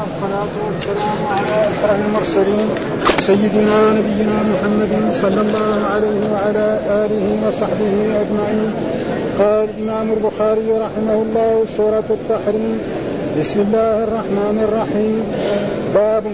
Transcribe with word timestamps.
والصلاة 0.00 0.54
والسلام 0.66 1.18
على 1.30 1.54
أشرف 1.72 2.00
المرسلين 2.06 2.68
سيدنا 3.20 3.78
نبينا 3.98 4.36
محمد 4.52 4.92
صلى 5.22 5.40
الله 5.40 5.76
عليه 5.94 6.20
وعلى 6.32 6.66
آله 7.04 7.26
وصحبه 7.46 7.94
أجمعين. 8.22 8.72
قال 9.38 9.68
الإمام 9.68 10.12
البخاري 10.12 10.68
رحمه 10.84 11.16
الله 11.22 11.64
سورة 11.76 12.08
التحريم 12.10 12.78
بسم 13.38 13.60
الله 13.60 14.04
الرحمن 14.04 14.56
الرحيم. 14.68 15.24
باب 15.94 16.24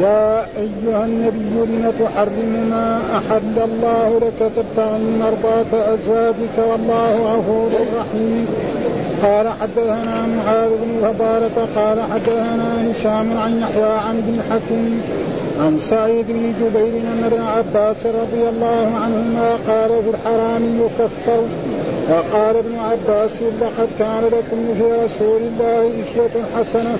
يا 0.00 0.46
أيها 0.64 1.04
النبي 1.04 1.54
لم 1.72 1.92
تحرم 2.00 2.52
ما 2.70 3.00
أحل 3.18 3.56
الله 3.68 4.20
لك 4.24 4.40
تبتغي 4.56 5.04
مرضاة 5.20 5.94
أزواجك 5.94 6.56
والله 6.70 7.12
غفور 7.32 7.70
رحيم. 7.98 8.46
قال 9.22 9.48
حدثنا 9.48 10.26
معاذ 10.26 10.70
بن 10.70 11.00
فضالة 11.00 11.68
قال 11.76 12.00
حدثنا 12.12 12.90
هشام 12.90 13.38
عن 13.38 13.60
يحيى 13.60 13.84
عن 13.84 14.16
ابن 14.18 14.40
حكيم 14.50 15.02
عن 15.60 15.78
سعيد 15.78 16.26
بن 16.28 16.52
جبير 16.60 17.00
ان 17.00 17.24
ابن 17.24 17.40
عباس 17.40 18.06
رضي 18.06 18.48
الله 18.48 18.92
عنهما 18.96 19.50
قال 19.68 19.90
في 20.02 20.10
الحرام 20.10 20.80
يكفر. 20.80 21.42
وقال 22.10 22.56
ابن 22.56 22.76
عباس 22.78 23.42
لقد 23.60 23.88
كان 23.98 24.24
لكم 24.24 24.74
في 24.78 25.04
رسول 25.04 25.40
الله 25.42 25.90
أسوة 26.02 26.44
حسنة. 26.56 26.98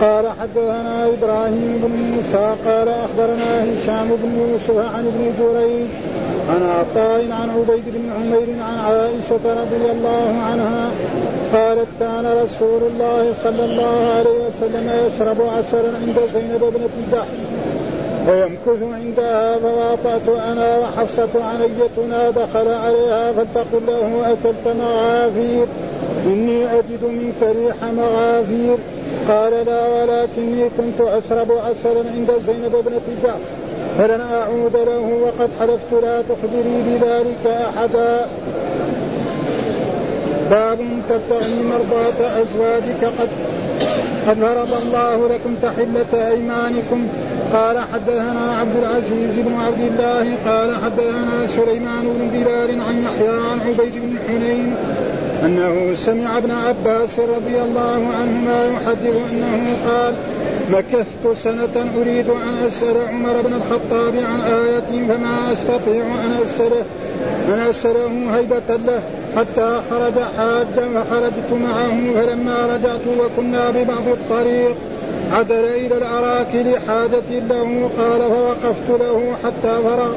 قال 0.00 0.24
حدثنا 0.40 1.06
إبراهيم 1.06 1.80
بن 1.82 2.14
موسى 2.14 2.54
قال 2.66 2.88
أخبرنا 2.88 3.64
هشام 3.64 4.08
بن 4.22 4.38
يوسف 4.38 4.94
عن 4.94 5.06
ابن 5.06 5.32
جريج 5.38 5.88
عن 6.48 6.62
عطاء 6.62 7.32
عن 7.32 7.50
عبيد 7.50 7.84
بن 7.86 8.10
عمير 8.16 8.62
عن 8.62 8.78
عائشة 8.78 9.44
رضي 9.62 9.90
الله 9.92 10.34
عنها 10.42 10.90
قالت 11.52 11.88
كان 12.00 12.26
رسول 12.44 12.82
الله 12.82 13.32
صلى 13.32 13.64
الله 13.64 14.12
عليه 14.14 14.46
وسلم 14.48 14.90
يشرب 15.06 15.42
عسلا 15.42 15.88
عند 15.98 16.16
زينب 16.34 16.64
ابنة 16.64 16.88
جحش 17.12 17.38
ويمكث 18.28 18.82
عندها 18.82 19.58
فواطأت 19.58 20.28
أنا 20.28 20.78
وحفصة 20.78 21.44
عنيتنا 21.44 22.30
دخل 22.30 22.68
عليها 22.68 23.32
فلتقل 23.32 23.82
له 23.86 24.32
أكلت 24.32 24.76
مغافير 24.78 25.66
إني 26.26 26.64
أجد 26.78 27.04
منك 27.04 27.56
ريح 27.56 27.76
مغافير 27.96 28.76
قال 29.28 29.66
لا 29.66 29.86
ولكني 29.88 30.68
كنت 30.78 31.00
أشرب 31.00 31.52
عسلا 31.52 32.10
عند 32.14 32.30
زينب 32.46 32.74
ابنة 32.74 33.00
جحش 33.24 33.67
فلن 33.98 34.20
أعود 34.20 34.76
له 34.76 35.20
وقد 35.22 35.50
حلفت 35.60 36.02
لا 36.02 36.22
تخبري 36.22 36.82
بذلك 36.86 37.46
أحدا. 37.46 38.26
باب 40.50 40.78
تبتغي 41.08 41.62
مرضاة 41.62 42.42
أزواجك. 42.42 43.04
قد 43.04 43.28
قد 44.28 44.36
فرض 44.36 44.82
الله 44.82 45.28
لكم 45.28 45.54
تحلة 45.62 46.28
أيمانكم. 46.30 47.08
قال 47.52 47.78
حدثنا 47.92 48.56
عبد 48.60 48.76
العزيز 48.76 49.34
بن 49.36 49.54
عبد 49.66 49.80
الله. 49.80 50.36
قال 50.46 50.76
حدثنا 50.84 51.46
سليمان 51.46 52.02
بن 52.02 52.28
بلال 52.38 52.80
عن 52.80 53.02
يحيى 53.02 53.28
عن 53.28 53.60
عبيد 53.66 53.92
بن 53.94 54.16
حنين 54.28 54.74
أنه 55.44 55.94
سمع 55.94 56.38
ابن 56.38 56.50
عباس 56.50 57.20
رضي 57.20 57.62
الله 57.62 58.00
عنهما 58.20 58.66
يحدث 58.66 59.16
أنه 59.32 59.76
قال 59.86 60.14
مكثت 60.72 61.38
سنة 61.42 61.90
أريد 62.00 62.28
أن 62.30 62.66
أسأل 62.66 62.96
عمر 63.08 63.40
بن 63.42 63.52
الخطاب 63.52 64.14
عن 64.16 64.40
آية 64.40 65.06
فما 65.08 65.52
أستطيع 65.52 66.04
أن 66.24 66.32
أسأله 66.44 66.84
أن 67.48 67.58
أسأله 67.58 68.36
هيبة 68.36 68.76
له 68.86 69.02
حتى 69.36 69.80
خرج 69.90 70.14
حاجا 70.36 70.88
فخرجت 70.94 71.52
معه 71.52 72.12
فلما 72.14 72.66
رجعت 72.66 73.00
وكنا 73.20 73.70
ببعض 73.70 74.08
الطريق 74.08 74.76
عدل 75.32 75.64
إلى 75.64 75.96
الأراك 75.96 76.54
لحاجة 76.54 77.38
له 77.48 77.90
قال 77.98 78.20
فوقفت 78.20 79.00
له 79.00 79.32
حتى 79.44 79.82
فرغ 79.82 80.12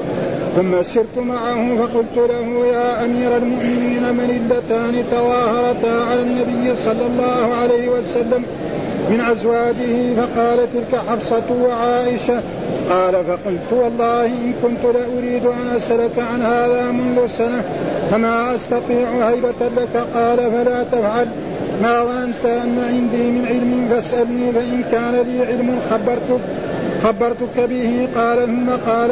ثم 0.55 0.83
سرت 0.83 1.17
معه 1.17 1.77
فقلت 1.77 2.29
له 2.29 2.65
يا 2.65 3.05
أمير 3.05 3.37
المؤمنين 3.37 4.13
من 4.13 4.29
اللتان 4.29 5.03
تظاهرتا 5.11 6.11
على 6.11 6.21
النبي 6.21 6.75
صلى 6.85 7.05
الله 7.07 7.55
عليه 7.61 7.89
وسلم 7.89 8.43
من 9.09 9.21
أزواجه 9.21 10.15
فقال 10.15 10.67
تلك 10.73 11.01
حفصة 11.07 11.43
وعائشة 11.63 12.41
قال 12.89 13.13
فقلت 13.25 13.73
والله 13.73 14.25
إن 14.25 14.53
كنت 14.63 14.83
لأريد 14.83 15.45
أن 15.45 15.75
أسألك 15.77 16.19
عن 16.19 16.41
هذا 16.41 16.91
منذ 16.91 17.27
سنة 17.37 17.63
فما 18.11 18.55
أستطيع 18.55 19.29
هيبة 19.29 19.69
لك؟ 19.77 20.05
قال 20.15 20.37
فلا 20.37 20.83
تفعل. 20.83 21.27
ما 21.83 22.03
ظننت 22.03 22.45
أن 22.45 22.79
عندي 22.79 23.31
من 23.31 23.45
علم 23.49 23.87
فاسألني 23.91 24.51
فإن 24.51 24.83
كان 24.91 25.15
لي 25.15 25.45
علم 25.45 25.79
خبرتك 25.91 26.41
خبرتك 27.03 27.69
به. 27.69 28.07
قال 28.15 28.45
ثم 28.45 28.69
قال 28.91 29.11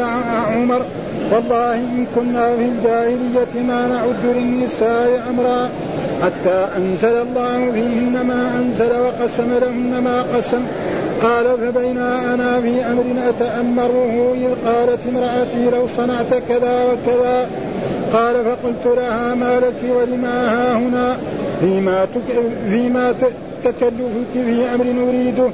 عمر 0.53 0.81
والله 1.31 1.75
إن 1.75 2.05
كنا 2.15 2.55
في 2.55 2.65
الجاهلية 2.65 3.63
ما 3.67 3.87
نعد 3.87 4.35
للنساء 4.35 5.23
أمرا 5.29 5.69
حتى 6.23 6.67
أنزل 6.77 7.21
الله 7.21 7.71
فيهن 7.71 8.25
ما 8.27 8.57
أنزل 8.59 8.91
وقسم 8.99 9.51
لهن 9.61 10.03
ما 10.03 10.25
قسم. 10.37 10.61
قال 11.23 11.45
فبينا 11.45 12.33
أنا 12.33 12.61
في 12.61 12.85
أمر 12.85 13.03
أتأمره 13.29 14.35
إذ 14.37 14.69
قالت 14.69 14.99
امرأتي 15.07 15.69
لو 15.71 15.87
صنعت 15.87 16.33
كذا 16.49 16.83
وكذا. 16.83 17.49
قال 18.13 18.35
فقلت 18.45 18.97
لها 18.97 19.35
ما 19.35 19.59
لك 19.59 19.97
ولما 19.97 20.49
ها 20.49 20.77
هنا؟ 20.77 21.17
فيما, 21.59 22.07
فيما 22.69 23.13
تكلفك 23.63 24.33
في 24.33 24.75
أمر 24.75 24.85
نريده 24.85 25.49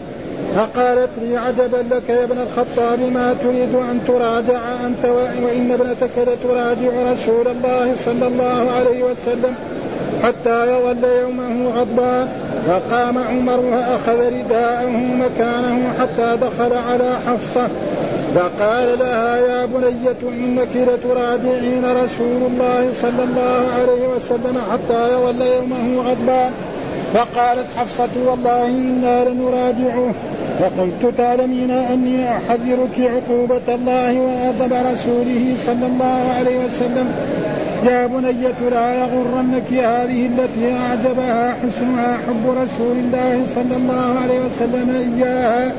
فقالت 0.56 1.10
لي 1.22 1.38
عجبا 1.38 1.96
لك 1.96 2.10
يا 2.10 2.24
ابن 2.24 2.38
الخطاب 2.38 3.00
ما 3.00 3.36
تريد 3.44 3.76
أن 3.76 4.00
تراجع 4.08 4.86
أنت 4.86 5.06
وإن 5.44 5.72
ابنتك 5.72 6.18
لتراجع 6.18 7.12
رسول 7.14 7.48
الله 7.48 7.96
صلى 7.96 8.28
الله 8.28 8.72
عليه 8.80 9.04
وسلم 9.04 9.56
حتى 10.24 10.72
يظل 10.72 11.04
يومه 11.04 11.70
غضبان 11.70 12.28
فقام 12.68 13.18
عمر 13.18 13.64
فأخذ 13.72 14.20
رداءه 14.20 14.98
مكانه 14.98 15.94
حتى 16.00 16.38
دخل 16.42 16.74
على 16.74 17.18
حفصة. 17.28 17.68
فقال 18.36 19.00
لها 19.00 19.38
يا 19.38 19.66
بنية 19.66 20.30
إنك 20.30 20.68
لتراجعين 20.76 21.86
رسول 22.04 22.42
الله 22.52 22.90
صلى 23.02 23.24
الله 23.24 23.66
عليه 23.80 24.08
وسلم 24.16 24.62
حتى 24.72 25.14
يظل 25.14 25.42
يومه 25.42 26.10
غضبان 26.10 26.52
فقالت 27.16 27.68
حفصة 27.78 28.10
والله 28.26 28.68
إنا 28.68 29.30
لنراجعه 29.30 30.14
فقلت 30.60 31.14
تعلمين 31.18 31.72
أني 31.72 32.38
أحذرك 32.38 33.00
عقوبة 33.00 33.76
الله 33.76 34.20
وغضب 34.20 34.74
رسوله 34.92 35.56
صلى 35.66 35.86
الله 35.88 36.34
عليه 36.40 36.66
وسلم. 36.66 37.08
يا 37.86 38.08
بنية 38.08 38.70
لا 38.72 38.94
يغرنك 38.94 39.74
هذه 39.74 40.26
التي 40.26 40.74
أعجبها 40.74 41.56
حسنها 41.64 42.18
حب 42.28 42.50
رسول 42.64 42.96
الله 42.98 43.44
صلى 43.46 43.76
الله 43.76 44.20
عليه 44.24 44.40
وسلم 44.46 44.88
إياها. 44.96 45.72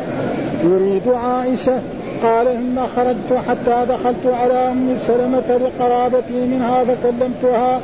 يريد 0.65 1.09
عائشة 1.09 1.81
قال 2.23 2.47
ثم 2.47 2.81
خرجت 2.97 3.31
حتى 3.49 3.87
دخلت 3.89 4.27
على 4.27 4.73
أم 4.73 4.97
سلمة 5.07 5.59
لقرابتي 5.67 6.41
منها 6.53 6.85
فكلمتها. 6.85 7.81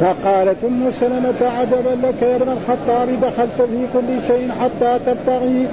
فقالت 0.00 0.64
أم 0.64 0.90
سلمة 0.90 1.40
عجبا 1.42 2.06
لك 2.06 2.22
يا 2.22 2.36
ابن 2.36 2.48
الخطاب 2.52 3.08
دخلت 3.22 3.62
في 3.70 3.86
كل 3.92 4.26
شيء 4.26 4.50
حتى 4.60 4.98
تبتغي 5.06 5.66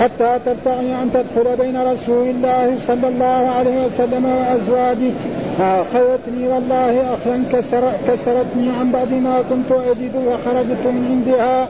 حتى 0.00 0.38
تبتغي 0.46 0.94
أن 1.02 1.10
تدخل 1.14 1.56
بين 1.56 1.82
رسول 1.92 2.28
الله 2.28 2.74
صلى 2.86 3.08
الله 3.08 3.52
عليه 3.58 3.86
وسلم 3.86 4.24
وأزواجه. 4.24 5.12
فأخذتني 5.58 6.48
والله 6.48 7.14
اخذا 7.14 7.42
كسر 7.52 7.92
كسرتني 8.08 8.70
عن 8.78 8.92
بعد 8.92 9.12
ما 9.12 9.42
كنت 9.50 9.72
أجد 9.72 10.14
وخرجت 10.16 10.84
من 10.84 11.06
عندها. 11.10 11.68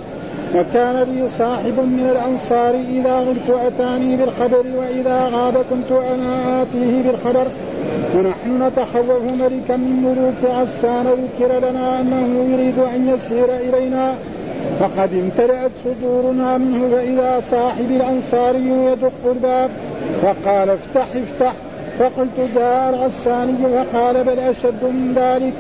وكان 0.56 0.96
لي 1.02 1.28
صاحب 1.28 1.78
من 1.78 2.10
الأنصار 2.12 2.74
إذا 2.74 3.16
غبت 3.18 3.60
أتاني 3.66 4.16
بالخبر 4.16 4.64
وإذا 4.78 5.30
غاب 5.34 5.54
كنت 5.70 5.92
أنا 5.92 6.62
آتيه 6.62 7.02
بالخبر. 7.02 7.46
ونحن 8.16 8.62
نتخوف 8.62 9.22
ملكا 9.22 9.76
من 9.76 10.02
ملوك 10.04 10.54
عسان 10.56 11.06
ذكر 11.06 11.70
لنا 11.70 12.00
أنه 12.00 12.52
يريد 12.52 12.78
أن 12.78 13.08
يسير 13.08 13.48
إلينا. 13.56 14.14
فقد 14.80 15.14
امتلأت 15.14 15.70
صدورنا 15.84 16.58
منه 16.58 16.88
فإذا 16.96 17.42
صاحب 17.50 17.90
الأنصاري 17.90 18.68
يدق 18.92 19.12
الباب. 19.26 19.70
فقال 20.22 20.70
افتح 20.70 21.06
افتح. 21.16 21.52
فقلت 21.98 22.54
جاء 22.54 22.90
الغساني 22.90 23.52
فقال 23.62 24.24
بل 24.24 24.38
أشد 24.38 24.84
من 24.84 25.12
ذلك. 25.16 25.52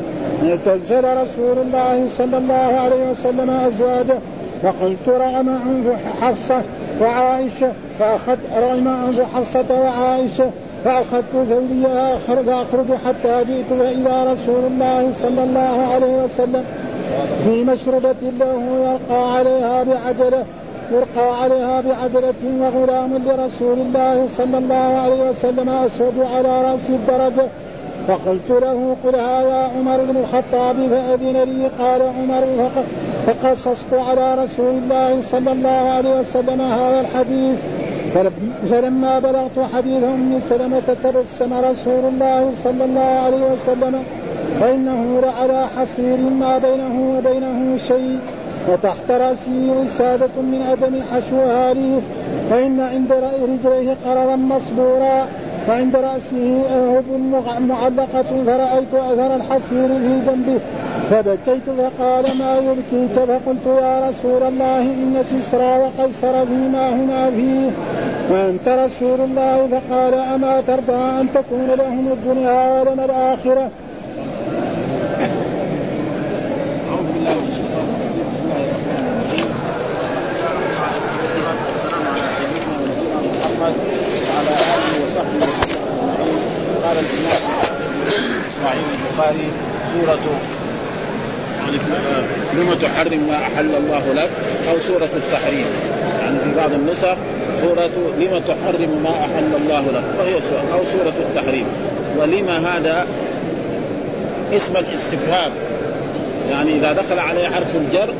اعتزل 0.50 1.04
رسول 1.04 1.58
الله 1.66 2.08
صلى 2.18 2.38
الله 2.38 2.80
عليه 2.84 3.10
وسلم 3.10 3.50
أزواجه. 3.50 4.18
فقلت 4.62 5.08
رغم 5.08 5.48
أنف 5.48 5.86
حفصة 6.22 6.62
وعائشة 7.00 7.72
فأخذت 7.98 8.38
رغم 8.56 8.88
أنف 8.88 9.34
حفصة 9.34 9.80
وعائشة 9.80 10.50
فأخذت 10.84 11.24
ثوبي 11.32 11.86
فأخرج 12.26 12.94
حتى 13.06 13.44
جئت 13.44 13.80
فإذا 13.80 14.32
رسول 14.32 14.64
الله 14.64 15.12
صلى 15.22 15.44
الله 15.44 15.86
عليه 15.94 16.24
وسلم 16.24 16.64
في 17.44 17.64
مشربة 17.64 18.30
له 18.40 18.62
يلقى 18.80 19.36
عليها 19.36 19.82
بعجلة 19.82 20.44
يرقى 20.92 21.42
عليها 21.42 21.80
بعجلة 21.80 22.34
وغلام 22.60 23.10
لرسول 23.26 23.78
الله 23.78 24.28
صلى 24.36 24.58
الله 24.58 25.00
عليه 25.04 25.30
وسلم 25.30 25.68
أسود 25.68 26.26
على 26.34 26.62
رأس 26.62 26.90
الدرجة. 26.90 27.48
فقلت 28.08 28.50
له 28.50 28.96
قل 29.04 29.14
هذا 29.14 29.70
عمر 29.76 29.96
بن 30.04 30.16
الخطاب 30.16 30.76
فأذن 30.90 31.42
لي 31.42 31.68
قال 31.84 32.02
عمر 32.02 32.44
فقصصت 33.30 33.94
على 33.94 34.34
رسول 34.34 34.74
الله 34.74 35.22
صلى 35.22 35.52
الله 35.52 35.90
عليه 35.96 36.20
وسلم 36.20 36.60
هذا 36.60 37.00
الحديث. 37.00 37.58
فلما 38.70 39.18
بلغت 39.18 39.58
حديث 39.74 40.04
أم 40.04 40.40
سلمة 40.48 40.96
تبسم 41.04 41.54
رسول 41.54 42.04
الله 42.04 42.52
صلى 42.64 42.84
الله 42.84 43.10
عليه 43.24 43.42
وسلم 43.52 44.02
فإنه 44.60 45.20
لعلى 45.22 45.66
حصير 45.76 46.16
ما 46.16 46.58
بينه 46.58 47.16
وبينه 47.16 47.76
شيء. 47.88 48.18
وتحت 48.68 49.10
رأسه 49.10 49.74
وسادة 49.78 50.34
من 50.36 50.62
أدم 50.72 50.94
حشوها 51.12 51.74
ليف 51.74 52.04
فإن 52.50 52.80
عند 52.80 53.12
رجليه 53.42 53.96
قرضا 54.06 54.36
مصبورا. 54.36 55.26
وعند 55.70 55.96
رأسه 55.96 56.62
أهب 56.76 57.04
معلقة 57.68 58.44
فرأيت 58.46 58.94
أثر 58.94 59.34
الحصير 59.34 59.88
في 59.88 60.20
جنبه. 60.26 60.60
فبكيت 61.10 61.66
فقال 61.78 62.38
ما 62.38 62.56
يبكيك؟ 62.56 63.16
فقلت 63.16 63.66
يا 63.66 64.08
رسول 64.10 64.42
الله 64.42 64.80
إن 64.80 65.24
كسرى 65.30 65.78
وقيصر 65.78 66.46
فيما 66.46 66.88
هما 66.88 67.30
فيه. 67.30 67.70
وأنت 68.30 68.68
رسول 68.68 69.20
الله 69.20 69.68
فقال 69.72 70.14
أما 70.14 70.60
ترضى 70.66 71.20
أن 71.20 71.26
تكون 71.34 71.66
لهم 71.78 72.12
الدنيا 72.12 72.82
ولنا 72.82 73.04
الآخرة 73.04 73.70
قال 86.84 86.98
الامام 86.98 87.42
اسماعيل 88.50 88.84
البخاري 88.94 89.48
سوره 89.92 90.40
لم 92.54 92.74
تحرم 92.74 93.28
ما 93.28 93.36
أحل 93.36 93.74
الله 93.74 94.02
لك؟ 94.14 94.28
أو 94.70 94.78
سورة 94.78 95.08
التحريم. 95.16 95.66
يعني 96.20 96.38
في 96.38 96.54
بعض 96.56 96.72
النسخ 96.72 97.16
سورة 97.60 97.90
لم 98.18 98.42
تحرم 98.48 99.00
ما 99.04 99.10
أحل 99.10 99.52
الله 99.62 99.80
لك؟ 99.80 100.02
وهي 100.18 100.40
سورة 100.40 100.78
أو 100.78 100.84
سورة 100.92 101.14
التحريم. 101.28 101.66
ولما 102.18 102.58
هذا 102.58 103.06
اسم 104.52 104.76
الاستفهام؟ 104.76 105.52
يعني 106.50 106.76
إذا 106.76 106.92
دخل 106.92 107.18
عليه 107.18 107.48
حرف 107.48 107.76
الجر 107.76 108.14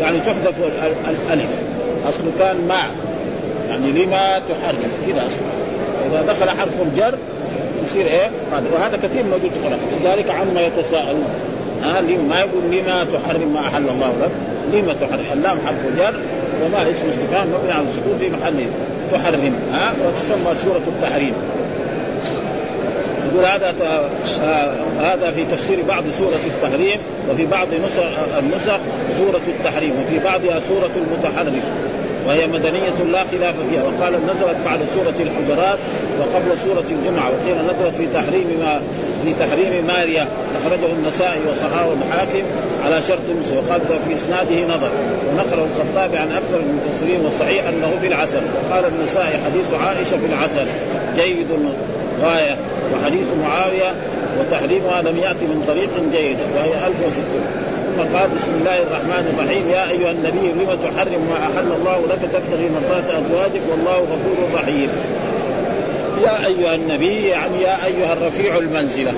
يعني 0.00 0.20
تحذف 0.20 0.54
الألف. 1.06 1.50
اصله 2.08 2.32
كان 2.38 2.56
ما. 2.68 2.80
يعني 3.70 3.92
لما 3.92 4.38
تحرم. 4.38 4.90
كذا 5.06 5.26
اصله 5.26 5.48
إذا 6.10 6.32
دخل 6.32 6.50
حرف 6.50 6.82
الجر 6.82 7.18
يصير 7.84 8.06
إيه؟ 8.06 8.30
وهذا 8.72 8.96
كثير 9.02 9.24
موجود 9.24 9.50
في 9.50 9.56
القرآن. 9.56 9.78
لذلك 10.04 10.30
عما 10.30 10.60
يتساءلون. 10.60 11.28
ها 11.82 12.00
ما 12.00 12.40
يقول 12.40 12.62
لما 12.72 13.04
تحرم 13.04 13.52
ما 13.54 13.60
أحل 13.60 13.88
الله 13.88 14.12
لك؟ 14.22 14.30
لما 14.72 14.92
تحرم؟ 14.92 15.24
اللام 15.32 15.58
حرف 15.66 15.96
جر 15.98 16.14
وما 16.64 16.90
اسم 16.90 17.08
استفهام 17.08 17.48
مبني 17.48 17.72
على 17.72 17.84
السكون 17.88 18.18
في 18.20 18.30
محل 18.30 18.66
تحرم 19.12 19.54
ها 19.72 19.92
وتسمى 20.06 20.54
سورة 20.54 20.82
التحريم. 20.86 21.34
يقول 23.32 23.44
هذا 23.44 23.74
آه 23.82 24.70
هذا 25.00 25.30
في 25.30 25.44
تفسير 25.44 25.78
بعض 25.88 26.04
سورة 26.18 26.40
التحريم 26.46 26.98
وفي 27.30 27.46
بعض 27.46 27.68
نسخ 27.84 28.02
النسخ 28.38 28.78
سورة 29.18 29.40
التحريم 29.48 29.92
وفي 30.04 30.18
بعضها 30.18 30.58
سورة 30.58 30.90
المتحرم. 30.96 31.60
وهي 32.26 32.46
مدنية 32.46 33.12
لا 33.12 33.24
خلاف 33.24 33.54
فيها. 33.70 33.82
وقال 33.82 34.12
نزلت 34.26 34.56
بعد 34.64 34.78
سورة 34.94 35.14
الحجرات 35.20 35.78
وقبل 36.20 36.58
سورة 36.58 36.84
الجمعة 36.90 37.30
وقيل 37.30 37.56
نزلت 37.64 37.96
في 37.96 38.06
تحريم 38.14 38.46
ما 38.60 38.80
في 39.24 39.34
تحريم 39.40 39.86
ماريا 39.86 40.28
أخرجه 40.60 40.92
النسائي 40.92 41.40
وصححه 41.50 41.92
الحاكم 41.92 42.42
على 42.84 43.02
شرط 43.02 43.26
مسلم 43.40 43.56
وقال 43.56 43.80
في 44.08 44.14
إسناده 44.14 44.76
نظر. 44.76 44.90
ونقله 45.30 45.66
الخطابي 45.70 46.16
عن 46.16 46.32
أكثر 46.32 46.60
المفسرين 46.60 47.20
والصحيح 47.24 47.68
أنه 47.68 47.90
في 48.00 48.06
العسل. 48.06 48.42
وقال 48.56 48.84
النسائي 48.84 49.38
حديث 49.44 49.74
عائشة 49.74 50.16
في 50.18 50.26
العسل. 50.26 50.66
جيد 51.16 51.46
غاية 52.22 52.56
وحديث 52.94 53.26
معاوية 53.42 53.94
وتحريمها 54.40 55.02
لم 55.02 55.16
يأتي 55.18 55.46
من 55.46 55.64
طريق 55.68 55.90
جيد 56.12 56.36
وهي 56.56 56.86
1600 56.86 57.68
ثم 57.86 58.16
قال 58.18 58.30
بسم 58.30 58.52
الله 58.60 58.78
الرحمن 58.78 59.34
الرحيم. 59.34 59.70
يا 59.70 59.90
أيها 59.90 60.10
النبي 60.10 60.46
لم 60.52 60.78
تحرم 60.82 61.22
ما 61.30 61.36
أحل 61.36 61.72
الله 61.80 61.98
لك 62.10 62.18
تبتغي 62.32 62.68
مرضات 62.74 63.10
أزواجك؟ 63.10 63.62
والله 63.70 63.98
غفور 63.98 64.36
رحيم. 64.54 64.90
يا 66.24 66.46
أيها 66.46 66.74
النبي 66.74 67.28
يعني 67.28 67.62
يا 67.62 67.86
أيها 67.86 68.12
الرفيع 68.12 68.58
المنزلة. 68.58 69.12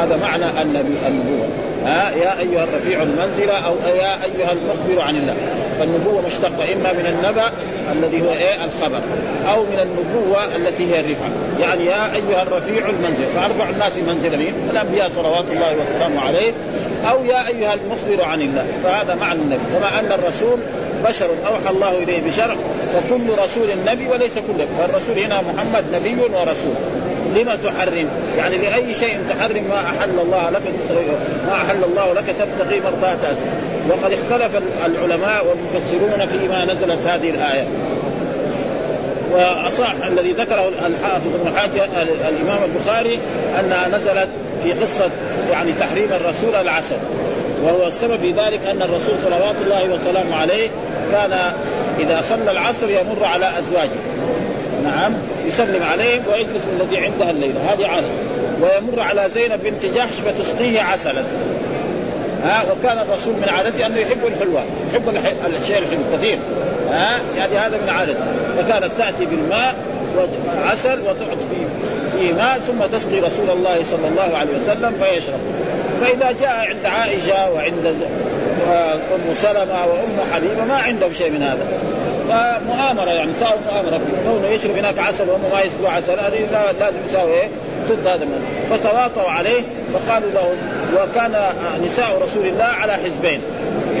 هذا 0.00 0.16
معنى 0.16 0.62
النبي 0.62 0.94
النبوة. 1.08 1.48
ها 1.84 2.10
يا 2.10 2.40
أيها 2.40 2.64
الرفيع 2.64 3.02
المنزلة 3.02 3.52
أو 3.52 3.74
يا 3.86 4.24
أيها 4.24 4.52
المخبر 4.52 5.02
عن 5.08 5.16
الله. 5.16 5.34
فالنبوة 5.78 6.26
مشتقة 6.26 6.72
إما 6.72 6.92
من 6.92 7.06
النبأ 7.06 7.44
الذي 7.92 8.22
هو 8.22 8.30
إيه؟ 8.32 8.64
الخبر 8.64 9.00
أو 9.52 9.62
من 9.62 9.78
النبوة 9.78 10.56
التي 10.56 10.94
هي 10.94 11.00
الرفعة. 11.00 11.30
يعني 11.60 11.84
يا 11.84 12.14
أيها 12.14 12.42
الرفيع 12.42 12.88
المنزل 12.88 13.26
فارفع 13.34 13.70
الناس 13.70 13.98
منزله 13.98 14.36
مين؟ 14.36 14.54
الانبياء 14.70 15.08
صلوات 15.08 15.44
الله 15.52 15.76
وسلامه 15.82 16.20
عليه. 16.20 16.52
أو 17.10 17.24
يا 17.24 17.48
أيها 17.48 17.74
المخبر 17.74 18.24
عن 18.24 18.40
الله. 18.40 18.66
فهذا 18.84 19.14
معنى 19.14 19.38
النبي. 19.40 19.62
كما 19.74 20.00
أن 20.00 20.12
الرسول 20.12 20.58
بشر 21.08 21.30
أوحى 21.46 21.70
الله 21.70 21.98
إليه 22.02 22.20
بشرع 22.26 22.56
فكل 22.94 23.42
رسول 23.42 23.68
نبي 23.86 24.08
وليس 24.08 24.34
كل 24.34 24.66
فالرسول 24.78 25.18
هنا 25.18 25.42
محمد 25.42 25.84
نبي 25.92 26.14
ورسول. 26.14 26.74
لما 27.36 27.56
تحرم؟ 27.56 28.08
يعني 28.36 28.58
لأي 28.58 28.94
شيء 28.94 29.20
تحرم؟ 29.30 29.64
ما 29.68 29.80
أحل 29.80 30.18
الله 30.18 30.50
لك 30.50 30.62
ما 31.46 31.52
أحل 31.52 31.84
الله 31.84 32.12
لك 32.12 32.24
تبتغي 32.38 32.80
مرضات 32.80 33.18
وقد 33.88 34.12
اختلف 34.12 34.62
العلماء 34.86 35.46
والمفسرون 35.46 36.26
فيما 36.26 36.64
نزلت 36.64 37.06
هذه 37.06 37.30
الآية. 37.30 37.66
وأصح 39.32 39.92
الذي 40.06 40.32
ذكره 40.32 40.68
الحافظ 40.86 41.34
ابن 41.34 41.52
الإمام 42.28 42.58
البخاري 42.64 43.18
أنها 43.60 43.88
نزلت 43.88 44.28
في 44.62 44.72
قصة 44.72 45.10
يعني 45.50 45.72
تحريم 45.72 46.12
الرسول 46.12 46.54
العسل 46.54 46.96
وهو 47.62 47.86
السبب 47.86 48.16
في 48.16 48.32
ذلك 48.32 48.60
أن 48.70 48.82
الرسول 48.82 49.18
صلوات 49.18 49.54
الله 49.64 49.84
وسلامه 49.84 50.36
عليه 50.36 50.68
كان 51.12 51.52
إذا 51.98 52.20
صلى 52.20 52.50
العصر 52.50 52.90
يمر 52.90 53.24
على 53.24 53.58
أزواجه. 53.58 54.00
نعم 54.84 55.12
يسلم 55.46 55.82
عليهم 55.82 56.22
ويجلس 56.32 56.62
الذي 56.80 57.04
عندها 57.04 57.30
الليلة 57.30 57.72
هذه 57.72 57.86
عادة. 57.86 58.06
ويمر 58.60 59.00
على 59.00 59.30
زينب 59.30 59.62
بنت 59.62 59.86
جحش 59.86 60.14
فتسقيه 60.14 60.80
عسلا. 60.80 61.24
ها 62.44 62.64
وكان 62.72 62.98
الرسول 62.98 63.34
من 63.34 63.48
عادته 63.48 63.86
أنه 63.86 63.96
يحب 63.96 64.26
الحلوى 64.26 64.62
يحب 64.90 65.08
الشيء 65.62 65.78
الحلو 65.78 66.00
كثير 66.12 66.38
ها 66.90 67.18
يعني 67.36 67.58
هذا 67.58 67.76
من 67.82 67.88
عادته. 67.88 68.24
فكانت 68.56 68.90
تأتي 68.98 69.24
بالماء 69.24 69.74
وعسل 70.58 71.00
وتحط 71.00 71.38
فيه 71.50 71.66
فيه 72.18 72.32
ماء 72.32 72.58
ثم 72.58 72.96
تسقي 72.98 73.20
رسول 73.20 73.50
الله 73.50 73.84
صلى 73.84 74.08
الله 74.08 74.36
عليه 74.36 74.50
وسلم 74.62 74.94
فيشرب. 75.02 75.40
فإذا 76.00 76.34
جاء 76.40 76.66
عند 76.68 76.86
عائشة 76.86 77.50
وعند 77.50 77.94
أم 79.14 79.34
سلمة 79.34 79.86
وام 79.86 80.32
حبيبه 80.32 80.64
ما 80.64 80.74
عندهم 80.74 81.12
شيء 81.12 81.30
من 81.30 81.42
هذا. 81.42 81.66
فمؤامرة 82.28 83.10
يعني 83.10 83.32
صاروا 83.40 83.60
مؤامرة. 83.72 84.00
كونه 84.24 84.48
يشرب 84.48 84.76
هناك 84.76 84.98
عسل 84.98 85.28
وهم 85.30 85.40
ما 85.52 85.60
يسقوا 85.60 85.88
عسل 85.88 86.20
هذه 86.20 86.72
لازم 86.80 86.98
يساوي 87.06 87.32
إيه؟ 87.32 87.48
ضد 87.88 88.06
هذا 88.06 88.26
فتواطوا 88.70 89.30
عليه 89.30 89.62
فقالوا 89.92 90.30
له 90.30 90.56
وكان 90.96 91.36
نساء 91.84 92.22
رسول 92.22 92.46
الله 92.46 92.64
على 92.64 92.92
حزبين 92.92 93.42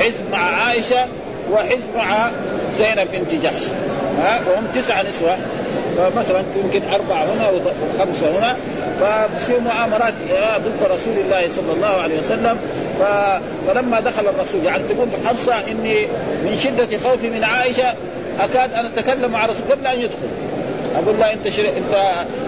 حزب 0.00 0.30
مع 0.32 0.38
عائشة 0.38 1.06
وحزب 1.52 1.96
مع 1.96 2.30
زينب 2.78 3.08
بنت 3.12 3.34
جحش. 3.34 3.62
ها 4.22 4.40
وهم 4.50 4.66
تسعة 4.74 5.02
نسوة. 5.02 5.36
فمثلا 5.96 6.42
يمكن 6.64 6.82
أربعة 6.94 7.24
هنا 7.24 7.50
وخمسة 7.50 8.38
هنا. 8.38 8.56
فتصير 9.00 9.60
مؤامرات 9.60 10.14
ضد 10.58 10.92
رسول 10.92 11.18
الله 11.18 11.48
صلى 11.48 11.72
الله 11.72 12.02
عليه 12.02 12.18
وسلم. 12.18 12.58
فلما 13.66 14.00
دخل 14.00 14.28
الرسول 14.28 14.64
يعني 14.64 14.82
تقول 14.88 15.08
حفصة 15.24 15.54
إني 15.54 16.06
من 16.44 16.58
شدة 16.58 16.98
خوفي 16.98 17.30
من 17.30 17.44
عائشة 17.44 17.94
أكاد 18.40 18.72
أن 18.72 18.84
أتكلم 18.86 19.32
مع 19.32 19.44
الرسول 19.44 19.62
قبل 19.70 19.86
أن 19.86 20.00
يدخل. 20.00 20.28
أقول 20.96 21.18
لا 21.20 21.32
أنت 21.32 21.48
شر... 21.48 21.68
أنت 21.68 21.94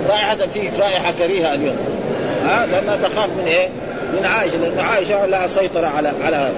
رائحة 0.09 0.37
فيك 0.37 0.73
رائحة 0.79 1.13
كريهة 1.19 1.55
اليوم. 1.55 1.77
ها؟ 2.45 2.67
لأنها 2.67 2.97
تخاف 2.97 3.29
من 3.29 3.45
إيه؟ 3.47 3.69
من 4.13 4.27
عائشة 4.27 4.57
لأن 4.57 4.79
عائشة 4.79 5.27
لها 5.27 5.49
سيطرة 5.49 5.87
على 5.87 6.13
على 6.25 6.51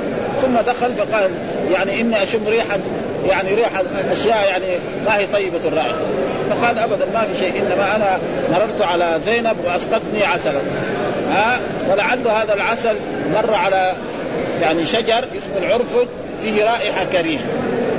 ثم 0.42 0.60
دخل 0.66 0.94
فقال 0.94 1.30
يعني 1.72 2.00
إني 2.00 2.22
أشم 2.22 2.48
ريحه 2.48 2.78
يعني 3.28 3.54
ريحة 3.54 3.82
أشياء 4.12 4.46
يعني 4.46 4.66
ما 5.06 5.18
هي 5.18 5.26
طيبة 5.26 5.68
الرائحة. 5.68 5.98
فقال 6.50 6.78
أبدا 6.78 7.06
ما 7.14 7.24
في 7.24 7.38
شيء 7.38 7.52
إنما 7.62 7.96
أنا 7.96 8.18
مررت 8.52 8.82
على 8.82 9.20
زينب 9.24 9.56
وأسقطني 9.64 10.24
عسلا. 10.24 10.60
ها؟ 11.30 11.60
فلعل 11.88 12.28
هذا 12.28 12.54
العسل 12.54 12.96
مر 13.34 13.54
على 13.54 13.92
يعني 14.60 14.86
شجر 14.86 15.24
اسمه 15.36 15.58
العرفد 15.58 16.08
فيه 16.42 16.64
رائحة 16.64 17.04
كريهة. 17.04 17.44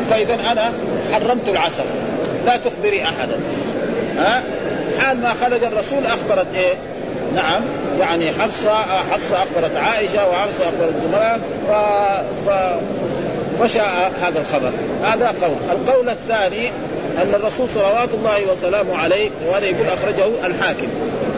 فإذا 0.09 0.33
أنا 0.33 0.71
حرمت 1.13 1.49
العسل. 1.49 1.83
لا 2.45 2.57
تخبري 2.57 3.03
أحدا. 3.03 3.39
ها؟ 4.17 4.43
حال 4.99 5.21
ما 5.21 5.29
خرج 5.29 5.63
الرسول 5.63 6.05
أخبرت 6.05 6.47
إيه؟ 6.55 6.73
نعم 7.35 7.61
يعني 7.99 8.31
حفصة 8.31 8.73
حفصة 9.11 9.43
أخبرت 9.43 9.77
عائشة 9.77 10.29
وحفصة 10.29 10.63
أخبرت 10.63 10.93
زمران 11.03 11.41
ف... 11.67 11.71
ف... 12.49 12.75
فشاء 13.59 14.13
هذا 14.21 14.39
الخبر. 14.39 14.71
هذا 15.03 15.27
قول. 15.27 15.57
القول 15.71 16.09
الثاني 16.09 16.71
أن 17.21 17.35
الرسول 17.35 17.69
صلوات 17.69 18.13
الله 18.13 18.51
وسلامه 18.51 18.97
عليه 18.97 19.29
وهذا 19.47 19.65
يقول 19.65 19.87
أخرجه 19.87 20.45
الحاكم. 20.45 20.87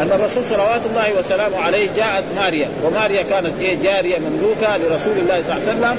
أن 0.01 0.11
الرسول 0.11 0.45
صلوات 0.45 0.81
الله 0.85 1.13
وسلامه 1.19 1.57
عليه 1.57 1.89
جاءت 1.95 2.23
ماريا 2.35 2.69
وماريا 2.83 3.21
كانت 3.21 3.53
إيه 3.61 3.77
جارية 3.83 4.17
مملوكة 4.19 4.77
لرسول 4.77 5.17
الله 5.17 5.41
صلى 5.43 5.57
الله 5.57 5.67
عليه 5.67 5.79
وسلم 5.79 5.97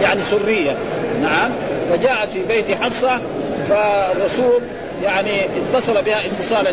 يعني 0.00 0.22
سرية. 0.22 0.76
نعم. 1.22 1.50
فجاءت 1.90 2.32
في 2.32 2.42
بيت 2.42 2.70
حفصة 2.82 3.20
فالرسول 3.68 4.62
يعني 5.04 5.30
اتصل 5.74 6.02
بها 6.02 6.26
اتصالا 6.26 6.72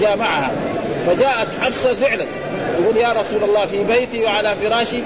جاء 0.00 0.16
معها. 0.16 0.52
فجاءت 1.06 1.48
حفصة 1.62 1.92
زعلت 1.92 2.28
تقول 2.78 2.96
يا 2.96 3.12
رسول 3.12 3.44
الله 3.44 3.66
في 3.66 3.84
بيتي 3.84 4.24
وعلى 4.24 4.54
فراشي. 4.62 5.02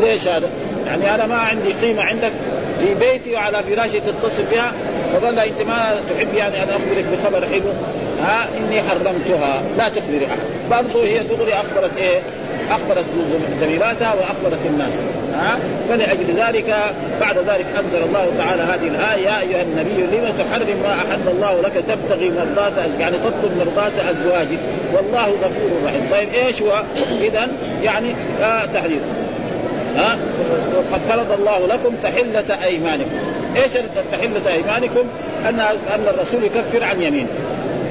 ليش 0.00 0.28
هذا؟ 0.28 0.48
يعني 0.86 1.14
أنا 1.14 1.26
ما 1.26 1.36
عندي 1.36 1.72
قيمة 1.82 2.02
عندك. 2.02 2.32
في 2.80 2.94
بيتي 2.94 3.34
وعلى 3.34 3.58
فراشي 3.70 4.00
تتصل 4.00 4.42
بها. 4.42 4.72
فقال 5.12 5.38
أنت 5.38 5.62
ما 5.62 6.00
تحب 6.10 6.34
يعني 6.34 6.62
أن 6.62 6.68
أخبرك 6.68 7.04
بخبر 7.12 7.46
حلو. 7.46 7.72
ها 8.22 8.46
إني 8.58 8.82
حرمتها. 8.82 9.62
لا 9.78 9.88
تخبري 9.88 10.26
أحد. 10.26 10.38
برضه 10.70 11.04
هي 11.04 11.18
دغري 11.18 11.52
أخبرت 11.52 11.98
إيه؟ 11.98 12.20
أخبرت 12.70 13.04
زميلاتها 13.60 14.14
وأخبرت 14.14 14.66
الناس. 14.66 14.92
ها؟ 15.34 15.58
فلأجل 15.88 16.26
ذلك 16.36 16.76
بعد 17.20 17.38
ذلك 17.38 17.66
أنزل 17.78 18.02
الله 18.02 18.32
تعالى 18.38 18.62
هذه 18.62 18.88
الآية 18.88 19.24
يا 19.24 19.40
أيها 19.40 19.62
النبي 19.62 20.16
لم 20.16 20.32
تحرم 20.38 20.82
ما 20.82 20.94
أحل 20.94 21.28
الله 21.28 21.60
لك 21.60 21.72
تبتغي 21.88 22.30
مرضات 22.30 22.72
يعني 23.00 23.16
تطلب 23.18 23.56
مرضات 23.58 23.92
أزواجك. 24.10 24.58
والله 24.96 25.26
غفور 25.26 25.70
رحيم. 25.84 26.08
طيب 26.12 26.28
إيش 26.34 26.62
هو؟ 26.62 26.82
اذا 27.20 27.48
يعني 27.82 28.14
آه 28.42 28.64
تحريم. 28.64 29.00
ها؟ 29.96 30.18
وقد 30.76 31.00
فرض 31.00 31.32
الله 31.32 31.66
لكم 31.66 31.94
تحلة 32.02 32.64
أيمانكم. 32.64 33.37
إيش 33.56 33.72
تحلة 34.12 34.52
أيمانكم 34.52 35.04
أن 35.48 35.60
أن 35.94 36.06
الرسول 36.14 36.44
يكفر 36.44 36.84
عن 36.84 37.02
يمين. 37.02 37.26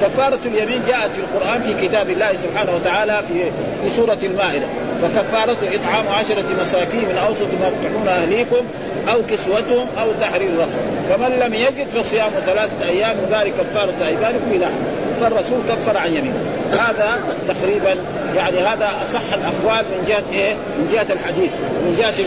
كفارة 0.02 0.40
اليمين 0.46 0.82
جاءت 0.88 1.14
في 1.14 1.20
القرآن 1.20 1.62
في 1.62 1.88
كتاب 1.88 2.10
الله 2.10 2.32
سبحانه 2.32 2.74
وتعالى 2.76 3.22
في 3.28 3.44
في 3.82 3.96
سورة 3.96 4.18
المائدة. 4.22 4.66
فكفارة 5.02 5.56
إطعام 5.62 6.08
عشرة 6.08 6.44
مساكين 6.62 7.04
من 7.08 7.18
أوسط 7.26 7.54
ما 7.60 7.70
تطعمون 7.70 8.08
أهليكم 8.08 8.64
أو 9.12 9.22
كسوتهم 9.30 9.86
أو 10.00 10.12
تحرير 10.20 10.50
رقبة. 10.58 11.08
فمن 11.08 11.38
لم 11.38 11.54
يجد 11.54 11.88
فصيام 11.88 12.30
ثلاثة 12.46 12.88
أيام 12.88 13.16
وذلك 13.18 13.52
كفارة 13.60 14.06
أيمانكم 14.06 14.52
إذا 14.52 14.70
فالرسول 15.20 15.58
كفر 15.68 15.96
عن 15.96 16.08
يمين. 16.08 16.34
هذا 16.72 17.18
تقريبا 17.48 17.96
يعني 18.36 18.58
هذا 18.58 18.90
أصح 19.02 19.20
الأقوال 19.34 19.84
من 19.84 20.04
جهة 20.08 20.32
إيه؟ 20.32 20.54
من 20.54 20.88
جهة 20.92 21.12
الحديث. 21.12 21.52
ومن 21.52 21.96
جهة 21.98 22.24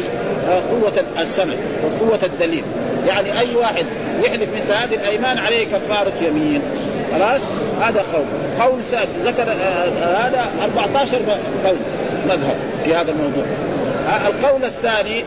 قوة 0.49 0.93
السند 1.19 1.57
وقوة 1.83 2.19
الدليل 2.23 2.63
يعني 3.07 3.39
أي 3.39 3.55
واحد 3.55 3.85
يحلف 4.23 4.49
مثل 4.55 4.73
هذه 4.73 4.95
الأيمان 4.95 5.37
عليه 5.37 5.65
كفارة 5.65 6.13
يمين 6.21 6.61
خلاص 7.13 7.41
هذا 7.81 8.03
قول 8.13 8.25
قول 8.59 8.83
ساد 8.83 9.07
ذكر 9.25 9.43
هذا 10.01 10.45
14 10.63 11.17
قول 11.65 11.75
مذهب 12.25 12.55
في 12.83 12.95
هذا 12.95 13.11
الموضوع 13.11 13.43
القول 14.27 14.65
الثاني 14.65 15.23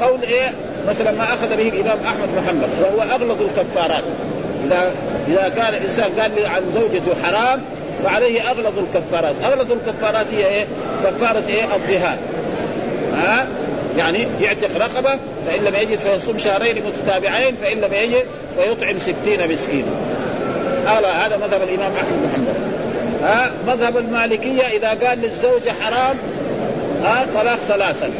قول 0.00 0.22
إيه 0.22 0.52
مثلا 0.88 1.10
ما 1.10 1.24
أخذ 1.24 1.56
به 1.56 1.68
الإمام 1.68 1.98
أحمد 2.06 2.28
محمد 2.36 2.68
وهو 2.82 3.02
أغلظ 3.02 3.42
الكفارات 3.42 4.04
إذا 4.64 4.92
إذا 5.28 5.48
كان 5.48 5.74
الإنسان 5.74 6.10
قال 6.20 6.34
لي 6.34 6.46
عن 6.46 6.62
زوجته 6.74 7.12
حرام 7.22 7.60
فعليه 8.04 8.50
أغلظ 8.50 8.78
الكفارات، 8.78 9.34
أغلظ 9.44 9.72
الكفارات 9.72 10.26
هي 10.34 10.46
إيه؟ 10.46 10.66
كفارة 11.04 11.44
إيه؟ 11.48 11.64
الظهار. 11.64 12.18
ها؟ 13.16 13.46
يعني 13.98 14.26
يعتق 14.40 14.76
رقبة 14.76 15.18
فإن 15.46 15.64
لم 15.64 15.74
يجد 15.74 15.98
فيصوم 15.98 16.38
شهرين 16.38 16.82
متتابعين 16.86 17.54
فإن 17.62 17.80
لم 17.80 17.94
يجد 17.94 18.24
فيطعم 18.58 18.98
ستين 18.98 19.52
مسكينا. 19.52 19.90
هذا 20.86 21.08
هذا 21.08 21.36
مذهب 21.36 21.62
الإمام 21.62 21.92
أحمد 21.92 22.22
بن 22.22 22.28
حنبل. 22.34 22.78
ها 23.22 23.52
مذهب 23.66 23.96
المالكية 23.96 24.62
إذا 24.62 24.88
قال 24.88 25.18
للزوجه 25.18 25.72
حرام 25.80 26.16
ها 27.02 27.26
طلاق 27.34 27.56
ثلاثا 27.56 28.10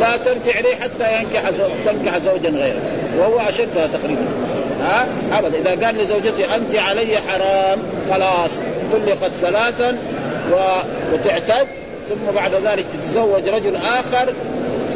لا 0.00 0.16
ترجع 0.16 0.58
اليه 0.60 0.74
حتى 0.74 1.18
ينكح 1.18 1.50
تنكح 1.84 2.18
زوجا 2.18 2.48
غيره 2.48 2.80
وهو 3.18 3.40
اشدها 3.40 3.86
تقريبا 3.86 4.24
ها 4.80 5.06
ابدا 5.32 5.58
إذا 5.58 5.86
قال 5.86 5.98
لزوجته 5.98 6.54
أنت 6.54 6.76
علي 6.76 7.18
حرام 7.28 7.78
خلاص 8.10 8.60
طلقت 8.92 9.30
ثلاثا 9.40 9.98
و... 10.52 10.56
وتعتد 11.12 11.66
ثم 12.08 12.34
بعد 12.34 12.54
ذلك 12.54 12.86
تتزوج 12.92 13.48
رجل 13.48 13.76
آخر 13.76 14.32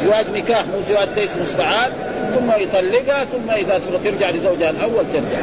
زواج 0.03 0.25
نكاح 0.35 0.61
مو 0.65 0.81
زواج 0.89 1.07
تيس 1.15 1.35
مستعان 1.41 1.91
ثم 2.35 2.51
يطلقها 2.61 3.25
ثم 3.25 3.51
إذا 3.51 3.81
ترجع 4.03 4.29
لزوجها 4.29 4.69
الأول 4.69 5.03
ترجع. 5.13 5.39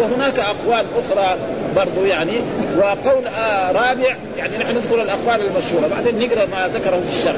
وهناك 0.00 0.38
أقوال 0.38 0.86
أخرى 0.96 1.38
برضو 1.76 2.04
يعني 2.04 2.32
وقول 2.76 3.26
آه 3.26 3.72
رابع 3.72 4.16
يعني 4.38 4.58
نحن 4.58 4.76
نذكر 4.76 5.02
الأقوال 5.02 5.46
المشهورة 5.46 5.88
بعدين 5.88 6.18
نقرأ 6.18 6.46
ما 6.46 6.68
ذكره 6.74 7.00
في 7.00 7.18
الشرع 7.18 7.36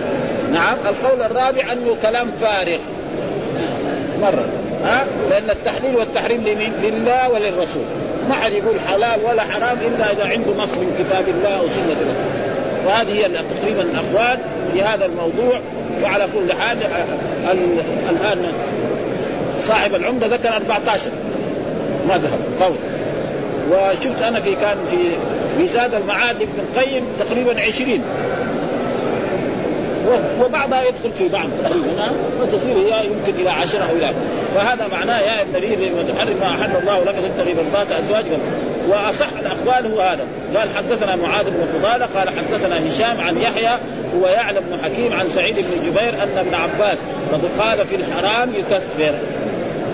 نعم 0.52 0.76
القول 0.88 1.22
الرابع 1.22 1.72
أنه 1.72 1.96
كلام 2.02 2.30
فارغ. 2.40 2.78
مرة. 4.22 4.44
ها 4.84 5.06
لأن 5.30 5.50
التحليل 5.50 5.96
والتحريم 5.96 6.40
لمين؟ 6.40 6.72
لله 6.82 7.30
وللرسول. 7.30 7.82
ما 8.28 8.34
حد 8.34 8.52
يقول 8.52 8.76
حلال 8.88 9.24
ولا 9.24 9.42
حرام 9.42 9.78
إلا 9.78 10.12
إذا 10.12 10.24
عنده 10.24 10.50
نص 10.62 10.74
من 10.74 10.96
كتاب 10.98 11.28
الله 11.28 11.62
وسنة 11.62 11.96
الرسول 12.00 12.32
وهذه 12.86 13.12
هي 13.12 13.28
تقريبا 13.28 13.82
الأقوال 13.82 14.38
في 14.72 14.82
هذا 14.82 15.06
الموضوع. 15.06 15.60
وعلى 16.02 16.28
كل 16.34 16.52
حال 16.52 16.78
الآن 18.10 18.52
صاحب 19.60 19.94
العمدة 19.94 20.26
ذكر 20.26 20.56
14 20.56 21.10
مذهب 22.08 22.38
قول. 22.60 22.76
وشفت 23.70 24.22
أنا 24.22 24.40
في 24.40 24.54
كان 24.54 24.76
في 24.90 24.96
في 25.58 25.68
زاد 25.68 25.94
المعاد 25.94 26.36
ابن 26.36 26.58
القيم 26.58 27.04
تقريبا 27.18 27.60
20 27.60 28.00
وبعضها 30.40 30.82
يدخل 30.82 31.10
في 31.18 31.28
بعض 31.28 31.48
تقريبا 31.64 32.10
وتصير 32.42 32.76
هي 32.76 33.06
يمكن 33.06 33.40
إلى 33.40 33.50
عشرة 33.50 33.84
أو 33.84 33.96
إلى 33.96 34.10
فهذا 34.54 34.88
معناه 34.92 35.20
يا 35.20 35.42
ابن 35.42 35.60
لي 35.60 35.92
وتحرم 35.92 36.36
ما 36.40 36.46
أحل 36.46 36.76
الله 36.82 37.04
لك 37.04 37.14
تبتغي 37.14 37.54
مرضات 37.54 37.92
أزواجك. 37.92 38.38
وأصح 38.88 39.26
الاقوال 39.40 39.92
هو 39.92 40.00
هذا. 40.00 40.24
قال 40.56 40.68
حدثنا 40.76 41.16
معاذ 41.16 41.44
بن 41.44 41.66
فضالة 41.74 42.06
قال 42.06 42.28
حدثنا 42.28 42.88
هشام 42.88 43.20
عن 43.20 43.36
يحيى 43.36 43.78
هو 44.16 44.26
يعلم 44.28 44.60
بن 44.70 44.78
حكيم 44.84 45.12
عن 45.12 45.28
سعيد 45.28 45.56
بن 45.56 45.86
جبير 45.86 46.22
أن 46.22 46.38
ابن 46.38 46.54
عباس 46.54 46.98
قد 47.32 47.40
قال 47.58 47.86
في 47.86 47.96
الحرام 47.96 48.54
يكفر. 48.54 49.14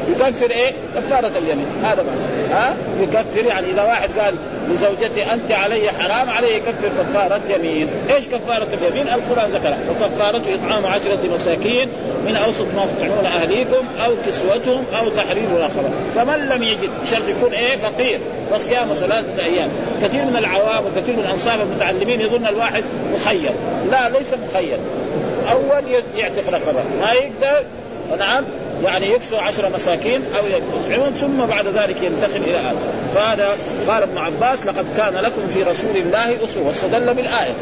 يكفر 0.09 0.51
إيه؟ 0.51 0.73
كفارة 0.97 1.33
اليمين. 1.39 1.67
هذا 1.83 2.03
معنى. 2.03 2.32
ها؟ 2.53 2.77
يكفر 3.01 3.47
يعني 3.49 3.71
إذا 3.71 3.83
واحد 3.83 4.19
قال 4.19 4.35
لزوجته 4.69 5.35
أنت 5.35 5.53
علي 5.53 5.91
حرام 5.91 6.31
عليه 6.31 6.57
يكفر 6.57 6.89
كفارة 6.99 7.41
يمين، 7.55 7.89
إيش 8.15 8.27
كفارة 8.27 8.69
اليمين؟ 8.73 9.07
القرآن 9.09 9.51
ذكرها 9.51 9.79
وكفارة 9.91 10.43
إطعام 10.55 10.87
عشرة 10.87 11.35
مساكين 11.35 11.89
من 12.27 12.37
أوسط 12.37 12.67
ما 12.77 12.87
تطعمون 12.87 13.27
أهليكم 13.27 13.87
أو 14.05 14.13
كسوتهم 14.27 14.85
أو 15.01 15.09
تحرير 15.09 15.51
رقبة، 15.53 15.91
فمن 16.15 16.49
لم 16.49 16.63
يجد 16.63 16.91
شرط 17.05 17.29
يكون 17.29 17.53
إيه؟ 17.53 17.77
فقير. 17.77 18.21
فصيام 18.51 18.95
ثلاثة 18.95 19.45
أيام، 19.45 19.69
كثير 20.03 20.25
من 20.25 20.37
العوام 20.37 20.85
وكثير 20.87 21.17
من 21.17 21.25
انصاف 21.33 21.63
المتعلمين 21.63 22.21
يظن 22.21 22.47
الواحد 22.47 22.85
مخير، 23.15 23.53
لا 23.91 24.09
ليس 24.09 24.35
مخير، 24.45 24.79
أول 25.53 26.03
يعتق 26.17 26.49
رقبة، 26.49 26.81
ما 27.01 27.13
يقدر؟ 27.13 27.65
نعم. 28.19 28.45
يعني 28.85 29.13
يكسر 29.13 29.41
عشر 29.41 29.69
مساكين 29.69 30.23
أو 30.39 30.47
يطعمهم 30.47 31.13
ثم 31.13 31.47
بعد 31.47 31.67
ذلك 31.67 32.03
ينتقل 32.03 32.43
إلى 32.45 32.57
هذا. 32.57 32.79
فهذا 33.15 33.49
قال 33.89 34.03
ابن 34.03 34.19
عباس 34.19 34.67
لقد 34.67 34.87
كان 34.97 35.15
لكم 35.15 35.49
في 35.49 35.63
رسول 35.63 35.97
الله 35.97 36.45
أسوة. 36.45 36.67
واستدل 36.67 37.15
بالآية. 37.15 37.53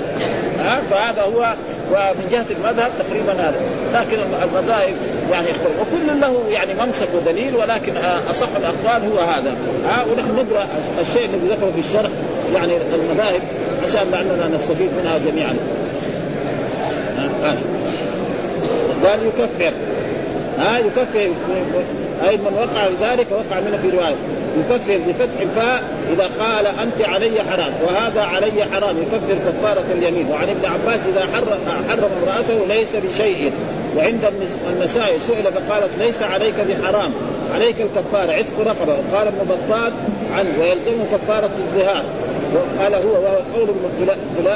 ها؟ 0.58 0.80
فهذا 0.90 1.22
هو 1.22 1.54
ومن 1.92 2.28
جهة 2.32 2.46
المذهب 2.50 2.90
تقريبا 2.98 3.32
هذا. 3.32 3.60
لكن 3.94 4.16
المذاهب 4.42 4.94
يعني 5.32 5.48
يختلف. 5.48 5.80
وكل 5.80 6.20
له 6.20 6.44
يعني 6.48 6.74
ممسك 6.74 7.08
ودليل 7.14 7.56
ولكن 7.56 7.96
أصح 8.30 8.48
الأقوال 8.56 9.12
هو 9.12 9.18
هذا. 9.18 9.54
ها؟ 9.88 10.04
ونحن 10.12 10.34
نقرأ 10.34 10.66
الشيء 11.00 11.24
الذي 11.24 11.48
ذكره 11.48 11.70
في 11.74 11.80
الشرح 11.88 12.10
يعني 12.54 12.72
المذاهب 12.94 13.42
عشان 13.84 14.10
لعلنا 14.12 14.56
نستفيد 14.56 14.90
منها 15.02 15.18
جميعا. 15.18 15.56
قال 19.04 19.18
يكفر. 19.26 19.72
ها 20.60 20.78
يكفر 20.78 21.32
اي 22.28 22.36
من 22.36 22.52
وقع 22.54 23.10
ذلك 23.10 23.26
وقع 23.30 23.60
منه 23.60 23.78
في 23.82 23.90
رواية. 23.90 24.16
يكفر 24.58 24.98
بفتح 25.08 25.40
الفاء 25.40 25.82
إذا 26.12 26.30
قال 26.40 26.66
أنت 26.66 27.08
علي 27.08 27.42
حرام 27.50 27.72
وهذا 27.86 28.20
علي 28.20 28.64
حرام 28.72 28.96
يكفر 28.98 29.34
كفارة 29.34 29.84
اليمين. 29.92 30.30
وعن 30.30 30.48
ابن 30.48 30.64
عباس 30.64 31.00
إذا 31.08 31.26
حرم 31.88 32.10
امرأته 32.22 32.66
ليس 32.66 32.96
بشيء. 32.96 33.52
وعند 33.96 34.32
النساء 34.70 35.18
سئل 35.18 35.44
فقالت 35.44 35.90
ليس 35.98 36.22
عليك 36.22 36.54
بحرام 36.54 37.12
عليك 37.54 37.76
الكفارة. 37.80 38.32
عتق 38.32 38.60
رقبة. 38.60 38.92
وقال 38.92 39.26
ابن 39.26 39.38
بطال 39.48 39.92
عنه 40.36 40.50
ويلزمه 40.60 41.04
كفارة 41.12 41.50
الظهار. 41.58 42.04
قال 42.80 42.94
هو 42.94 43.12
وهو 43.12 43.38
قول 43.54 43.68
ابن 43.68 44.48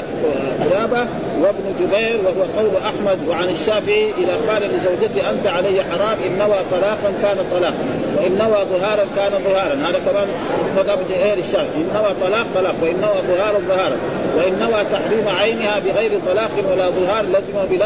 قلابة 0.64 1.08
وابن 1.40 1.74
جبير 1.80 2.20
وهو 2.24 2.42
قول 2.58 2.70
أحمد 2.84 3.28
وعن 3.28 3.48
الشافعي 3.48 4.10
إذا 4.18 4.52
قال 4.52 4.62
لزوجته 4.62 5.30
أنت 5.30 5.46
علي 5.46 5.82
حرام 5.82 6.18
ان 6.26 6.38
نوى 6.38 6.56
طلاقا 6.70 7.12
كان 7.22 7.36
طلاقا 7.50 7.84
وان 8.16 8.38
نوى 8.38 8.64
ظهارا 8.78 9.04
كان 9.16 9.32
ظهارا. 9.44 9.74
هذا 9.74 10.00
كمان 10.06 10.28
مذهب 10.76 10.98
غير 11.22 11.38
الشافعي. 11.38 11.76
ان 11.76 11.90
نوى 11.94 12.14
طلاق 12.22 12.46
طلاق 12.54 12.74
وان 12.82 13.00
نوى 13.00 13.36
ظهارا 13.36 13.58
ظهارا 13.58 13.96
وان 14.36 14.58
نوى 14.58 14.84
تحريم 14.92 15.28
عينها 15.40 15.78
بغير 15.78 16.20
طلاق 16.26 16.50
ولا 16.72 16.90
ظهار 16.90 17.24
لزم 17.24 17.78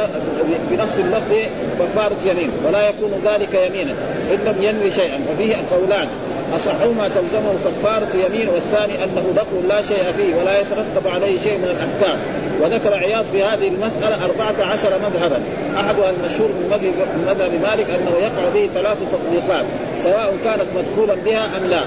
بنص 0.71 0.99
اللفظ 0.99 1.33
كفاره 1.79 2.17
يمين. 2.25 2.51
ولا 2.67 2.89
يكون 2.89 3.11
ذلك 3.25 3.55
يمينا. 3.55 3.93
إن 4.33 4.39
لم 4.47 4.63
ينوي 4.63 4.91
شيئا. 4.91 5.21
ففيه 5.29 5.57
قولان. 5.71 6.09
أصحهما 6.57 7.09
تلزمه 7.09 7.55
كفارة 7.65 8.09
يمين 8.15 8.49
والثاني 8.49 9.05
أنه 9.05 9.35
لغو 9.37 9.69
لا 9.69 9.83
شيء 9.83 10.05
فيه 10.17 10.35
ولا 10.35 10.61
يترتب 10.61 11.09
عليه 11.15 11.39
شيء 11.39 11.59
من 11.59 11.65
الأحكام. 11.65 12.19
وذكر 12.61 12.95
عياض 12.95 13.25
في 13.27 13.43
هذه 13.43 13.69
المسألة 13.69 14.25
أربعة 14.25 14.73
عشر 14.73 14.91
مذهبا. 14.99 15.41
أحدها 15.77 16.11
المشهور 16.11 16.49
من 16.49 17.25
مذهب 17.27 17.53
مالك 17.53 17.91
أنه 17.91 18.13
يقع 18.21 18.49
به 18.55 18.71
ثلاث 18.75 18.99
تطبيقات 19.13 19.65
سواء 19.99 20.37
كانت 20.45 20.67
مدخولا 20.77 21.15
بها 21.15 21.45
أم 21.45 21.71
لا. 21.71 21.81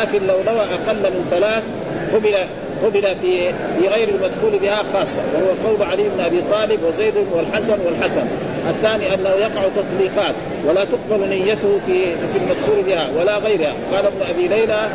لكن 0.00 0.26
لو 0.26 0.36
نوى 0.46 0.60
أقل 0.60 1.02
من 1.02 1.26
ثلاث 1.30 1.62
قبل 2.14 2.34
قبل 2.82 3.02
في 3.02 3.52
في 3.52 3.88
غير 3.88 4.08
المدخول 4.08 4.58
بها 4.62 4.82
خاصة 4.92 5.20
وهو 5.34 5.68
قول 5.68 5.82
علي 5.82 6.02
بن 6.02 6.20
أبي 6.20 6.42
طالب 6.52 6.82
وزيد 6.82 7.14
والحسن 7.32 7.78
والحكم. 7.86 8.26
الثاني 8.70 9.14
أنه 9.14 9.28
يقع 9.28 9.62
تطليقات 9.76 10.34
ولا 10.66 10.84
تقبل 10.84 11.28
نيته 11.28 11.78
في 11.86 12.02
في 12.32 12.38
المدخول 12.38 12.82
بها 12.86 13.10
ولا 13.18 13.38
غيرها. 13.38 13.72
قال 13.92 14.06
ابن 14.06 14.22
أبي 14.30 14.48
ليلى 14.48 14.88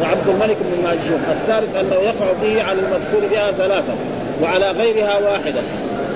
وعبد 0.00 0.28
الملك 0.28 0.56
بن 0.60 0.84
ماجشون 0.84 1.22
الثالث 1.30 1.76
أنه 1.76 1.94
يقع 1.94 2.26
به 2.42 2.62
على 2.62 2.78
المدخول 2.78 3.28
بها 3.30 3.52
ثلاثة 3.52 3.94
وعلى 4.42 4.70
غيرها 4.70 5.18
واحدة. 5.18 5.60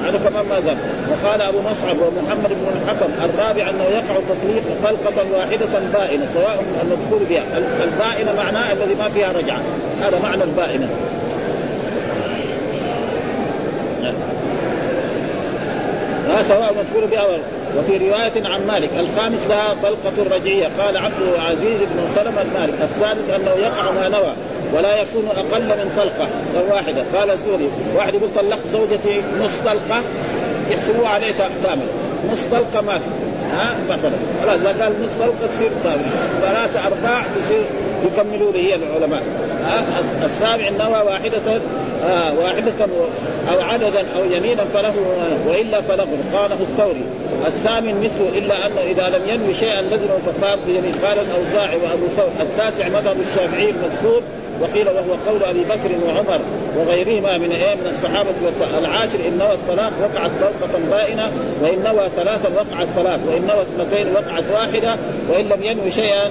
هذا 0.05 0.19
كمان 0.29 0.47
ماذا 0.51 0.77
وقال 1.11 1.43
أبو 1.43 1.59
مصعب 1.71 1.97
ومحمد 1.97 2.49
بن 2.49 2.67
الحكم 2.77 3.11
الرابع 3.25 3.71
أنه 3.71 3.85
يقع 3.85 4.21
تطليق 4.29 4.63
طلقه 4.85 5.25
واحدة 5.35 5.67
بائنة 5.93 6.27
سواء 6.35 6.65
المدخول 6.83 7.25
بها. 7.31 7.43
البائنة 7.85 8.33
معناه 8.37 8.73
الذي 8.73 8.95
ما 8.95 9.09
فيها 9.09 9.33
رجعة. 9.33 9.59
هذا 10.03 10.19
معنى 10.23 10.45
البائنة. 10.45 10.89
لا 16.29 16.43
سواء 16.43 16.75
مدخول 16.79 17.11
بها 17.11 17.25
وفي 17.79 17.97
رواية 17.97 18.49
عن 18.49 18.67
مالك 18.67 18.91
الخامس 18.99 19.39
لها 19.49 19.75
طلقة 19.83 20.37
رجعية. 20.37 20.69
قال 20.79 20.97
عبد 20.97 21.23
العزيز 21.35 21.81
بن 21.81 22.09
سلمة 22.15 22.43
المالك 22.43 22.75
السادس 22.83 23.31
أنه 23.31 23.51
يقع 23.51 23.91
ما 23.91 24.09
نوى 24.09 24.33
ولا 24.75 25.03
يكون 25.03 25.25
أقل 25.37 25.63
من 25.63 25.91
طلقه 25.97 26.29
واحدة. 26.71 27.05
قال 27.15 27.39
سوري 27.39 27.71
واحد 27.97 28.15
يقول 28.15 28.29
طلقت 28.37 28.67
زوجتي 28.73 29.23
نص 29.41 29.59
طلقه 29.65 30.03
يحسبوها 30.71 31.09
عليه 31.09 31.33
كامل 31.33 31.87
نص 32.33 32.43
طلقة 32.45 32.81
ما 32.81 32.99
في. 32.99 33.05
ها؟ 33.53 33.77
مثلا. 33.91 34.13
خلاص 34.43 34.61
إذا 34.61 34.85
قال 34.85 34.93
نص 35.03 35.13
طلقة 35.13 35.55
تصير 35.55 35.71
ثلاثة 36.41 36.87
أرباع 36.87 37.23
تصير 37.23 37.65
يكملوا 38.07 38.53
لي 38.53 38.73
هي 38.73 38.75
العلماء. 38.75 39.23
ها؟ 39.65 39.85
السابع 40.27 40.69
النوى 40.69 41.03
واحدة 41.07 41.61
آه 42.07 42.33
واحدة 42.43 42.73
أو 43.53 43.61
عددا 43.61 44.05
أو 44.17 44.25
يمينا 44.31 44.65
فله 44.65 44.95
وإلا 45.49 45.81
فله 45.81 46.07
قاله 46.33 46.59
الثوري. 46.61 47.05
الثامن 47.47 48.01
مثله 48.01 48.39
إلا 48.39 48.67
أنه 48.67 48.81
إذا 48.91 49.17
لم 49.17 49.29
ينوي 49.29 49.55
شيئا 49.55 49.83
لزم 49.83 50.09
كفارة 50.27 50.59
يمين 50.69 50.95
قال 51.05 51.19
الأوزاعي 51.19 51.77
وأبو 51.77 52.07
ثور 52.17 52.29
التاسع 52.41 52.89
مذهب 52.89 53.17
الشافعي 53.21 53.71
المذكور 53.71 54.23
وقيل 54.61 54.89
وهو 54.89 55.13
قول 55.27 55.45
أبي 55.45 55.65
بكر 55.65 56.07
وعمر 56.07 56.41
وغيرهما 56.77 57.39
من 57.39 57.53
إيه 57.53 57.75
من 57.75 57.87
الصحابه 57.91 58.31
العاشر 58.79 59.19
إن 59.29 59.39
نوى 59.39 59.53
الطلاق 59.53 59.93
وقعت 60.03 60.31
طلقة 60.41 60.79
بائنة 60.91 61.33
وإن 61.63 61.83
نوى 61.85 62.09
ثلاثا 62.17 62.49
وقعت 62.49 62.89
ثلاث 62.97 63.21
وإن 63.27 63.47
نوى 63.47 63.63
اثنتين 63.63 64.07
وقعت 64.13 64.45
واحدة 64.55 64.97
وإن 65.29 65.45
لم 65.45 65.63
ينوي 65.63 65.91
شيئا 65.91 66.31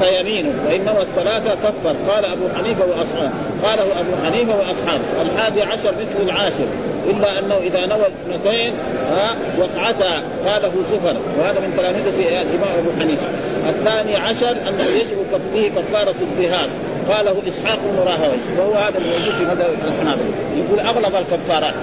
فيمينه 0.00 0.64
وإن 0.68 0.84
نوى 0.84 1.02
الثلاثة 1.02 1.54
كفر. 1.54 1.94
قال 2.08 2.24
أبو 2.24 2.44
حنيفة 2.58 2.84
وأصحابه. 2.84 3.30
قاله 3.64 3.82
أبو 3.82 4.26
حنيفة 4.26 4.56
وأصحابه. 4.58 5.04
الحادي 5.22 5.62
عشر 5.62 5.92
مثل 6.00 6.22
العاشر. 6.22 6.66
إلا 7.10 7.38
أنه 7.38 7.56
إذا 7.56 7.86
نوى 7.86 8.06
اثنتين 8.06 8.72
وقعتا 9.58 10.22
قاله 10.46 10.72
سفر 10.90 11.16
وهذا 11.38 11.60
من 11.60 11.74
تلاميذه 11.76 12.42
الإمام 12.42 12.78
أبو 12.78 12.90
حنيفة. 13.00 13.28
الثاني 13.68 14.16
عشر 14.16 14.50
أنه 14.50 14.84
يجب 14.84 15.40
فيه 15.54 15.68
كفارة 15.68 16.14
الظهار 16.20 16.68
قاله 17.12 17.42
إسحاق 17.48 17.78
بن 17.84 17.98
راهوي. 17.98 18.36
وهو 18.58 18.72
هذا 18.72 18.98
الموجود 18.98 19.34
في 19.34 19.44
مذهب 19.44 19.70
الحنابلة. 19.84 20.34
يقول 20.56 20.80
اغلب 20.80 21.16
الكفارات. 21.16 21.74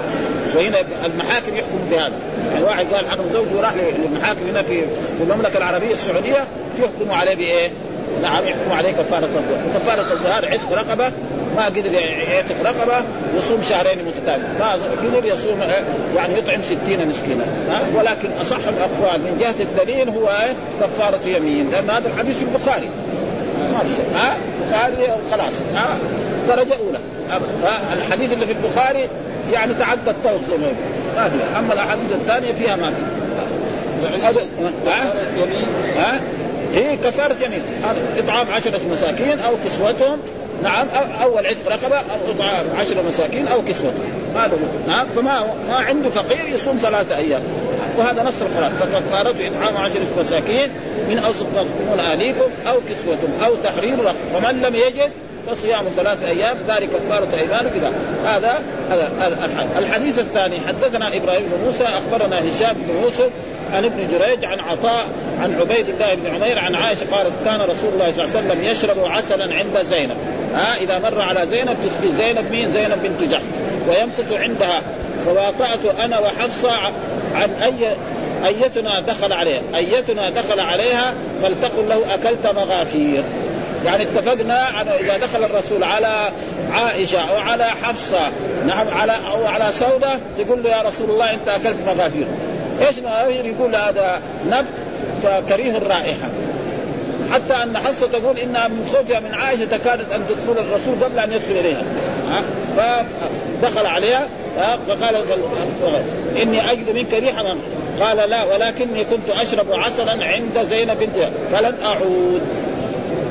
وهنا 0.55 0.77
المحاكم 1.05 1.55
يحكم 1.55 1.79
بهذا. 1.91 2.13
يعني 2.51 2.63
واحد 2.63 2.85
قال 2.93 3.09
حكم 3.09 3.29
زوجه 3.29 3.55
وراح 3.57 3.73
للمحاكم 3.73 4.47
هنا 4.47 4.61
في 4.61 4.81
المملكة 5.21 5.57
العربية 5.57 5.93
السعودية 5.93 6.47
يحكموا 6.79 7.15
عليه 7.15 7.35
بإيه؟ 7.35 7.71
نعم 8.21 8.43
يحكموا 8.47 8.75
عليه 8.75 8.91
كفارة 8.91 9.25
الظهار 9.25 9.59
وكفاره 9.69 10.13
الظهار 10.13 10.45
عتق 10.45 10.73
رقبة 10.73 11.11
ما 11.55 11.65
قدر 11.65 11.93
يعتق 12.31 12.55
رقبة 12.63 13.05
يصوم 13.37 13.61
شهرين 13.69 14.05
متتاليين 14.05 14.59
ما 14.59 14.73
قدر 15.03 15.25
يصوم 15.25 15.59
يعني 16.15 16.37
يطعم 16.37 16.61
ستين 16.61 17.07
مسكينا. 17.09 17.43
ولكن 17.95 18.29
أصح 18.41 18.57
الأقوال 18.67 19.21
من 19.21 19.37
جهة 19.39 19.63
الدليل 19.63 20.09
هو 20.09 20.27
إيه؟ 20.27 20.55
كفارة 20.81 21.19
يمين. 21.25 21.71
لأن 21.71 21.89
هذا 21.89 22.07
الحديث 22.07 22.37
في 22.37 22.43
البخاري. 22.43 22.89
ما 23.73 23.79
في 23.79 23.95
شيء 23.95 24.05
ها؟ 24.15 24.37
بخاري 24.61 25.07
خلاص. 25.31 25.53
ها؟ 25.75 25.97
درجة 26.47 26.73
أولى. 26.85 26.99
الحديث 27.93 28.33
اللي 28.33 28.45
في 28.45 28.51
البخاري 28.51 29.09
يعني 29.51 29.73
تعدى 29.73 30.09
الطوق 30.09 30.41
زي 30.49 30.57
ما 30.57 30.67
ما 31.15 31.29
في 31.29 31.59
أما 31.59 31.73
الأحاديث 31.73 32.11
الثانية 32.11 32.53
فيها 32.53 32.75
ما 32.75 32.93
يعني 34.03 34.17
ها؟ 34.87 35.13
ها؟ 35.97 36.21
هي 36.73 36.97
كفارة 36.97 37.35
يمين 37.45 37.61
إطعام 38.17 38.47
عشرة 38.51 38.81
مساكين 38.91 39.39
أو 39.39 39.53
كسوتهم 39.65 40.19
نعم 40.63 40.87
أول 41.23 41.45
عتق 41.45 41.67
رقبة 41.67 41.97
أو 41.97 42.31
اطعام 42.31 42.65
عشر 42.75 43.03
مساكين 43.07 43.47
أو 43.47 43.61
كسوتهم 43.61 44.09
هذا 44.35 44.57
نعم 44.87 45.07
فما 45.15 45.43
ما 45.67 45.75
عنده 45.75 46.09
فقير 46.09 46.47
يصوم 46.47 46.77
ثلاثة 46.77 47.17
أيام. 47.17 47.41
وهذا 47.97 48.23
نص 48.23 48.41
القرآن. 48.41 48.73
فكفارته 48.77 49.47
اطعام 49.47 49.77
عشر 49.77 49.99
مساكين 50.19 50.69
من 51.09 51.19
أوسط 51.19 51.45
ما 51.55 51.63
تطعمون 51.63 51.99
اهليكم 51.99 52.49
أو 52.67 52.79
كسوتهم 52.89 53.33
أو 53.45 53.55
تحرير 53.55 53.99
رقبة. 53.99 54.39
فمن 54.39 54.61
لم 54.61 54.75
يجد 54.75 55.11
فصيام 55.47 55.85
ثلاثة 55.95 56.27
أيام 56.27 56.57
ذلك 56.67 56.89
كفارة 56.89 57.27
أيمان 57.39 57.69
كذا 57.69 57.91
هذا 58.25 58.63
الحديث 59.77 60.19
الثاني 60.19 60.55
حدثنا 60.67 61.07
إبراهيم 61.07 61.43
بن 61.43 61.65
موسى 61.65 61.83
أخبرنا 61.83 62.39
هشام 62.39 62.75
بن 62.75 63.03
يوسف 63.03 63.29
عن 63.73 63.85
ابن 63.85 64.07
جريج 64.07 64.45
عن 64.45 64.59
عطاء 64.59 65.07
عن 65.41 65.55
عبيد 65.61 65.89
الله 65.89 66.15
بن 66.15 66.35
عمير 66.35 66.59
عن 66.59 66.75
عائشة 66.75 67.05
قالت 67.11 67.33
كان 67.45 67.61
رسول 67.61 67.89
الله 67.93 68.11
صلى 68.11 68.25
الله 68.25 68.37
عليه 68.37 68.47
وسلم 68.47 68.63
يشرب 68.63 69.11
عسلا 69.11 69.55
عند 69.55 69.83
زينب. 69.83 70.17
ها 70.55 70.75
إذا 70.75 70.99
مر 70.99 71.21
على 71.21 71.47
زينب 71.47 71.77
تسقي 71.85 72.11
زينب 72.11 72.51
مين؟ 72.51 72.71
زينب 72.71 73.03
بنت 73.03 73.29
جحش. 73.31 73.41
ويمكث 73.89 74.31
عندها. 74.31 74.81
فواطأت 75.25 75.99
أنا 76.03 76.19
وحفصة 76.19 76.71
عن 77.35 77.49
أي 77.63 77.95
أيتنا 78.45 78.99
دخل 78.99 79.33
عليها. 79.33 79.61
أيتنا 79.75 80.29
دخل 80.29 80.59
عليها 80.59 81.13
فلتقل 81.41 81.89
له 81.89 82.13
أكلت 82.13 82.47
مغافير. 82.47 83.23
يعني 83.85 84.03
اتفقنا 84.03 84.53
على 84.53 84.99
إذا 84.99 85.17
دخل 85.17 85.43
الرسول 85.43 85.83
على 85.83 86.31
عائشة 86.71 87.19
أو 87.19 87.37
على 87.37 87.63
حفصة 87.63 88.31
نعم 88.67 88.87
على 88.87 89.13
أو 89.31 89.45
على 89.45 89.71
سودة 89.71 90.19
تقول 90.37 90.63
له 90.63 90.69
يا 90.69 90.81
رسول 90.81 91.09
الله 91.09 91.33
أنت 91.33 91.47
أكلت 91.47 91.77
مغافير. 91.87 92.27
إيش 92.87 92.99
مغافير؟ 92.99 93.45
يقول 93.45 93.75
هذا 93.75 94.21
نبت 94.47 95.45
كريه 95.49 95.77
الرائحة. 95.77 96.29
حتى 97.35 97.63
أن 97.63 97.77
حفصة 97.77 98.07
تقول 98.07 98.39
إنها 98.39 98.67
من 98.67 98.85
خوفها 98.85 99.19
من 99.19 99.33
عائشة 99.33 99.77
كادت 99.77 100.11
أن 100.11 100.21
تدخل 100.27 100.59
الرسول 100.59 101.03
قبل 101.03 101.19
أن 101.19 101.33
يدخل 101.33 101.51
إليها. 101.51 101.83
فدخل 102.77 103.85
عليها 103.85 104.27
فقال 104.87 105.23
إني 106.41 106.71
أجد 106.71 106.89
منك 106.89 107.13
ريحا. 107.13 107.57
قال 107.99 108.29
لا 108.29 108.43
ولكني 108.43 109.03
كنت 109.03 109.29
أشرب 109.41 109.71
عسلا 109.71 110.25
عند 110.25 110.67
زينب 110.69 110.99
بنت 110.99 111.29
فلن 111.51 111.75
أعود. 111.83 112.41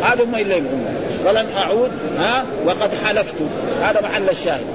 هذا 0.03 0.23
اللي 0.23 0.55
يقولون. 0.55 0.97
فلن 1.25 1.47
أعود 1.57 1.91
ها؟ 2.19 2.45
وقد 2.67 2.91
حلفت. 3.07 3.35
هذا 3.83 4.01
محل 4.01 4.31
الشاهد. 4.31 4.67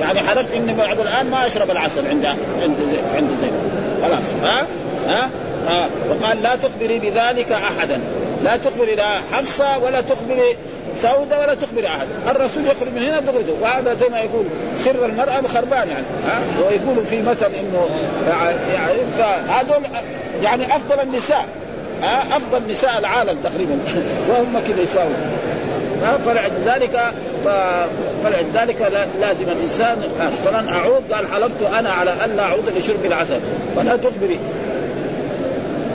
يعني 0.00 0.20
حلفت 0.20 0.54
إني 0.54 0.72
بعد 0.74 1.00
الآن 1.00 1.30
ما 1.30 1.46
أشرب 1.46 1.70
العسل 1.70 2.06
عند 2.06 2.26
عند 2.62 2.76
عند 3.14 3.30
زينب. 3.40 3.72
خلاص 4.02 4.24
ها؟ 4.42 4.66
ها, 5.08 5.30
ها؟ 5.68 5.88
وقال 6.10 6.42
لا 6.42 6.56
تخبري 6.56 6.98
بذلك 6.98 7.52
أحدا. 7.52 8.00
لا 8.44 8.56
تخبري 8.56 8.94
لا 8.94 9.20
حفصة 9.32 9.78
ولا 9.78 10.00
تخبري 10.00 10.56
سودة 10.96 11.40
ولا 11.40 11.54
تخبري 11.54 11.86
أحد. 11.86 12.06
الرسول 12.28 12.66
يخرج 12.66 12.88
من 12.88 13.02
هنا 13.02 13.20
درجه 13.20 13.52
وهذا 13.60 13.94
زي 13.94 14.08
ما 14.08 14.18
يقول 14.18 14.44
سر 14.76 15.06
المرأة 15.06 15.42
خربان 15.42 15.88
يعني 15.88 16.04
ها؟ 16.26 16.40
ويقول 16.58 17.06
في 17.06 17.22
مثل 17.22 17.46
إنه 17.60 17.88
يعني 18.74 18.98
هذول 19.48 19.82
يعني 20.42 20.66
أفضل 20.66 21.00
النساء 21.02 21.46
ها؟ 22.02 22.36
أفضل 22.36 22.62
نساء 22.70 22.98
العالم 22.98 23.38
تقريبا. 23.44 23.78
وهم 24.28 24.58
كذا 24.58 24.82
يساوون. 24.82 25.16
فلذلك 26.24 27.12
فلذلك 28.24 29.06
لازم 29.20 29.48
الانسان 29.48 29.96
فلن 30.44 30.68
أعود. 30.68 31.12
قال 31.12 31.26
حلفت 31.32 31.62
أنا 31.78 31.90
على 31.90 32.10
أن 32.24 32.36
لا 32.36 32.42
أعود 32.42 32.68
لشرب 32.76 33.04
العسل. 33.04 33.40
فلا 33.76 33.96
تخبري. 33.96 34.38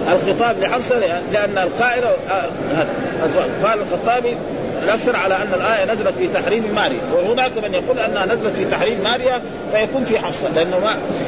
الخطاب 0.08 0.60
لحفصة 0.62 0.98
لأن 1.34 1.58
القائله 1.58 2.10
قال 3.63 3.82
الخطابي 3.82 4.38
نفر 4.88 5.15
على 5.15 5.36
أن 5.36 5.54
الآية 5.54 5.86
نزلت 5.86 6.13
في 6.17 6.28
تحريم 6.28 6.76
ماريا. 6.76 7.00
وهناك 7.13 7.52
من 7.63 7.74
يقول 7.74 8.00
أنها 8.00 8.26
نزلت 8.26 8.56
في 8.56 8.65
تحريم 8.65 9.04
ماريا 9.04 9.41
فيكون 9.72 10.06
في 10.06 10.20
حفصة 10.20 10.50
لأنه 10.56 10.78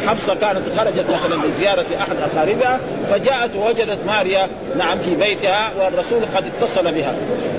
حفصة 0.08 0.36
كانت 0.36 0.62
خرجت 0.78 1.06
مثلا 1.10 1.48
لزيارة 1.48 1.86
أحد 2.00 2.16
أقاربها 2.36 2.80
فجاءت 3.10 3.56
ووجدت 3.56 3.98
ماريا 4.08 4.48
نعم 4.78 5.00
في 5.00 5.16
بيتها 5.16 5.72
والرسول 5.80 6.20
قد 6.36 6.44
اتصل 6.62 6.92
بها. 6.92 7.14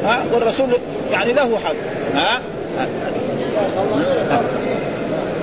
ها؟ 0.05 0.25
والرسول 0.33 0.69
يعني 1.11 1.33
له 1.33 1.59
حق. 1.59 1.75
ها؟ 2.15 2.41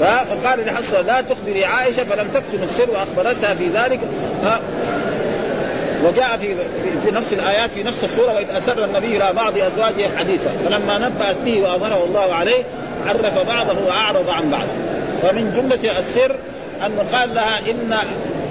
فقال 0.02 0.66
لحفصة 0.66 1.02
لا 1.02 1.22
تخبري 1.22 1.66
عائشة 1.66 2.04
فلم 2.04 2.28
تكتم 2.34 2.64
السر 2.64 2.90
وأخبرتها 2.90 3.56
في 3.56 3.68
ذلك. 3.68 4.00
وجاء 6.04 6.38
في 6.38 6.56
في 7.04 7.12
نفس 7.12 7.34
الآيات 7.34 7.72
في 7.72 7.84
نفس 7.84 8.04
السورة 8.04 8.34
وإذ 8.34 8.50
أسر 8.50 8.86
النبي 8.86 9.18
إلى 9.18 9.34
بعض 9.34 9.58
أزواجه 9.58 10.06
حديثا. 10.18 10.52
فلما 10.66 10.98
نبأت 10.98 11.36
به 11.46 11.62
وأمره 11.62 12.04
الله 12.04 12.34
عليه 12.34 12.64
عرف 13.08 13.48
بعضه 13.48 13.76
وأعرض 13.88 14.30
عن 14.30 14.50
بعض. 14.50 14.68
فمن 15.22 15.54
جملة 15.56 16.00
السر 16.00 16.36
انه 16.86 17.04
قال 17.14 17.36
لها 17.36 17.60
ان 17.72 17.98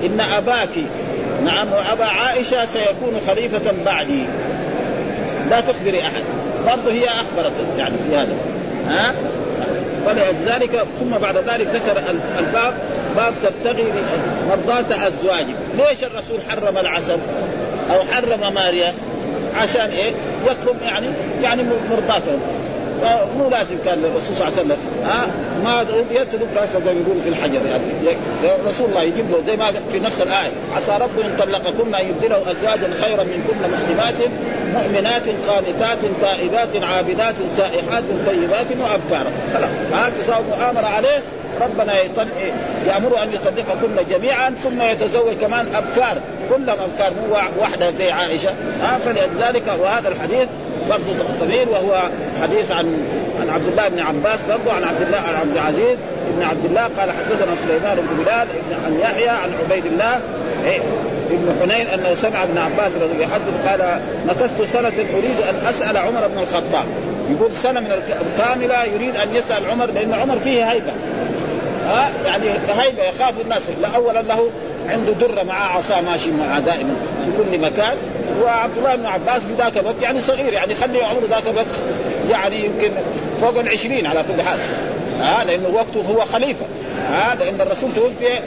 إن 0.04 0.20
اباك 0.20 0.68
نعم 1.44 1.72
وابا 1.72 2.04
عائشة 2.04 2.66
سيكون 2.66 3.20
خليفة 3.26 3.72
بعدي. 3.87 4.26
لا 5.50 5.61
تخبري 5.61 6.00
أحد. 6.00 6.24
برضه 6.66 6.92
هي 6.92 7.04
اخبرت 7.04 7.52
يعني 7.78 7.94
في 8.11 8.16
هذا. 8.16 8.37
ها؟ 8.88 9.14
فلذلك 10.06 10.85
ثم 11.00 11.11
بعد 11.18 11.37
ذلك 11.37 11.66
ذكر 11.66 12.02
الباب 12.38 12.74
باب 13.16 13.35
تبتغي 13.42 13.92
مرضاة 14.48 15.09
أزواجك. 15.09 15.57
ليش 15.79 16.05
الرسول 16.05 16.38
حرم 16.50 16.79
العسل 16.79 17.18
أو 17.90 17.98
حرم 18.12 18.55
ماريا؟ 18.55 18.94
عشان 19.55 19.90
إيه؟ 19.90 20.12
يطلب 20.44 20.76
يعني 20.83 21.07
يعني 21.42 21.62
مرضاتهم. 21.90 22.40
فمو 23.02 23.48
لازم 23.50 23.76
كان 23.85 23.98
للرسول 23.98 24.37
صلى 24.37 24.48
الله 24.48 24.59
عليه 24.59 24.62
وسلم. 24.62 24.79
ها 25.05 25.26
ما 25.64 25.85
يترك 26.11 26.48
راسه 26.57 26.81
زي 26.85 26.94
ما 26.94 27.00
يقولوا 27.00 27.22
في 27.22 27.29
الحجر 27.29 27.61
يعني. 27.70 28.16
رسول 28.68 28.88
الله 28.88 29.02
يجيب 29.02 29.31
له 29.31 29.42
زي 29.46 29.57
ما 29.57 29.64
في 29.92 30.00
نفس 30.00 30.22
الآية. 30.22 30.50
عسى 30.76 31.02
ربه 31.05 31.26
إن 31.26 31.37
طلقكن 31.38 31.94
أن 31.94 32.07
يبدله 32.07 32.50
أزواجا 32.50 32.90
خيرا 33.02 33.24
منكن 33.24 33.72
مسلمات 33.72 34.14
مؤمنات 34.74 35.22
قانتات 35.48 35.98
تائبات 36.20 36.83
عابدات 36.83 37.35
سائحات 37.57 38.05
طيبات 38.26 38.66
وأبكارا. 38.81 39.33
خلاص 39.55 39.70
ها 39.92 40.11
تساوي 40.11 40.44
مؤامرة 40.48 40.87
عليه. 40.87 41.22
ربنا 41.60 41.94
يأمر 42.86 43.22
أن 43.22 43.32
يطلقكن 43.32 43.96
جميعا 44.10 44.50
ثم 44.50 44.82
يتزوج 44.82 45.34
كمان 45.40 45.66
أبكار 45.74 46.18
كلهم 46.50 46.78
أبكار 46.92 47.12
مو 47.14 47.34
واحدة 47.60 47.90
زي 47.90 48.10
عائشة. 48.10 48.50
ها 48.82 48.98
فلذلك 48.98 49.64
وهذا 49.80 50.08
الحديث 50.08 50.48
برضه 50.90 51.14
طويل 51.40 51.68
وهو 51.68 52.10
حديث 52.42 52.72
عن 52.72 53.06
عن 53.40 53.50
عبد 53.50 53.66
الله 53.66 53.88
بن 53.88 54.00
عباس 54.00 54.42
برضه 54.42 54.72
عن 54.72 54.84
عبد 54.84 55.02
الله 55.02 55.18
عن 55.18 55.34
عبد 55.34 55.52
العزيز 55.52 55.98
بن 56.36 56.42
عبد 56.42 56.64
الله 56.64 56.82
قال 56.82 57.10
حدثنا 57.10 57.54
سليمان 57.54 57.96
بن 57.96 58.24
بلال 58.24 58.48
عن 58.86 59.00
يحيى 59.00 59.28
عن 59.28 59.50
عبيد 59.64 59.86
الله 59.86 60.20
إيه 60.64 60.80
ابن 61.30 61.56
حنين 61.60 61.86
أنه 61.86 62.14
سمع 62.14 62.42
ابن 62.42 62.58
عباس 62.58 62.92
رضي 62.96 63.22
يحدث 63.22 63.68
قال 63.68 64.00
مكثت 64.28 64.62
سنة 64.62 64.88
أريد 64.88 65.40
أن 65.50 65.66
أسأل 65.66 65.96
عمر 65.96 66.26
بن 66.26 66.38
الخطاب. 66.38 66.84
يقول 67.30 67.54
سنة 67.54 67.80
من 67.80 67.88
كاملة 68.38 68.84
يريد 68.84 69.16
أن 69.16 69.36
يسأل 69.36 69.70
عمر 69.70 69.86
لأن 69.86 70.14
عمر 70.14 70.38
فيه 70.44 70.70
هيبة. 70.70 70.92
ها؟ 71.87 72.11
يعني 72.27 72.51
هيبة 72.51 73.03
يخاف 73.03 73.40
الناس 73.40 73.62
لا 73.83 73.88
اولا 73.88 74.22
له 74.22 74.51
عنده 74.88 75.12
درة 75.12 75.42
مع 75.42 75.77
عصا 75.77 76.01
ماشي 76.01 76.31
معه 76.31 76.59
دائما 76.59 76.96
في 77.25 77.31
كل 77.37 77.59
مكان. 77.59 77.96
وعبد 78.42 78.79
الله 78.79 78.94
بن 78.96 79.07
عباس 79.07 79.42
في 79.42 79.55
ذاك 79.59 79.79
الوقت 79.79 80.03
يعني 80.03 80.20
صغير 80.20 80.53
يعني 80.53 80.75
خلي 80.75 81.05
عمره 81.05 81.27
ذاك 81.31 81.46
الوقت 81.46 81.66
يعني 82.31 82.64
يمكن 82.64 82.90
فوق 83.40 83.59
العشرين 83.59 84.07
على 84.07 84.22
كل 84.22 84.42
حال. 84.42 84.59
ها؟ 85.20 85.44
لأنه 85.44 85.68
وقته 85.68 86.01
هو 86.01 86.20
خليفة. 86.20 86.64
ها؟ 87.12 87.35
لأن 87.35 87.61
الرسول 87.61 87.94
توفي 87.94 88.40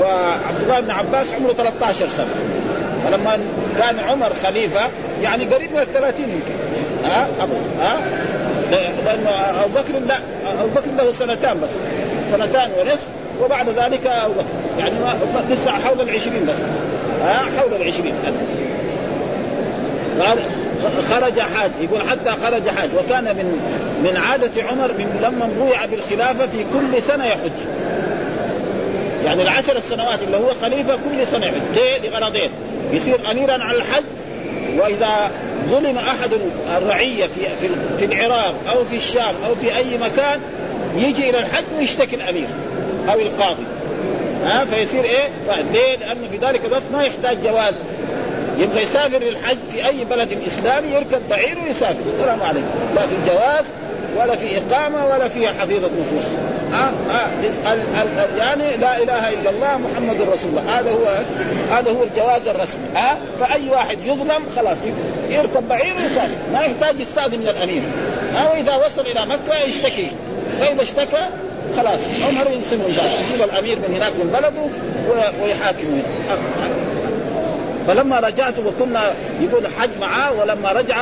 وعبد 0.00 0.62
الله 0.62 0.80
بن 0.80 0.90
عباس 0.90 1.34
عمره 1.34 1.52
13 1.52 2.08
سنة. 2.08 2.34
فلما 3.04 3.38
كان 3.78 3.98
عمر 3.98 4.30
خليفة 4.44 4.90
يعني 5.22 5.44
قريب 5.44 5.72
من 5.72 5.80
الثلاثين 5.80 6.28
يمكن. 6.28 6.54
ها؟ 7.04 7.28
ها؟ 7.80 8.08
لأنه 8.70 9.30
أبو 9.64 9.74
بكر 9.74 9.98
لا 10.06 10.18
أبو 10.60 10.68
بكر 10.68 10.90
له 10.98 11.12
سنتان 11.12 11.60
بس. 11.60 11.70
سنتان 12.30 12.70
ونصف 12.78 13.08
وبعد 13.42 13.68
ذلك 13.68 14.04
يعني 14.78 14.94
لسه 15.50 15.70
حول 15.70 16.00
العشرين 16.00 16.46
بس. 16.46 16.56
ها؟ 17.22 17.44
حول 17.58 17.74
العشرين. 17.74 18.14
قال 20.20 20.38
خرج 21.10 21.40
حاج. 21.40 21.70
يقول 21.80 22.02
حتى 22.02 22.30
خرج 22.44 22.68
حاج. 22.68 22.90
وكان 22.98 23.24
من 23.24 23.60
من 24.04 24.16
عادة 24.16 24.62
عمر 24.62 24.92
من 24.98 25.20
لما 25.22 25.48
بويع 25.58 25.84
بالخلافة 25.84 26.46
في 26.46 26.64
كل 26.72 27.02
سنة 27.02 27.24
يحج. 27.26 27.58
يعني 29.24 29.42
العشر 29.42 29.76
السنوات 29.76 30.22
اللي 30.22 30.36
هو 30.36 30.48
خليفة 30.62 30.96
كل 30.96 31.26
سنة 31.26 31.46
يحج. 31.46 31.62
ليه؟ 31.74 32.10
لغرضين 32.10 32.50
يصير 32.92 33.18
أميرا 33.30 33.64
على 33.64 33.78
الحج 33.78 34.04
وإذا 34.78 35.30
ظلم 35.70 35.98
أحد 35.98 36.30
الرعية 36.76 37.26
في, 37.26 37.68
في 37.98 38.04
العراق 38.04 38.54
أو 38.68 38.84
في 38.84 38.96
الشام 38.96 39.34
أو 39.46 39.54
في 39.54 39.76
أي 39.76 39.98
مكان 39.98 40.40
يجي 40.96 41.30
إلى 41.30 41.38
الحج 41.38 41.64
ويشتكي 41.78 42.16
الأمير 42.16 42.48
أو 43.12 43.20
القاضي. 43.20 43.64
ها 44.44 44.64
فيصير 44.64 45.04
إيه؟ 45.04 45.28
ليه؟ 45.72 45.96
لأنه 45.96 46.28
في 46.28 46.36
ذلك 46.36 46.64
الوقت 46.64 46.82
ما 46.92 47.02
يحتاج 47.02 47.36
جواز. 47.42 47.74
يبغى 48.58 48.82
يسافر 48.82 49.18
للحج 49.18 49.58
في 49.70 49.86
أي 49.88 50.04
بلد 50.04 50.38
إسلامي 50.46 50.88
يركب 50.88 51.28
بعير 51.30 51.58
ويسافر. 51.66 52.00
السلام 52.14 52.42
عليكم. 52.42 52.66
لا 52.94 53.06
في 53.06 53.16
جواز 53.26 53.64
ولا 54.16 54.36
في 54.36 54.58
إقامة 54.58 55.06
ولا 55.06 55.28
في 55.28 55.48
حفيظة 55.48 55.90
نفوس. 56.00 56.30
ها 56.72 56.92
ها 57.08 57.30
يعني 58.38 58.76
لا 58.76 59.02
إله 59.02 59.28
إلا 59.28 59.50
الله 59.50 59.76
محمد 59.76 60.20
رسول 60.20 60.50
الله. 60.50 60.78
هذا 60.78 60.90
هو 60.90 61.06
هذا 61.70 61.90
هو 61.90 62.02
الجواز 62.02 62.48
الرسمي. 62.48 62.84
ها 62.94 63.18
فأي 63.40 63.68
واحد 63.70 63.98
يظلم 64.04 64.42
خلاص 64.56 64.76
يركب 65.30 65.68
بعير 65.68 65.94
ويسافر. 65.94 66.36
ما 66.52 66.60
يحتاج 66.60 67.00
يستأذن 67.00 67.38
من 67.38 67.48
الأمير. 67.48 67.82
ها 68.34 68.50
وإذا 68.52 68.76
وصل 68.86 69.02
إلى 69.02 69.26
مكة 69.26 69.58
يشتكي. 69.66 70.10
فاذا 70.58 70.82
اشتكى 70.82 71.28
خلاص 71.76 72.00
عمر 72.22 72.50
ينسمه 72.50 72.84
يجيب 72.84 73.42
الأمير 73.44 73.78
من 73.78 73.94
هناك 73.94 74.12
من 74.12 74.30
بلده 74.32 74.68
ويحاكمه 75.42 76.02
فلما 77.86 78.20
رجعت 78.20 78.58
وكنا 78.58 79.00
يقول 79.40 79.66
حج 79.66 79.90
معاه 80.00 80.32
ولما 80.32 80.72
رجع 80.72 80.96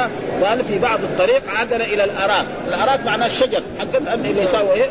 قال 0.45 0.65
في 0.65 0.79
بعض 0.79 0.99
الطريق 1.03 1.43
عدل 1.59 1.83
إلى 1.83 2.05
الأراك، 2.05 2.47
الأراك 2.69 3.05
معناه 3.07 3.27
الشجر 3.27 3.63
حق 3.79 4.13
اللي 4.15 4.43
يساوي 4.43 4.73
إيه؟ 4.73 4.89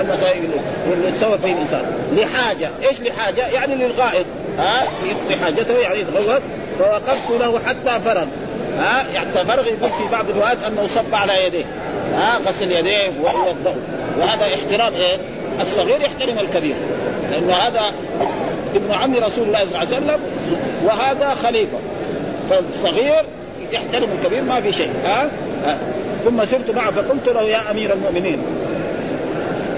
المسائل 0.00 0.50
اللي 0.92 1.08
يتسوى 1.08 1.38
فيه 1.38 1.52
الإنسان. 1.52 1.82
لحاجة، 2.12 2.70
إيش 2.88 3.00
لحاجة؟ 3.00 3.46
يعني 3.46 3.74
للغائط 3.74 4.26
ها؟ 4.58 4.82
يقضي 5.04 5.36
حاجته 5.44 5.74
يعني 5.78 6.00
يتغوط. 6.00 6.42
فوقفت 6.78 7.30
له 7.30 7.58
حتى 7.66 8.00
فرغ. 8.04 8.26
ها؟ 8.78 9.06
يعني 9.12 9.32
فرغ 9.32 9.66
يقول 9.66 9.90
في 9.90 10.08
بعض 10.12 10.30
الروايات 10.30 10.64
أنه 10.64 10.86
صب 10.86 11.14
على 11.14 11.46
يديه. 11.46 11.64
ها 12.14 12.38
غسل 12.46 12.72
يديه 12.72 13.12
ووضعه 13.20 13.74
وهذا 14.18 14.44
احترام 14.44 14.94
إيه؟ 14.94 15.18
الصغير 15.60 16.00
يحترم 16.00 16.38
الكبير. 16.38 16.74
لأنه 17.30 17.52
هذا 17.52 17.80
ابن 18.74 18.92
عم 18.92 19.14
رسول 19.16 19.46
الله 19.46 19.58
صلى 19.58 19.66
الله 19.66 19.78
عليه 19.78 19.88
وسلم 19.88 20.20
وهذا 20.84 21.34
خليفة. 21.42 21.78
فالصغير 22.50 23.24
يحترم 23.72 24.08
الكبير 24.18 24.42
ما 24.42 24.60
في 24.60 24.72
شيء. 24.72 24.92
ها؟ 25.04 25.30
أه؟ 25.66 25.76
ثم 26.24 26.44
سرت 26.44 26.70
معه 26.70 26.90
فقلت 26.90 27.28
له 27.28 27.42
يا 27.42 27.70
أمير 27.70 27.92
المؤمنين 27.92 28.38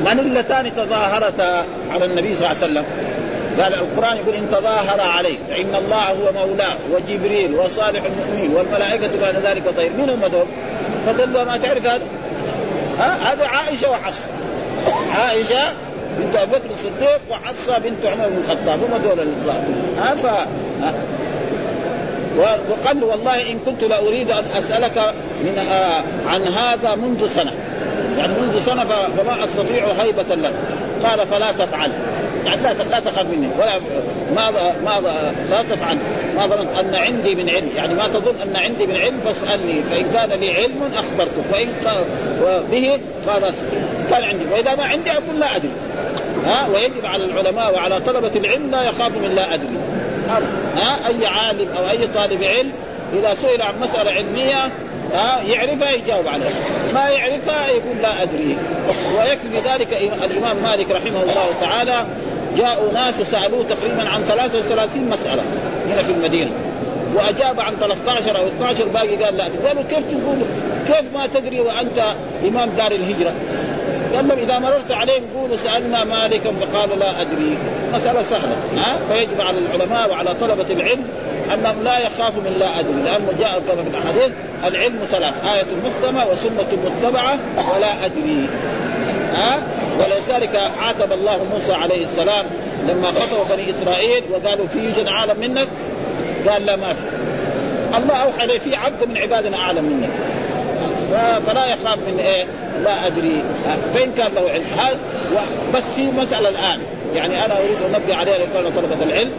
من 0.01 0.19
اللتان 0.19 0.75
تظاهرتا 0.75 1.67
على 1.91 2.05
النبي 2.05 2.35
صلى 2.35 2.47
الله 2.47 2.63
عليه 2.63 2.73
وسلم؟ 2.73 2.85
قال 3.61 3.75
القرآن 3.75 4.17
يقول 4.17 4.35
إن 4.35 4.51
تظاهر 4.51 5.01
عليك 5.01 5.39
فإن 5.49 5.75
الله 5.75 6.11
هو 6.11 6.33
مولاه 6.33 6.77
وجبريل 6.93 7.55
وصالح 7.55 8.03
المؤمنين 8.05 8.57
والملائكة 8.57 9.21
بعد 9.21 9.37
ذلك 9.37 9.77
طيب. 9.77 9.93
من 9.99 10.11
هم 10.11 10.27
دول؟ 10.27 10.47
فقال 11.07 11.47
ما 11.47 11.57
تعرف 11.57 11.87
هذا؟ 11.87 12.03
ها؟ 12.99 13.33
هذا 13.33 13.47
عائشة 13.47 13.91
وحفصة. 13.91 14.29
عائشة 15.19 15.73
بنت 16.19 16.37
ابي 16.37 16.53
بكر 16.53 16.71
الصديق 16.71 17.21
وحفصة 17.31 17.79
بنت 17.79 18.07
عمر 18.07 18.29
بن 18.29 18.37
الخطاب 18.37 18.81
هم 18.83 19.03
دول 19.03 19.21
الاطلاق 19.21 19.65
ها؟ 19.99 20.15
ف 20.15 20.47
وقال 22.71 23.05
والله 23.05 23.51
إن 23.51 23.59
كنت 23.59 23.85
لاريد 23.85 24.31
أن 24.31 24.45
أسألك 24.59 25.15
من 25.41 25.59
آه 25.59 26.03
عن 26.33 26.49
هذا 26.49 26.95
منذ 26.95 27.29
سنة. 27.29 27.53
يعني 28.19 28.33
منذ 28.41 28.67
سنة 28.67 28.85
فما 28.85 29.45
أستطيع 29.45 29.87
هيبة 30.01 30.35
لك 30.35 30.53
قال 31.05 31.27
فلا 31.27 31.53
تفعل. 31.53 31.91
يعني 32.47 32.63
لا 32.63 32.73
لا 32.73 33.01
تخاف 33.01 33.27
مني. 33.27 33.49
ولا 33.59 33.73
ما 34.37 34.51
ما 34.85 35.01
لا 35.51 35.63
تفعل. 35.63 35.99
ما 36.37 36.47
ظننت 36.47 36.79
أن 36.79 36.95
عندي 36.95 37.35
من 37.35 37.51
علم. 37.51 37.69
يعني 37.77 37.95
ما 37.95 38.09
تظن 38.09 38.41
أن 38.43 38.57
عندي 38.57 38.87
من 38.87 38.97
علم 38.97 39.21
فاسألني. 39.25 39.83
فإن 39.91 40.11
كان 40.13 40.41
لي 40.41 40.55
علم 40.57 40.91
اخبرتك 40.95 41.45
وإن 41.53 41.69
به 42.71 43.01
قال 43.27 43.43
كان 44.11 44.25
عندي. 44.25 44.45
وإذا 44.53 44.75
ما 44.75 44.85
عندي 44.85 45.11
أقول 45.11 45.41
لا 45.41 45.57
أدري. 45.57 45.71
ها؟ 46.47 46.69
ويجب 46.75 47.07
على 47.07 47.25
العلماء 47.25 47.75
وعلى 47.75 48.01
طلبة 48.01 48.31
العلم 48.37 48.71
لا 48.71 48.83
يخاف 48.83 49.13
من 49.17 49.35
لا 49.35 49.55
أدري. 49.55 49.79
ها؟ 50.77 50.97
أي 51.09 51.27
عالم 51.27 51.69
أو 51.79 51.91
أي 51.91 52.07
طالب 52.15 52.45
علم 52.45 52.73
إذا 53.19 53.35
سئل 53.35 53.63
عن 53.63 53.81
مسألة 53.81 54.11
علمية 54.11 54.65
ها؟ 55.15 55.43
يعرفها 55.43 55.91
يجاوب 55.91 56.29
عليها. 56.29 56.51
ما 56.95 57.09
يعرفها 57.09 57.69
يقول 57.69 57.97
لا 58.03 58.23
أدري. 58.23 58.57
ويكفي 59.19 59.69
ذلك 59.71 59.93
الإمام 60.25 60.57
مالك 60.63 60.91
رحمه 60.91 61.23
الله 61.23 61.51
تعالى 61.61 62.07
جاءوا 62.57 62.93
ناس 62.93 63.15
سألوه 63.15 63.65
تقريبا 63.69 64.09
عن 64.09 64.25
33 64.25 65.11
مسألة 65.11 65.43
هنا 65.87 66.03
في 66.03 66.13
المدينة. 66.13 66.51
وأجاب 67.15 67.61
عن 67.61 67.75
13 67.81 68.39
أو 68.39 68.47
12 68.47 68.89
باقي 68.89 69.17
قال 69.25 69.37
لا. 69.37 69.45
قالوا 69.45 69.83
كيف 69.83 69.99
تقول؟ 69.99 70.39
كيف 70.87 71.05
ما 71.15 71.27
تدري 71.35 71.61
وأنت 71.61 71.99
إمام 72.49 72.71
دار 72.71 72.93
الهجرة؟ 72.93 73.33
قال 74.15 74.29
لهم 74.29 74.39
إذا 74.39 74.59
مررت 74.59 74.93
عليهم 74.93 75.23
قولوا 75.35 75.57
سألنا 75.57 76.05
مالكا 76.05 76.53
فقال 76.53 76.99
لا 76.99 77.21
أدري. 77.21 77.57
مسألة 77.95 78.23
سهلة. 78.23 78.57
ها؟ 78.77 78.97
فيجب 79.09 79.41
على 79.41 79.59
العلماء 79.59 80.11
وعلى 80.11 80.35
طلبة 80.41 80.67
العلم 80.71 81.05
أنهم 81.55 81.83
لا 81.85 81.99
يخافوا 81.99 82.43
من 82.43 82.57
لا 82.59 82.81
أدري. 82.81 83.03
لأنه 83.05 83.29
جاء 83.39 83.63
كما 83.69 83.83
في 83.83 83.89
الأحاديث 83.89 84.37
العلم 84.67 84.99
ثلاث 85.11 85.35
آية 85.55 85.67
محكمة 85.85 86.27
وسنة 86.33 86.79
متبعة 86.85 87.39
ولا 87.75 88.05
أدري. 88.05 88.49
ها؟ 89.33 89.59
ولذلك 89.99 90.61
عاتب 90.83 91.13
الله 91.13 91.45
موسى 91.55 91.73
عليه 91.73 92.05
السلام 92.05 92.45
لما 92.89 93.07
خطبوا 93.07 93.57
بني 93.57 93.71
إسرائيل 93.71 94.23
وقالوا 94.31 94.67
في 94.67 94.79
يوجد 94.79 95.09
عالم 95.09 95.41
منك؟ 95.41 95.69
قال 96.49 96.67
لا 96.67 96.77
ما 96.77 96.95
في. 96.95 97.01
الله 97.97 98.17
أوحى 98.17 98.45
إليه 98.45 98.59
في 98.59 98.77
عبد 98.77 99.09
من 99.09 99.19
عبادنا 99.19 99.57
أعلم 99.57 99.85
منك. 99.85 100.11
فلا 101.47 101.67
يخاف 101.67 101.99
من 101.99 102.19
إيه؟ 102.19 102.45
لا 102.85 103.07
أدري. 103.07 103.43
فين 103.95 104.13
كان 104.13 104.35
له 104.35 104.51
علم. 104.51 104.65
هذا 104.79 104.99
بس 105.75 105.83
في 105.97 106.03
مسألة 106.03 106.49
الآن. 106.49 106.81
يعني 107.15 107.45
أنا 107.45 107.59
أريد 107.59 107.77
أن 107.89 107.95
انبه 107.95 108.15
عليها 108.15 108.39
لكل 108.39 108.77
طلبة 108.77 109.03
العلم. 109.05 109.31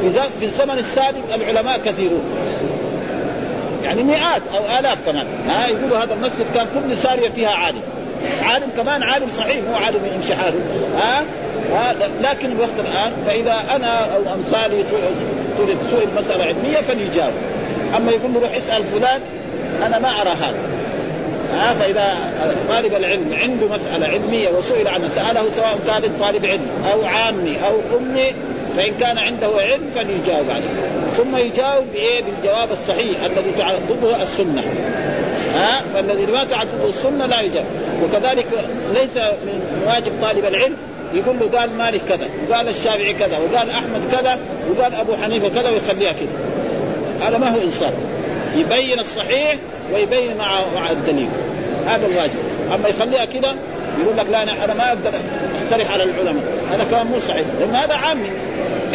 في 0.00 0.10
في 0.40 0.44
الزمن 0.44 0.78
السابق 0.78 1.34
العلماء 1.34 1.78
كثيرون. 1.78 2.24
يعني 3.82 4.02
مئات 4.02 4.42
أو 4.56 4.78
آلاف 4.78 4.98
كمان. 5.06 5.26
ها 5.48 5.68
يقولوا 5.68 5.98
هذا 5.98 6.14
المسجد 6.14 6.46
كان 6.54 6.66
كل 6.74 6.96
سارية 6.96 7.28
فيها 7.28 7.50
عالم. 7.50 7.82
عالم 8.42 8.68
كمان 8.76 9.02
عالم 9.02 9.30
صحيح 9.30 9.56
مو 9.56 9.74
عالم 9.74 10.00
حاله 10.38 10.60
ها؟ 10.98 11.24
ها؟ 11.72 11.94
لكن 12.22 12.52
الوقت 12.52 12.78
الآن 12.78 13.12
فإذا 13.26 13.76
أنا 13.76 14.14
أو 14.14 14.20
أمثالي 14.34 14.84
تريد 15.58 15.78
سوء 15.90 16.06
مساله 16.18 16.44
علمية 16.44 16.76
فليجاوب. 16.88 17.32
أما 17.96 18.10
يقول 18.10 18.34
له 18.34 18.40
روح 18.40 18.50
اسأل 18.50 18.84
فلان 18.84 19.20
أنا 19.82 19.98
ما 19.98 20.08
أرى 20.08 20.30
هذا. 20.30 20.58
ها؟ 21.54 21.74
فإذا 21.74 22.14
طالب 22.68 22.94
العلم 22.94 23.36
عنده 23.42 23.66
مسألة 23.74 24.06
علمية 24.06 24.48
وسئل 24.48 24.88
عنها 24.88 25.08
سأله 25.08 25.50
سواء 25.56 25.78
كان 25.86 26.02
طالب 26.20 26.46
علم 26.46 26.66
أو 26.92 27.04
عامي 27.04 27.56
أو 27.66 27.98
أمي 27.98 28.34
فإن 28.76 28.94
كان 29.00 29.18
عنده 29.18 29.46
علم 29.46 29.90
فليجاوب 29.94 30.50
عليه. 30.50 30.90
ثم 31.16 31.36
يجاوب 31.36 31.84
بإيه؟ 31.92 32.22
بالجواب 32.22 32.68
الصحيح 32.72 33.24
الذي 33.24 33.52
تعضده 33.58 34.22
السنة. 34.22 34.64
ها؟ 35.56 35.82
فالذي 35.94 36.26
ما 36.26 36.44
تعضده 36.44 36.88
السنة 36.88 37.26
لا 37.26 37.40
يجاوب 37.40 37.66
وكذلك 38.02 38.46
ليس 38.94 39.16
من 39.16 39.82
واجب 39.86 40.12
طالب 40.22 40.44
العلم 40.44 40.76
يقول 41.14 41.38
له 41.38 41.58
قال 41.58 41.70
مالك 41.70 42.00
كذا 42.08 42.28
وقال 42.48 42.68
الشافعي 42.68 43.14
كذا 43.14 43.38
وقال 43.38 43.70
أحمد 43.70 44.02
كذا 44.12 44.38
وقال 44.70 44.94
أبو 44.94 45.16
حنيفة 45.16 45.48
كذا 45.48 45.68
ويخليها 45.68 46.12
كذا. 46.12 46.28
هذا 47.28 47.38
ما 47.38 47.54
هو 47.54 47.62
انسان 47.62 47.92
يبين 48.56 49.00
الصحيح 49.00 49.56
ويبين 49.94 50.36
مع 50.36 50.48
مع 50.74 50.90
الدليل. 50.90 51.28
هذا 51.86 52.06
الواجب. 52.06 52.38
أما 52.74 52.88
يخليها 52.88 53.24
كذا 53.24 53.56
يقول 54.00 54.16
لك 54.16 54.26
لا 54.30 54.42
أنا 54.42 54.64
أنا 54.64 54.74
ما 54.74 54.88
أقدر 54.88 55.12
أقترح 55.64 55.92
على 55.92 56.02
العلماء. 56.02 56.44
هذا 56.72 56.84
كلام 56.90 57.06
مو 57.06 57.20
صحيح. 57.20 57.46
لأن 57.60 57.74
هذا 57.74 57.94
عامي. 57.94 58.30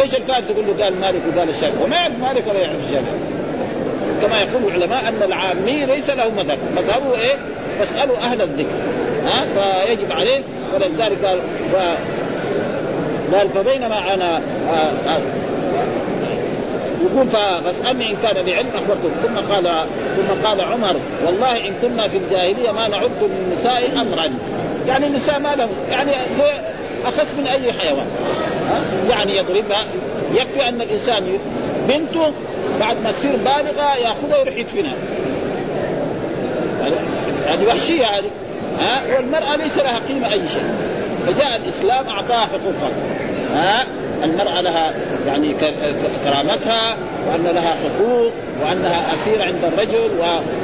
إيش 0.01 0.15
الفائده 0.15 0.47
تقول 0.47 0.65
له 0.67 0.83
قال 0.83 0.99
مالك 0.99 1.21
وقال 1.35 1.49
الشافعي؟ 1.49 1.83
وما 1.83 1.95
يعرف 1.95 2.13
مالك 2.21 2.43
ولا 2.47 2.59
يعرف 2.59 2.79
الشافعي. 2.85 3.40
كما 4.21 4.41
يقول 4.41 4.75
العلماء 4.75 5.09
أن 5.09 5.23
العامي 5.23 5.85
ليس 5.85 6.09
له 6.09 6.29
مذهب. 6.29 6.57
مذهبه 6.75 7.15
إيه؟ 7.15 7.35
فاسألوا 7.79 8.17
أهل 8.17 8.41
الذكر. 8.41 8.75
ها؟ 9.25 9.45
فيجب 9.45 10.11
عليه 10.11 10.41
ولذلك 10.73 11.25
قال 11.25 11.39
و... 11.73 11.77
قال 13.35 13.49
فبينما 13.49 14.13
أنا 14.13 14.37
آه 14.37 15.09
آه 15.09 15.19
يقول 17.05 17.27
فاسألني 17.29 18.11
إن 18.11 18.15
كان 18.23 18.45
بعلم 18.45 18.69
اخبرتك 18.75 19.11
ثم 19.23 19.53
قال 19.53 19.85
ثم 20.15 20.47
قال 20.47 20.61
عمر 20.61 20.95
والله 21.25 21.67
إن 21.67 21.73
كنا 21.81 22.07
في 22.07 22.17
الجاهلية 22.17 22.71
ما 22.71 22.87
نعد 22.87 23.11
للنساء 23.21 23.83
أمرا. 23.95 24.33
يعني 24.87 25.07
النساء 25.07 25.39
ما 25.39 25.55
لهم 25.55 25.69
يعني 25.91 26.11
اخس 27.05 27.33
من 27.37 27.47
أي 27.47 27.73
حيوان. 27.73 28.05
يعني 29.09 29.37
يضربها. 29.37 29.85
يكفي 30.33 30.69
أن 30.69 30.81
الإنسان 30.81 31.23
بنته 31.87 32.31
بعد 32.79 33.01
ما 33.01 33.11
تصير 33.11 33.35
بالغة 33.35 33.95
ياخذها 33.95 34.37
ويروح 34.37 34.57
يدفنها. 34.57 34.95
هذه 37.47 37.67
وحشية 37.67 38.05
هذه. 38.05 38.29
ها؟ 38.79 39.01
والمرأة 39.15 39.55
ليس 39.55 39.77
لها 39.77 39.99
قيمة 40.07 40.31
أي 40.31 40.47
شيء. 40.47 40.73
فجاء 41.27 41.61
الإسلام 41.65 42.09
أعطاها 42.09 42.45
حقوقها. 42.45 42.91
ها؟ 43.53 43.85
المرأة 44.23 44.61
لها 44.61 44.93
يعني 45.27 45.55
كرامتها 46.25 46.97
وأن 47.27 47.43
لها 47.43 47.75
حقوق 47.83 48.31
وأنها 48.63 49.13
أسيرة 49.13 49.43
عند 49.43 49.63
الرجل 49.63 50.11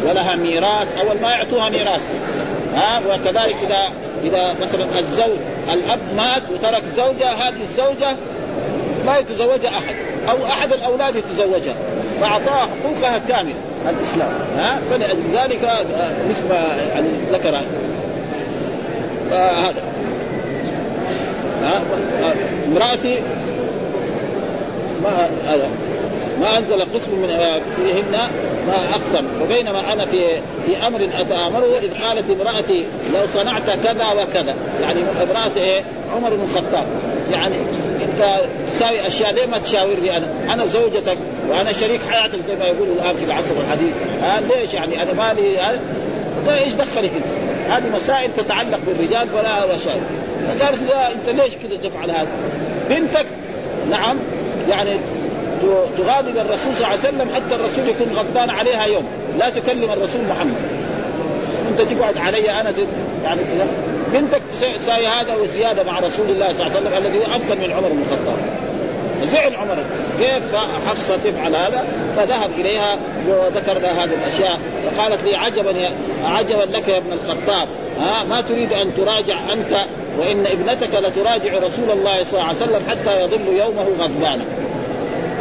ولها 0.08 0.36
ميراث. 0.36 0.98
أول 0.98 1.22
ما 1.22 1.32
يعطوها 1.32 1.70
ميراث. 1.70 2.02
ها؟ 2.76 3.00
وكذلك 3.00 3.56
إذا 3.68 3.90
إذا 4.24 4.56
مثلا 4.62 5.00
الزوج 5.00 5.38
الأب 5.74 6.00
مات 6.18 6.44
وترك 6.54 6.84
زوجة 6.96 7.30
هذه 7.30 7.62
الزوجة 7.62 8.18
ما 9.06 9.18
يتزوجها 9.18 9.70
أحد 9.70 9.96
أو 10.30 10.46
أحد 10.46 10.74
الأولاد 10.74 11.16
يتزوجها. 11.16 11.76
فأعطاها 12.22 12.68
حقوقها 12.84 13.18
كاملة. 13.28 13.56
الإسلام. 13.90 14.30
ها؟ 14.58 14.80
فلذلك 14.92 15.86
مثل 16.30 16.48
ما 16.50 16.62
يعني 16.94 17.08
ذكر 17.32 17.62
هذا 19.32 19.82
امرأتي 22.68 23.20
ما 25.04 25.30
هذا؟ 25.48 25.70
ما 26.42 26.58
أنزل 26.58 26.80
قسم 26.80 27.12
من 27.12 27.40
فيهن 27.76 28.12
ما 28.68 28.74
أقسم. 28.74 29.26
وبينما 29.42 29.94
أنا 29.94 30.06
في 30.06 30.26
في 30.66 30.88
أمر 30.88 31.10
أتآمره 31.20 31.78
إذ 31.80 32.04
قالت 32.04 32.30
امرأتي 32.30 32.86
لو 33.14 33.22
صنعت 33.34 33.70
كذا 33.84 34.06
وكذا. 34.14 34.56
يعني 34.82 35.00
امرأة 35.02 35.58
إيه؟ 35.58 35.84
عمر 36.16 36.30
بن 36.30 36.44
الخطاب. 36.44 36.86
يعني 37.32 37.56
أنت 38.18 38.50
تساوي 38.72 39.08
أشياء 39.08 39.34
ليه 39.34 39.46
ما 39.46 39.58
تشاورني 39.58 40.18
أنا؟ 40.18 40.54
أنا 40.54 40.66
زوجتك 40.66 41.18
وأنا 41.50 41.74
شريك 41.74 42.02
حياتك 42.10 42.40
زي 42.48 42.56
ما 42.56 42.66
يقولوا 42.66 42.96
الآن 42.96 43.16
في 43.16 43.24
العصر 43.24 43.56
الحديث، 43.62 43.94
آه 44.24 44.40
ليش 44.40 44.74
يعني؟ 44.74 45.04
أنا 45.04 45.14
مالي 45.14 45.60
آه 45.60 45.80
إيش 46.50 46.74
دخلك 46.74 47.12
أنت؟ 47.16 47.72
هذه 47.72 47.96
مسائل 47.96 48.34
تتعلق 48.34 48.80
بالرجال 48.88 49.28
فلا 49.30 49.78
شيء 49.78 50.02
فقالت 50.48 50.80
لا 50.90 51.12
أنت 51.12 51.42
ليش 51.42 51.54
كذا 51.54 51.90
تفعل 51.90 52.12
هذا؟ 52.12 52.28
بنتك؟ 52.90 53.26
نعم. 53.90 54.18
يعني 54.70 54.92
تغاضب 55.98 56.38
الرسول 56.38 56.76
صلى 56.76 56.88
الله 56.88 56.88
عليه 56.88 57.00
وسلم 57.00 57.28
حتى 57.36 57.56
الرسول 57.56 57.88
يكون 57.88 58.08
غضبان 58.16 58.50
عليها 58.50 58.86
يوم. 58.86 59.04
لا 59.40 59.50
تكلم 59.50 59.92
الرسول 59.92 60.22
محمد. 60.30 60.56
أنت 61.70 61.82
تقعد 61.82 62.18
علي 62.18 62.52
أنا 62.52 62.74
يعني 63.24 63.42
بنتك 64.14 64.42
تساوي 64.80 65.08
هذا 65.08 65.36
وزيادة 65.36 65.84
مع 65.84 66.00
رسول 66.00 66.30
الله 66.30 66.54
صلى 66.54 66.68
الله 66.68 66.78
عليه 66.78 66.88
وسلم 66.88 67.06
الذي 67.06 67.18
هو 67.18 67.24
افضل 67.24 67.58
من 67.58 67.72
عمر 67.72 67.88
بن 67.90 68.02
الخطاب 68.02 68.38
زعل 69.24 69.56
عمر 69.56 69.78
كيف 70.20 70.56
حفصه 70.90 71.18
تفعل 71.18 71.56
هذا؟ 71.56 71.88
فذهب 72.18 72.50
إليها 72.58 72.98
وذكر 73.28 73.80
لها 73.80 74.04
هذه 74.04 74.14
الأشياء 74.14 74.60
فقالت 74.86 75.24
لي 75.24 75.36
عجبا 75.36 75.72
يا 75.72 75.92
عجبا 76.26 76.78
لك 76.78 76.88
يا 76.88 76.98
ابن 76.98 77.12
الخطاب. 77.14 77.68
ها 78.00 78.24
ما 78.24 78.42
تريد 78.42 78.74
أن 78.74 78.92
تراجع 78.98 79.40
أنت 79.54 79.78
وإن 80.20 80.46
ابنتك 80.46 80.90
لتراجع 80.94 81.58
رسول 81.58 81.92
الله 81.92 82.24
صلى 82.24 82.34
الله 82.34 82.44
عليه 82.44 82.58
وسلم 82.58 82.82
حتى 82.90 83.22
يظل 83.22 83.58
يومه 83.58 83.88
غضبانا. 84.00 84.46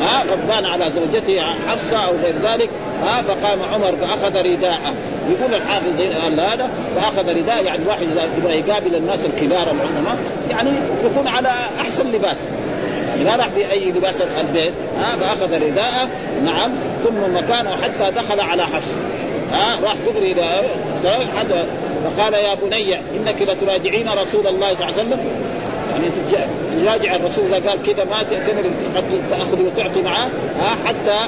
ها 0.01 0.25
غضبان 0.31 0.65
على 0.65 0.91
زوجته 0.93 1.41
حفصه 1.69 1.97
أو 2.07 2.17
غير 2.25 2.35
ذلك. 2.45 2.71
ها 3.03 3.23
فقام 3.23 3.59
عمر 3.75 3.97
فأخذ 4.01 4.37
رداءه. 4.37 4.95
يقول 5.31 5.55
الحافظ 5.55 6.01
هذا 6.41 6.71
فأخذ 6.97 7.29
رداء 7.29 7.65
يعني 7.65 7.87
واحد 7.87 8.03
اذا 8.03 8.55
يقابل 8.55 8.95
الناس 8.95 9.19
الكبار 9.25 9.63
العظماء 9.63 10.17
يعني 10.51 10.71
يكون 11.05 11.29
على 11.29 11.49
أحسن 11.81 12.13
لباس. 12.13 12.37
يعني 13.09 13.25
ما 13.25 13.37
راح 13.37 13.49
بأي 13.49 13.91
لباس 13.91 14.23
البيت. 14.41 14.73
ها 14.99 15.17
فأخذ 15.17 15.55
رداءه 15.55 16.09
نعم 16.45 16.71
ثم 17.05 17.35
مكانه 17.35 17.71
حتى 17.83 18.11
دخل 18.17 18.41
على 18.41 18.63
حفص. 18.63 18.93
ها 19.53 19.81
راح 19.81 19.95
دغري 20.07 20.33
إلى 20.33 20.63
فقال 22.05 22.35
يا 22.35 22.55
بني 22.55 22.95
إنك 22.95 23.43
لتراجعين 23.43 24.09
رسول 24.09 24.47
الله 24.47 24.75
صلى 24.75 24.85
الله 24.85 24.85
عليه 24.85 24.95
وسلم؟ 24.95 25.21
يعني 25.97 26.85
تراجع 26.85 27.17
الرسول 27.17 27.55
اذا 27.55 27.71
قال 27.71 27.83
كذا 27.83 28.05
ما 28.05 28.23
تأتمر 28.31 28.71
تأخذ 29.31 29.63
وتعطي 29.63 30.03
معه 30.03 30.29
ها 30.61 30.77
حتى 30.87 31.19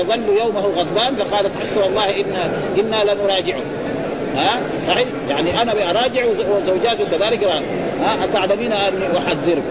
يظل 0.00 0.36
يومه 0.38 0.60
غضبان 0.60 1.14
فقالت 1.14 1.50
حسب 1.62 1.80
والله 1.82 2.20
انا 2.20 2.50
إنا 2.78 3.12
لنراجعه. 3.12 3.60
ها 4.36 4.60
صحيح؟ 4.88 5.08
يعني 5.30 5.62
أنا 5.62 5.74
براجع 5.74 6.24
وزوجاته 6.26 7.04
كذلك 7.10 7.44
ها 7.44 8.24
أتعلمين 8.24 8.72
اني 8.72 9.18
أحذرك. 9.18 9.62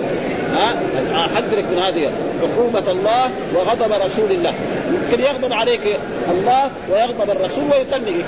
ها 0.56 0.76
أحذرك 1.16 1.66
من 1.72 1.80
هذه 1.80 2.12
عقوبة 2.42 2.92
الله 2.92 3.32
وغضب 3.56 3.92
رسول 4.06 4.32
الله. 4.32 4.54
يمكن 4.88 5.24
يغضب 5.24 5.54
عليك 5.54 6.00
الله 6.32 6.72
ويغضب 6.92 7.30
الرسول 7.30 7.64
ويطلقك. 7.64 8.26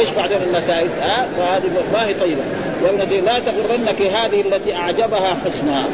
إيش 0.00 0.10
بعدين 0.10 0.38
النتائج؟ 0.46 0.88
ها 1.02 1.28
فهذه 1.36 1.70
ما 1.92 2.06
هي 2.06 2.14
طيبة. 2.14 2.42
يا 2.84 2.90
ابنتي 2.90 3.20
لا 3.20 3.38
تغرنك 3.38 4.02
هذه 4.02 4.40
التي 4.40 4.76
أعجبها 4.76 5.36
حسنها 5.44 5.84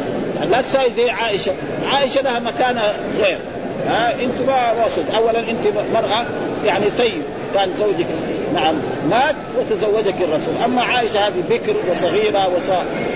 لا 0.50 0.60
تساوي 0.60 0.90
زي 0.96 1.10
عائشة. 1.10 1.52
عائشة 1.92 2.22
لها 2.22 2.38
مكانه 2.38 2.82
غير. 3.22 3.38
ها 3.86 4.14
انت 4.24 4.40
ما 4.46 4.72
واصل. 4.72 5.02
اولا 5.16 5.38
انت 5.38 5.66
مرأة 5.94 6.26
يعني 6.64 6.90
ثيب 6.90 7.22
كان 7.54 7.74
زوجك. 7.74 8.06
نعم 8.54 8.74
مات 9.10 9.36
وتزوجك 9.58 10.14
الرسول. 10.20 10.54
أما 10.64 10.82
عائشة 10.82 11.18
هذه 11.18 11.42
بكر 11.50 11.74
وصغيرة 11.90 12.48
وص... 12.56 12.70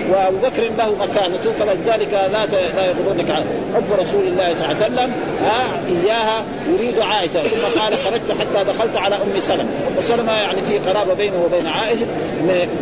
وأبو 0.09 0.37
بكر 0.37 0.63
له 0.77 0.95
مكانته 0.95 1.51
فلذلك 1.59 2.13
لا 2.31 2.45
ت... 2.45 2.53
لا 2.53 2.85
يغرونك 2.85 3.31
حب 3.75 3.99
رسول 3.99 4.27
الله 4.27 4.53
صلى 4.53 4.65
الله 4.65 4.83
عليه 4.83 4.85
وسلم. 4.85 5.11
ها 5.43 5.63
إياها 5.87 6.43
يريد 6.67 6.99
عائشة. 6.99 7.43
ثم 7.43 7.79
قال 7.79 7.93
خرجت 8.05 8.31
حتى 8.39 8.63
دخلت 8.63 8.97
على 8.97 9.15
أم 9.15 9.39
سلمة. 9.39 9.69
وسلمة 9.97 10.33
يعني 10.33 10.61
في 10.61 10.77
قرابة 10.89 11.13
بينه 11.13 11.43
وبين 11.45 11.67
عائشة 11.67 12.05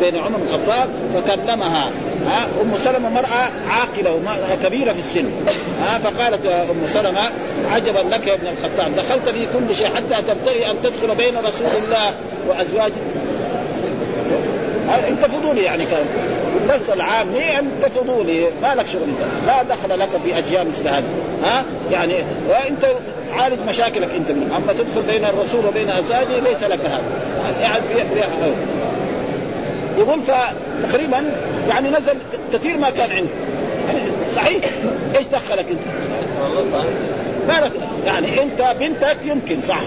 بين 0.02 0.16
عمر 0.16 0.38
بن 0.38 0.44
الخطاب 0.48 0.90
فكلمها. 1.14 1.90
ها 2.28 2.48
أم 2.62 2.76
سلمة 2.76 3.10
مرأة 3.10 3.50
عاقلة 3.70 4.20
كبيرة 4.64 4.94
في 4.94 5.00
السن. 5.00 5.26
ها 5.86 6.00
فقالت 6.00 6.46
أم 6.46 6.88
سلمة 6.88 7.22
عجبا 7.72 8.00
لك 8.00 8.28
يا 8.28 8.34
ابن 8.34 8.48
الخطاب. 8.48 8.96
دخلت 8.96 9.30
في 9.30 9.46
كل 9.46 9.76
شيء 9.76 9.88
حتى 9.88 10.22
تبتغي 10.28 10.72
أن 10.72 10.76
تدخل 10.84 11.16
بين 11.16 11.38
رسول 11.38 11.68
الله 11.86 12.14
وأزواجه. 12.48 12.94
أنت 15.08 15.26
فضولي 15.26 15.64
يعني 15.64 15.86
كان. 15.86 16.06
النص 16.62 16.90
العام 16.90 17.28
أنت 17.36 17.86
فضولي. 17.86 18.46
ما 18.62 18.76
لك 18.76 18.88
شغل 18.88 19.04
أنت. 19.04 19.48
لا 19.48 19.64
دخل 19.64 20.00
لك 20.00 20.10
في 20.24 20.40
اشياء 20.40 20.66
مثل 20.66 20.88
هذه. 20.88 21.04
ها 21.44 21.66
يعني 21.92 22.14
انت 22.70 22.86
عالج 23.34 23.60
مشاكلك 23.68 24.10
أنت 24.16 24.32
منه 24.32 24.58
أما 24.58 24.74
تدخل 24.74 25.02
بين 25.02 25.26
الرسول 25.26 25.66
وبين 25.66 25.90
أزواجه 25.90 26.40
ليس 26.40 26.64
لك 26.64 26.80
هذا. 26.86 27.04
يعني 27.62 27.86
يقول 29.98 30.20
فتقريبا 30.22 31.24
يعني 31.70 31.90
نزل 31.90 32.18
كثير 32.54 32.78
ما 32.78 32.90
كان 32.90 33.12
عنده. 33.12 33.34
صحيح؟ 34.36 34.66
إيش 35.18 35.28
دخلك 35.28 35.66
أنت؟ 35.72 35.82
ما 37.48 37.66
لك 37.66 37.72
يعني 38.06 38.44
أنت 38.44 38.76
بنتك 38.80 39.18
يمكن 39.26 39.62
صح. 39.62 39.82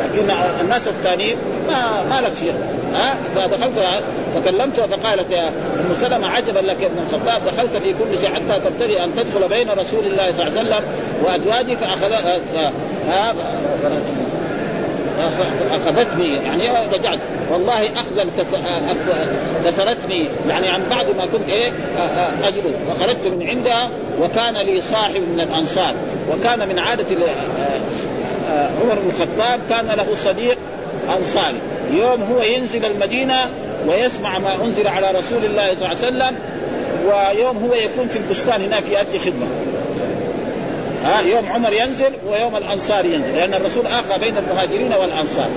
لكن 0.00 0.30
الناس 0.60 0.88
الثانيين 0.88 1.36
ما 1.66 2.02
ما 2.10 2.20
لك 2.20 2.34
شيء. 2.36 2.54
ها؟ 2.94 3.14
فدخلت 3.34 4.02
فكلمتها 4.34 4.86
فقالت 4.86 5.30
يا 5.30 5.48
أم 5.48 5.94
سلمة 6.00 6.28
عجبا 6.28 6.58
لك 6.58 6.80
يا 6.80 6.86
ابن 6.86 6.98
الخطاب 6.98 7.44
دخلت 7.46 7.76
في 7.76 7.92
كل 7.92 8.18
شيء 8.20 8.34
حتى 8.34 8.60
تبتغي 8.64 9.04
أن 9.04 9.10
تدخل 9.16 9.48
بين 9.48 9.70
رسول 9.70 10.06
الله 10.06 10.32
صلى 10.32 10.48
الله 10.48 10.58
عليه 10.58 10.68
وسلم 10.68 10.84
وأزواجه 11.24 11.74
فاخذ 11.74 12.12
أخذتني 15.70 16.34
يعني 16.34 16.68
رجعت. 16.92 17.18
والله 17.50 17.90
اخذا 17.92 18.26
كسرتني. 19.64 20.26
يعني 20.48 20.68
عن 20.68 20.82
بعد 20.90 21.06
ما 21.16 21.26
كنت 21.26 21.48
إيه 21.48 21.72
اجلس 22.44 22.74
فخرجت 22.88 23.26
من 23.26 23.48
عندها 23.48 23.90
وكان 24.20 24.54
لي 24.54 24.80
صاحب 24.80 25.22
من 25.34 25.40
الأنصار. 25.40 25.94
وكان 26.32 26.68
من 26.68 26.78
عادة 26.78 27.06
عمر 28.82 28.94
بن 28.94 29.10
الخطاب 29.10 29.60
كان 29.70 29.86
له 29.86 30.14
صديق 30.14 30.58
أنصاري. 31.18 31.60
يوم 31.92 32.22
هو 32.22 32.42
ينزل 32.42 32.84
المدينة 32.84 33.36
ويسمع 33.88 34.38
ما 34.38 34.64
أنزل 34.64 34.88
على 34.88 35.10
رسول 35.18 35.44
الله 35.44 35.74
صلى 35.74 35.92
الله 35.92 35.96
عليه 35.96 35.98
وسلم 35.98 36.36
ويوم 37.06 37.56
هو 37.56 37.74
يكون 37.74 38.08
في 38.08 38.18
البستان 38.18 38.62
هناك 38.62 38.82
يؤدي 38.88 39.18
خدمة. 39.18 39.46
ها 41.04 41.20
يوم 41.20 41.46
عمر 41.46 41.72
ينزل 41.72 42.12
ويوم 42.30 42.56
الأنصار 42.56 43.04
ينزل 43.04 43.36
لأن 43.36 43.54
الرسول 43.54 43.86
آخى 43.86 44.18
بين 44.20 44.36
المهاجرين 44.38 44.92
والأنصار. 44.92 45.48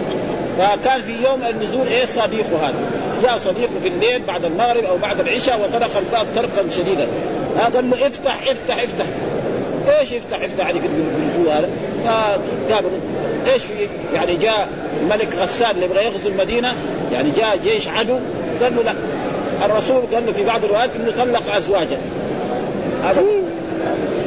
فكان 0.57 1.01
في 1.01 1.11
يوم 1.11 1.39
النزول 1.49 1.87
إيه 1.87 2.05
صديقه 2.05 2.67
هذا؟ 2.67 2.75
جاء 3.23 3.37
صديقه 3.37 3.71
في 3.83 3.87
الليل 3.87 4.21
بعد 4.21 4.45
المغرب 4.45 4.83
أو 4.83 4.97
بعد 4.97 5.19
العشاء 5.19 5.59
وطرق 5.61 5.97
الباب 5.97 6.27
طرقا 6.35 6.69
شديدا. 6.69 7.07
قال 7.73 7.89
له 7.89 8.07
افتح 8.07 8.41
افتح 8.47 8.83
افتح. 8.83 9.05
إيش 9.99 10.11
يفتح 10.11 10.41
يفتح 10.41 10.67
عليك 10.67 10.81
جوا 11.37 11.53
هذا؟ 11.53 11.69
فقال 12.05 12.85
إيش 13.53 13.63
يعني 14.13 14.35
جاء 14.35 14.69
ملك 15.09 15.29
غسان 15.39 15.71
اللي 15.71 15.85
يبغى 15.85 16.05
يغزو 16.05 16.29
المدينة 16.29 16.75
يعني 17.13 17.31
جاء 17.31 17.57
جيش 17.63 17.87
عدو. 17.87 18.19
قال 18.63 18.75
له 18.75 18.83
لا. 18.83 18.93
الرسول 19.65 20.01
قال 20.13 20.25
له 20.25 20.31
في 20.33 20.43
بعض 20.43 20.63
الروايات 20.63 20.89
إنه 20.95 21.11
طلق 21.11 21.55
أزواجه. 21.55 21.97
هذا. 23.03 23.23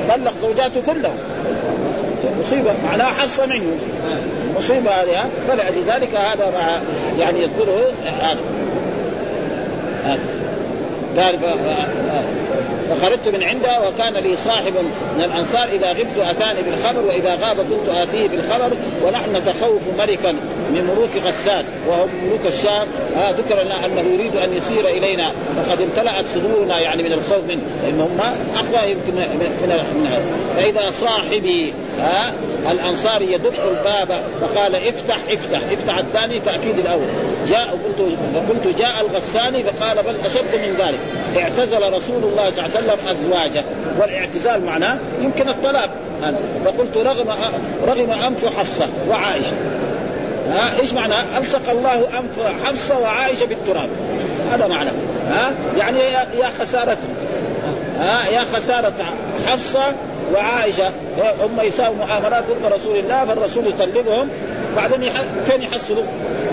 طلق 0.09 0.33
زوجاته 0.43 0.83
كلهم 0.87 1.17
مصيبة 2.41 2.71
معناها 2.85 3.07
حصه 3.07 3.47
منه. 3.47 3.77
مصيبة 4.57 4.91
هذه 4.91 5.31
فلذلك 5.49 6.15
هذا 6.15 6.51
مع 6.51 6.79
يعني 7.19 7.43
يذكره 7.43 7.93
هذا 8.05 8.39
قال 11.17 11.39
فخرجت 12.91 13.29
من 13.29 13.43
عنده 13.43 13.89
وكان 13.89 14.15
لي 14.15 14.37
صاحب 14.37 14.73
من 15.17 15.25
الأنصار 15.25 15.69
إذا 15.69 15.93
غبت 15.93 16.19
أتاني 16.19 16.63
بالخبر 16.63 17.07
وإذا 17.07 17.35
غاب 17.35 17.57
كنت 17.57 17.89
آتيه 17.89 18.29
بالخبر 18.29 18.77
ونحن 19.05 19.37
نتخوف 19.37 19.83
ملكا 19.99 20.33
من 20.71 20.85
ملوك 20.85 21.11
غسان 21.27 21.65
وهو 21.89 22.07
ملوك 22.07 22.47
الشام. 22.47 22.87
آه 23.17 23.31
ذكر 23.31 23.63
لنا 23.63 23.87
أنه 23.87 24.01
يريد 24.01 24.37
أن 24.37 24.57
يسير 24.57 24.89
إلينا. 24.89 25.33
فقد 25.57 25.81
امتلأت 25.81 26.25
صدورنا 26.35 26.81
يعني 26.81 27.03
من 27.03 27.13
الخوف 27.13 27.45
منه 27.49 27.63
لأن 27.83 28.01
هم 28.01 28.21
اقوى 28.57 28.91
يمكن 28.91 29.15
من, 29.15 29.27
من 29.41 29.81
فإذا 30.57 30.91
صاحبي 30.91 31.75
آه 32.01 32.33
الأنصاري 32.71 33.33
يدق 33.33 33.65
الباب 33.69 34.23
فقال 34.41 34.75
افتح 34.75 35.17
افتح. 35.31 35.61
افتح 35.73 35.99
الثاني 35.99 36.41
تأكيد 36.41 36.79
الأول. 36.79 37.07
جاء 37.49 37.69
قلت 37.71 38.19
فقلت 38.35 38.79
جاء 38.79 39.01
الغساني 39.01 39.65
فقال 39.65 40.03
بل 40.03 40.17
أشد 40.27 40.55
من 40.55 40.77
ذلك. 40.79 41.01
اعتزل 41.37 41.93
رسول 41.93 42.25
الله 42.25 42.51
صلى 42.51 42.67
الله 42.67 42.77
عليه 42.77 42.93
وسلم 42.93 43.09
أزواجه. 43.09 43.65
والاعتزال 44.01 44.65
معناه 44.65 44.99
يمكن 45.23 45.49
الطلاق. 45.49 45.91
فقلت 46.65 46.97
رغم 46.97 47.35
رغم 47.87 48.11
أنف 48.11 48.59
حفصة 48.59 48.87
وعائشة. 49.09 49.53
ها؟ 50.51 50.81
إيش 50.81 50.93
معنى؟ 50.93 51.15
ألصق 51.39 51.71
الله 51.71 52.19
أنف 52.19 52.65
حفصة 52.65 52.99
وعائشة 52.99 53.47
بالتراب. 53.47 53.89
هذا 54.53 54.67
معنى. 54.67 54.91
ها؟ 55.31 55.55
يعني 55.79 55.99
يا 56.41 56.51
خسارتهم 56.61 57.15
ها؟ 58.01 58.29
يا 58.33 58.41
خسارة 58.41 58.95
حفصة 59.47 59.95
وعائشة 60.35 60.89
هم 61.43 61.61
يساووا 61.63 61.97
مؤامرات 61.97 62.45
ضد 62.45 62.73
رسول 62.73 62.97
الله 62.97 63.25
فالرسول 63.25 63.67
يطلقهم 63.67 64.29
بعدين 64.77 65.03
يح... 65.03 65.13
فين 65.47 65.63
يحصلوا؟ 65.63 66.05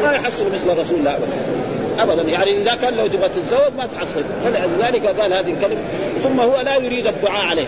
ما 0.04 0.12
يحصلوا 0.12 0.52
مثل 0.52 0.80
رسول 0.80 1.00
الله 1.00 1.14
ابدا. 1.16 2.14
ابدا. 2.14 2.30
يعني 2.30 2.62
إذا 2.62 2.76
كان 2.76 2.94
لو 2.94 3.08
تبغى 3.08 3.30
تتزوج 3.30 3.74
ما 3.78 3.86
تحصل. 3.86 4.24
فلذلك 4.44 5.06
قال 5.06 5.34
هذه 5.34 5.54
الكلمة. 5.54 5.82
ثم 6.24 6.40
هو 6.40 6.62
لا 6.62 6.76
يريد 6.78 7.08
الدعاء 7.08 7.46
عليه. 7.46 7.68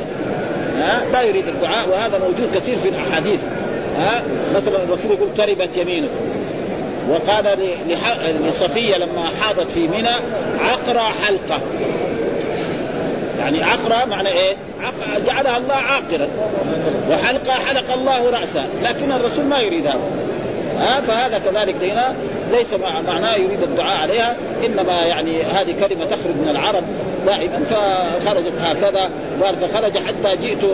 ها؟ 0.77 1.05
لا 1.11 1.21
يريد 1.21 1.47
الدعاء 1.47 1.89
وهذا 1.89 2.19
موجود 2.19 2.55
كثير 2.55 2.77
في 2.77 2.89
الأحاديث. 2.89 3.39
ها؟ 3.97 4.23
مثلا 4.55 4.83
الرسول 4.83 5.11
يقول 5.11 5.33
تربت 5.37 5.77
يمينه 5.77 6.07
وقال 7.09 7.59
لصفية 8.47 8.97
لما 8.97 9.29
حاضت 9.41 9.71
في 9.71 9.87
منى 9.87 10.15
عقرى 10.59 11.05
حلقة. 11.25 11.61
يعني 13.39 13.63
عقرة 13.63 14.05
معنى 14.05 14.29
إيه؟ 14.29 14.55
جعلها 15.25 15.57
الله 15.57 15.75
عاقرا. 15.75 16.27
وحلقة 17.11 17.51
حلق 17.51 17.93
الله 17.93 18.29
رأسه. 18.29 18.65
لكن 18.83 19.11
الرسول 19.11 19.45
ما 19.45 19.59
يريد 19.59 19.87
هذا. 19.87 19.99
ها 20.77 21.01
فهذا 21.01 21.37
كذلك 21.37 21.75
هنا 21.83 22.15
ليس 22.51 22.73
معناه 23.07 23.35
يريد 23.35 23.63
الدعاء 23.63 23.97
عليها. 23.97 24.35
إنما 24.65 25.05
يعني 25.05 25.41
هذه 25.41 25.71
كلمة 25.71 26.05
تخرج 26.05 26.35
من 26.35 26.47
العرب 26.49 26.83
دائما 27.25 27.63
فخرجت 27.69 28.53
هكذا. 28.61 29.09
قال 29.43 29.55
فخرج 29.55 29.97
حتى 29.97 30.37
جئت 30.41 30.65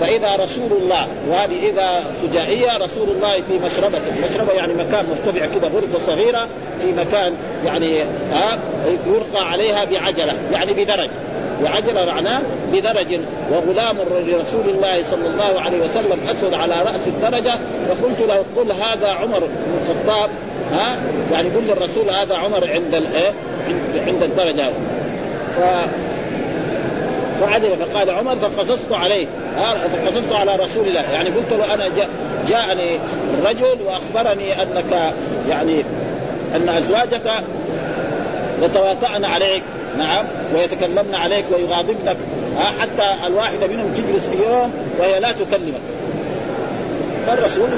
فإذا 0.00 0.36
رسول 0.36 0.72
الله. 0.82 1.08
وهذه 1.30 1.68
إذا 1.70 2.04
فجائية 2.22 2.76
رسول 2.76 3.08
الله 3.08 3.32
في 3.32 3.58
مشربة، 3.66 3.98
مشربة 4.30 4.52
يعني 4.52 4.74
مكان 4.74 5.06
مرتفع 5.10 5.46
كذا 5.46 5.68
غرفة 5.68 6.06
صغيرة 6.06 6.48
في 6.80 6.92
مكان 6.92 7.34
يعني 7.64 8.02
ها 8.32 8.58
يرقى 9.06 9.50
عليها 9.50 9.84
بعجلة 9.84 10.34
يعني 10.52 10.72
بدرج. 10.72 11.10
وعجل 11.62 12.06
معناه 12.06 12.40
بدرج. 12.72 13.20
وغلام 13.50 13.96
لرسول 14.10 14.68
الله 14.68 15.02
صلى 15.04 15.26
الله 15.26 15.60
عليه 15.60 15.78
وسلم 15.84 16.18
أسود 16.30 16.54
على 16.54 16.74
رأس 16.82 17.06
الدرجة. 17.06 17.54
فقلت 17.88 18.20
له 18.28 18.44
قل 18.56 18.72
هذا 18.72 19.08
عمر 19.22 19.38
بن 19.38 19.78
الخطاب. 19.80 20.30
ها؟ 20.72 20.96
يعني 21.32 21.48
قل 21.48 21.62
للرسول 21.62 22.10
هذا 22.10 22.36
عمر 22.36 22.70
عند 22.70 22.94
الايه 22.94 23.32
عند 24.06 24.22
الدرجة. 24.22 24.70
ف 25.56 25.60
فعدل 27.40 27.76
فقال 27.76 28.10
عمر 28.10 28.36
فقصصت 28.36 28.92
عليه. 28.92 29.26
فقصصت 29.92 30.32
على 30.32 30.56
رسول 30.56 30.88
الله. 30.88 31.02
يعني 31.12 31.28
قلت 31.28 31.52
له 31.52 31.74
أنا 31.74 31.84
جاءني 32.48 32.98
الرجل 33.34 33.78
وأخبرني 33.86 34.62
أنك 34.62 35.14
يعني 35.48 35.84
أن 36.56 36.68
أزواجك 36.68 37.30
يتواطأن 38.62 39.24
عليك. 39.24 39.62
نعم 39.98 40.24
ويتكلمن 40.54 41.14
عليك 41.14 41.44
ويغاضبنك 41.52 42.16
حتى 42.80 43.26
الواحدة 43.26 43.66
منهم 43.66 43.94
تجلس 43.94 44.28
يوم 44.46 44.72
وهي 44.98 45.20
لا 45.20 45.32
تكلمك 45.32 45.80
فالرسول 47.26 47.68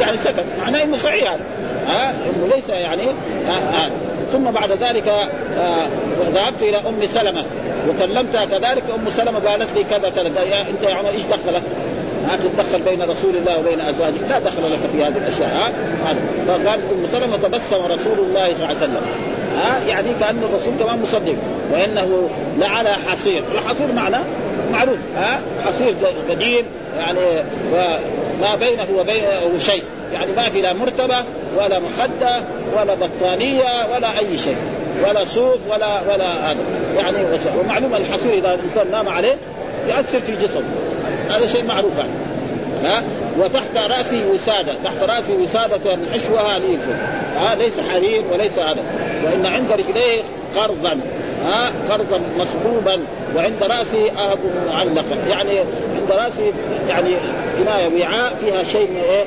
يعني 0.00 0.18
سكت 0.18 0.44
معناه 0.60 0.82
إنه 0.82 0.96
صحيح 0.96 1.32
هذا 1.32 1.40
ها 1.88 2.10
إنه 2.10 2.54
ليس 2.54 2.68
يعني 2.68 3.02
آه. 3.48 3.90
ثم 4.32 4.44
بعد 4.50 4.72
ذلك 4.72 5.08
آه 5.08 5.86
ذهبت 6.34 6.62
إلى 6.62 6.76
أم 6.76 7.06
سلمة 7.14 7.44
وكلمتها 7.88 8.44
كذلك 8.44 8.84
أم 8.94 9.10
سلمة 9.10 9.38
قالت 9.38 9.68
لي 9.76 9.84
كذا 9.84 10.10
كذا 10.10 10.42
يا 10.42 10.60
أنت 10.60 10.82
يا 10.82 10.94
عمر 10.94 11.08
إيش 11.08 11.22
دخلك؟ 11.22 11.62
ها 12.28 12.36
تتدخل 12.36 12.82
بين 12.82 13.02
رسول 13.02 13.36
الله 13.36 13.58
وبين 13.58 13.80
أزواجك 13.80 14.20
لا 14.28 14.38
دخل 14.38 14.72
لك 14.72 14.78
في 14.92 15.04
هذه 15.04 15.16
الأشياء 15.16 15.72
ها 16.04 16.14
فقال 16.46 16.80
أم 16.92 17.06
سلمة 17.12 17.36
تبسم 17.36 17.84
رسول 17.84 18.18
الله 18.18 18.44
صلى 18.44 18.54
الله 18.54 18.66
عليه 18.66 18.76
وسلم 18.76 19.35
ها؟ 19.56 19.80
يعني 19.88 20.08
كأن 20.20 20.42
الرسول 20.42 20.74
كمان 20.80 21.02
مصدق. 21.02 21.34
وإنه 21.72 22.28
لعلى 22.58 22.92
حصير. 23.08 23.44
الحصير 23.54 23.92
معنى 23.92 24.16
معروف 24.72 24.98
ها؟ 25.16 25.40
حصير 25.66 25.94
قديم 26.30 26.64
يعني 26.98 27.44
وما 27.72 28.54
بينه 28.60 28.86
وبينه 28.98 29.58
شيء. 29.58 29.82
يعني 30.12 30.32
ما 30.36 30.42
في 30.42 30.60
لا 30.60 30.72
مرتبة 30.72 31.16
ولا 31.58 31.78
مخدة 31.78 32.42
ولا 32.78 32.94
بطانية 32.94 33.94
ولا 33.94 34.18
أي 34.18 34.38
شيء. 34.38 34.56
ولا 35.08 35.24
صوف 35.24 35.58
ولا 35.70 36.00
ولا 36.12 36.50
هذا. 36.50 36.60
يعني 36.96 37.18
ومعلوم 37.60 37.94
الحصير 37.94 38.32
إذا 38.32 38.54
الإنسان 38.54 38.90
نام 38.90 39.08
عليه 39.08 39.36
ياثر 39.88 40.20
في 40.20 40.32
جسمه. 40.42 40.62
هذا 41.30 41.46
شيء 41.46 41.64
معروف 41.64 41.92
يعني. 41.98 42.10
ها؟ 42.86 43.02
وتحت 43.38 43.76
راسه 43.76 44.24
وسادة 44.32 44.74
تحت 44.84 45.02
راسه 45.02 45.34
وسادة 45.34 45.98
حشوها 46.12 46.58
ليف 46.58 46.80
ها؟ 47.36 47.54
ليس 47.54 47.80
حرير 47.92 48.22
وليس 48.32 48.58
هذا. 48.58 48.82
وإن 49.24 49.46
عند 49.46 49.72
رجليه 49.72 50.22
قرضا 50.56 51.00
ها؟ 51.46 51.70
قرضا 51.90 52.20
مصبوبا 52.38 52.98
وعند 53.36 53.62
راسه 53.62 54.10
أهب 54.10 54.38
معلقه 54.68 55.28
يعني 55.30 55.58
عند 56.00 56.10
راسه 56.10 56.52
يعني 56.88 57.10
كنايه 57.58 58.02
وعاء 58.02 58.34
فيها 58.40 58.64
شيء 58.64 58.90
من 58.90 59.02
إيه؟ 59.10 59.24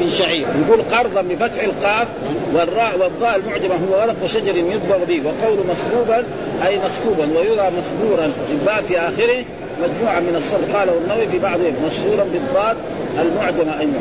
من 0.00 0.10
شعير. 0.18 0.46
يقول 0.66 0.82
قرضا 0.82 1.22
بفتح 1.22 1.62
القاف 1.62 2.08
والراء 2.54 2.98
والضاء 2.98 3.36
المعجمة 3.36 3.74
هو 3.74 4.00
ورق 4.00 4.26
شجر 4.26 4.56
يطبغ 4.56 5.04
به 5.08 5.22
وقول 5.24 5.66
مصبوبا 5.70 6.24
أي 6.66 6.78
مسكوبا 6.78 7.38
ويرى 7.38 7.70
مسبورا 7.78 8.32
الباء 8.52 8.82
في 8.82 8.98
آخره 8.98 9.44
مجموعة 9.82 10.20
من 10.20 10.36
الصف 10.36 10.76
قاله 10.76 10.92
النووي 11.04 11.26
في 11.26 11.38
بعضهم 11.38 11.74
مشهورا 11.86 12.24
بالضاد 12.32 12.76
المعجمه 13.20 13.80
أيضا. 13.80 14.00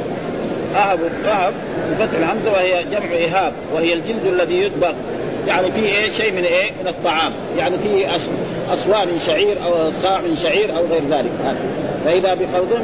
أهب 0.75 0.99
الطهب 0.99 1.53
بفتح 1.91 2.17
الهمزة 2.17 2.51
وهي 2.51 2.84
جمع 2.91 3.15
إهاب 3.15 3.53
وهي 3.73 3.93
الجلد 3.93 4.25
الذي 4.25 4.63
يطبخ 4.63 4.93
يعني 5.47 5.71
فيه 5.71 5.82
إيه؟ 5.82 6.11
شيء 6.11 6.32
من 6.34 6.43
إيه؟ 6.43 6.71
من 6.82 6.88
الطعام. 6.88 7.32
يعني 7.57 7.75
فيه 7.84 8.07
اصوان 8.73 9.07
من 9.07 9.21
شعير 9.25 9.57
أو 9.65 9.91
صاع 9.91 10.21
من 10.21 10.38
شعير 10.43 10.77
أو 10.77 10.86
غير 10.91 11.01
ذلك. 11.11 11.32
فإذا 12.05 12.34
بقوض 12.34 12.80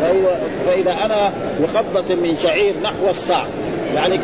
فاذا, 0.00 0.40
فإذا 0.66 1.04
أنا 1.04 1.32
بخبطه 1.60 2.14
من 2.14 2.36
شعير 2.42 2.74
نحو 2.82 3.10
الصاع. 3.10 3.44
يعني 3.94 4.18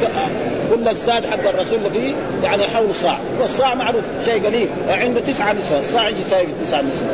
كل 0.74 0.88
الساد 0.88 1.26
حق 1.26 1.48
الرسول 1.48 1.78
فيه 1.92 2.14
يعني 2.42 2.62
حول 2.74 2.94
صاع. 2.94 3.18
والصاع 3.40 3.74
معروف 3.74 4.02
شيء 4.24 4.46
قليل. 4.46 4.68
عنده 4.88 5.20
تسعة 5.20 5.52
نسوة 5.52 5.78
الصاع 5.78 6.08
يجي 6.08 6.20
يساوي 6.20 6.46
تسعة 6.64 6.80
نسوة 6.80 7.08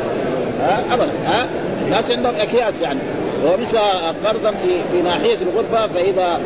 ها؟ 0.61 0.83
ابدا 0.93 1.11
ها؟ 1.25 1.47
الناس 1.85 2.11
عندهم 2.11 2.35
أكياس 2.35 2.81
يعني. 2.81 2.99
ومثل 3.45 3.77
قرضا 4.25 4.51
في 4.51 4.67
في 4.91 5.01
ناحية 5.01 5.37
الغرفة 5.41 5.87
فإذا 5.87 6.39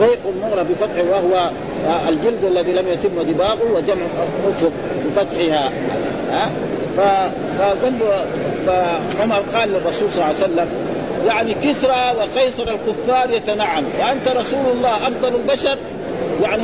ضيق 0.00 0.20
مغرى 0.42 0.64
بفتحه 0.64 1.02
وهو 1.10 1.50
الجلد 2.08 2.44
الذي 2.44 2.72
لم 2.72 2.88
يتم 2.88 3.22
دباغه 3.32 3.72
وجمع 3.74 4.06
اشب 4.48 4.72
بفتحها 5.06 5.70
ها؟ 6.32 6.50
فقال 6.96 7.92
فعمر 9.16 9.42
قال 9.54 9.68
للرسول 9.68 10.12
صلى 10.12 10.24
الله 10.24 10.24
عليه 10.24 10.36
وسلم 10.36 10.68
يعني 11.26 11.54
كسرى 11.54 12.14
وقيصر 12.18 12.62
الكفار 12.62 13.30
يتنعم. 13.30 13.84
وأنت 14.00 14.28
رسول 14.28 14.60
الله 14.74 14.96
أفضل 14.96 15.34
البشر؟ 15.34 15.78
يعني 16.42 16.62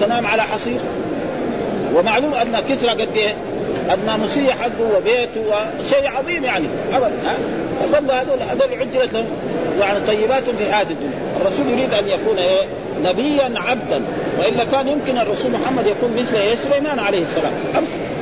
تنام 0.00 0.26
على 0.26 0.42
حصير؟ 0.42 0.80
ومعلوم 1.94 2.34
أن 2.34 2.60
كسرى 2.68 2.90
قد 2.90 3.16
إيه؟ 3.16 3.34
الناموسيه 3.94 4.52
حقه 4.52 4.96
وبيته 4.96 5.40
وشيء 5.40 6.08
عظيم 6.08 6.44
يعني 6.44 6.66
ها؟ 6.92 7.34
فظل 7.80 8.10
هذول 8.10 8.42
هذول 8.42 8.80
عجلت 8.80 9.14
لهم 9.14 9.26
يعني 9.80 10.06
طيبات 10.06 10.44
في 10.44 10.64
هذه 10.64 10.90
الدنيا. 10.90 11.18
الرسول 11.40 11.66
يريد 11.68 11.94
أن 11.94 12.08
يكون 12.08 12.38
إيه؟ 12.38 12.62
نبيا 13.04 13.52
عبدا 13.56 14.02
وإلا 14.38 14.64
كان 14.64 14.88
يمكن 14.88 15.18
الرسول 15.18 15.50
محمد 15.50 15.86
يكون 15.86 16.16
مثل 16.16 16.36
إيه 16.36 16.54
سليمان 16.56 16.98
عليه 16.98 17.22
السلام. 17.22 17.52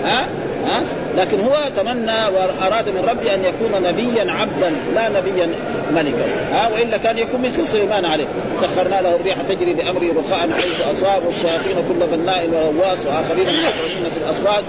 ها؟ 0.05 0.29
ها؟ 0.67 0.83
لكن 1.17 1.41
هو 1.41 1.71
تمنى 1.77 2.12
وأراد 2.35 2.89
من 2.89 3.09
ربي 3.09 3.35
أن 3.35 3.45
يكون 3.45 3.83
نبيا 3.83 4.33
عبدا 4.33 4.73
لا 4.95 5.09
نبيا 5.09 5.51
ملكا. 5.95 6.27
ها؟ 6.53 6.69
والا 6.73 6.97
كان 6.97 7.19
يكون 7.19 7.43
مثل 7.43 7.69
سليمان 7.69 8.05
عليه. 8.05 8.27
سخرنا 8.62 9.01
له 9.01 9.17
الريح 9.17 9.37
تجري 9.49 9.73
بأمره 9.75 10.11
رخاء 10.19 10.51
حيث 10.53 10.81
أصاب 10.93 11.27
والشياطين 11.27 11.77
كل 11.89 12.17
بناء 12.17 12.49
وغواص 12.53 12.99
وآخرين 13.07 13.47
يقعدون 13.47 14.11
في 14.14 14.25
الاصوات 14.27 14.64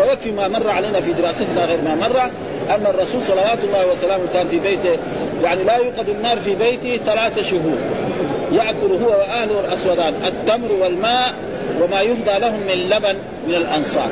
ويكفي 0.00 0.30
ما 0.30 0.48
مر 0.48 0.70
علينا 0.70 1.00
في 1.00 1.12
دراستنا 1.12 1.64
غير 1.64 1.80
ما 1.84 1.94
مر. 1.94 2.30
أن 2.70 2.86
الرسول 2.86 3.22
صلوات 3.22 3.64
الله 3.64 3.86
وسلامه 3.86 4.24
كان 4.34 4.48
في 4.48 4.58
بيته 4.58 4.98
يعني 5.42 5.64
لا 5.64 5.76
يوقد 5.76 6.08
النار 6.08 6.38
في 6.38 6.54
بيته 6.54 7.04
ثلاثة 7.04 7.42
شهور. 7.42 7.78
يأكل 8.52 9.04
هو 9.04 9.10
وأهله 9.10 9.60
الأسودان 9.60 10.14
التمر 10.26 10.72
والماء 10.72 11.34
وما 11.80 12.00
يهدى 12.00 12.38
لهم 12.38 12.60
من 12.60 12.88
لبن 12.88 13.16
من 13.48 13.54
الأنصار. 13.54 14.08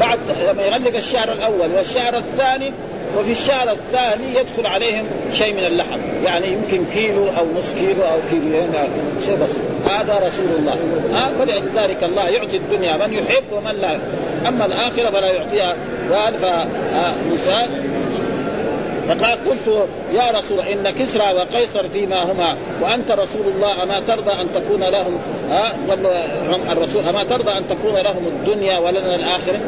بعد 0.00 0.18
لما 0.48 0.62
يغلق 0.62 0.96
الشهر 0.96 1.32
الأول 1.32 1.72
والشهر 1.76 2.16
الثاني 2.16 2.72
وفي 3.18 3.32
الشهر 3.32 3.72
الثاني 3.72 4.38
يدخل 4.38 4.66
عليهم 4.66 5.04
شيء 5.32 5.54
من 5.54 5.64
اللحم. 5.64 5.98
يعني 6.24 6.46
يمكن 6.52 6.84
كيلو 6.92 7.24
أو 7.24 7.46
نصف 7.58 7.74
كيلو 7.74 8.02
أو 8.02 8.18
كيلوين 8.30 8.72
شيء 9.26 9.36
بسيط. 9.36 9.58
هذا 9.86 10.26
رسول 10.26 10.46
الله. 10.58 10.76
فلذلك 11.38 12.04
الله 12.04 12.28
يعطي 12.28 12.56
الدنيا 12.56 12.96
من 12.96 13.12
يحب 13.12 13.44
ومن 13.52 13.74
لا. 13.80 13.98
أما 14.48 14.66
الآخرة 14.66 15.10
فلا 15.10 15.32
يعطيها. 15.32 15.76
قال 16.12 16.34
فمثال 16.34 17.70
فقال 19.08 19.38
قلت 19.48 19.88
يا 20.14 20.30
رسول 20.30 20.60
إن 20.60 20.90
كسرى 20.90 21.32
وقيصر 21.36 21.88
فيما 21.92 22.22
هما 22.22 22.56
وأنت 22.82 23.10
رسول 23.10 23.46
الله 23.54 23.82
أما 23.82 24.00
ترضى 24.08 24.32
أن 24.32 24.46
تكون 24.54 24.84
لهم 24.84 25.18
ها 25.50 25.72
الرسول 26.72 27.04
أما 27.08 27.24
ترضى 27.24 27.50
أن 27.50 27.64
تكون 27.68 27.94
لهم 27.94 28.26
الدنيا 28.26 28.78
ولنا 28.78 29.14
الآخرة؟ 29.14 29.60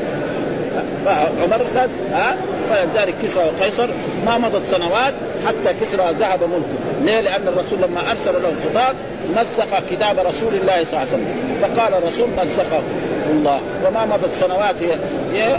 فعمر 1.04 1.66
لازم 1.74 1.92
ها؟ 2.12 2.36
فلذلك 2.70 3.14
كسرى 3.22 3.44
وقيصر 3.44 3.88
ما 4.26 4.38
مضت 4.38 4.64
سنوات 4.64 5.14
حتى 5.46 5.74
كسرى 5.80 6.14
ذهب 6.20 6.42
ملكه. 6.42 7.04
ليه؟ 7.04 7.20
لأن 7.20 7.48
الرسول 7.48 7.78
لما 7.78 8.10
أرسل 8.10 8.42
له 8.42 8.48
الخطاب 8.48 8.96
مزق 9.30 9.82
كتاب 9.90 10.18
رسول 10.18 10.54
الله 10.54 10.84
صلى 10.84 10.92
الله 10.92 10.98
عليه 10.98 11.08
وسلم. 11.08 11.26
فقال 11.60 11.94
الرسول 11.94 12.28
مزقه 12.30 12.82
الله. 13.30 13.60
وما 13.86 14.06
مضت 14.06 14.34
سنوات 14.34 14.76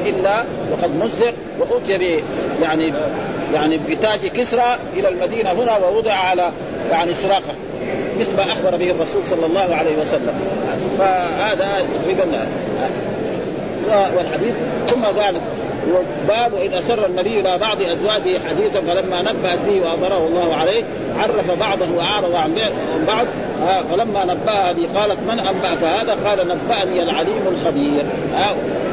إلا 0.06 0.44
وقد 0.72 0.96
مزق 1.04 1.34
واتي 1.60 2.24
يعني 2.62 2.94
يعني 3.54 3.78
بتاج 3.78 4.28
كسرى 4.28 4.78
إلى 4.98 5.10
المدينة 5.10 5.52
هنا 5.52 5.78
ووضع 5.78 6.14
على 6.14 6.52
يعني 6.92 7.14
سراقة. 7.14 7.54
مثل 8.20 8.38
ما 8.38 8.44
أخبر 8.44 8.76
به 8.76 8.92
الرسول 8.92 9.22
صلى 9.26 9.46
الله 9.46 9.76
عليه 9.76 9.98
وسلم. 9.98 10.34
فهذا 11.00 11.68
تقريبا 12.02 12.48
والحديث 14.16 14.54
ثم 14.88 15.04
قال 15.04 15.42
باب 16.28 16.52
اذا 16.62 16.82
سر 16.88 17.06
النبي 17.06 17.40
إلى 17.40 17.58
بعض 17.58 17.82
أزواجه 17.82 18.40
حديثا 18.50 18.82
فلما 18.88 19.22
نبأت 19.22 19.60
به 19.68 19.82
واظهره 19.82 20.28
الله 20.28 20.56
عليه 20.56 20.84
عرف 21.20 21.60
بعضه 21.60 21.86
وأعرض 21.98 22.36
عن 22.36 22.56
بعض 23.08 23.26
فلما 23.92 24.26
نبأها 24.26 24.72
به 24.72 25.00
قالت 25.00 25.20
من 25.20 25.40
أنبأك 25.40 25.84
هذا؟ 25.84 26.18
قال 26.26 26.48
نبأني 26.48 27.04
العليم 27.04 27.42
الخبير. 27.48 28.04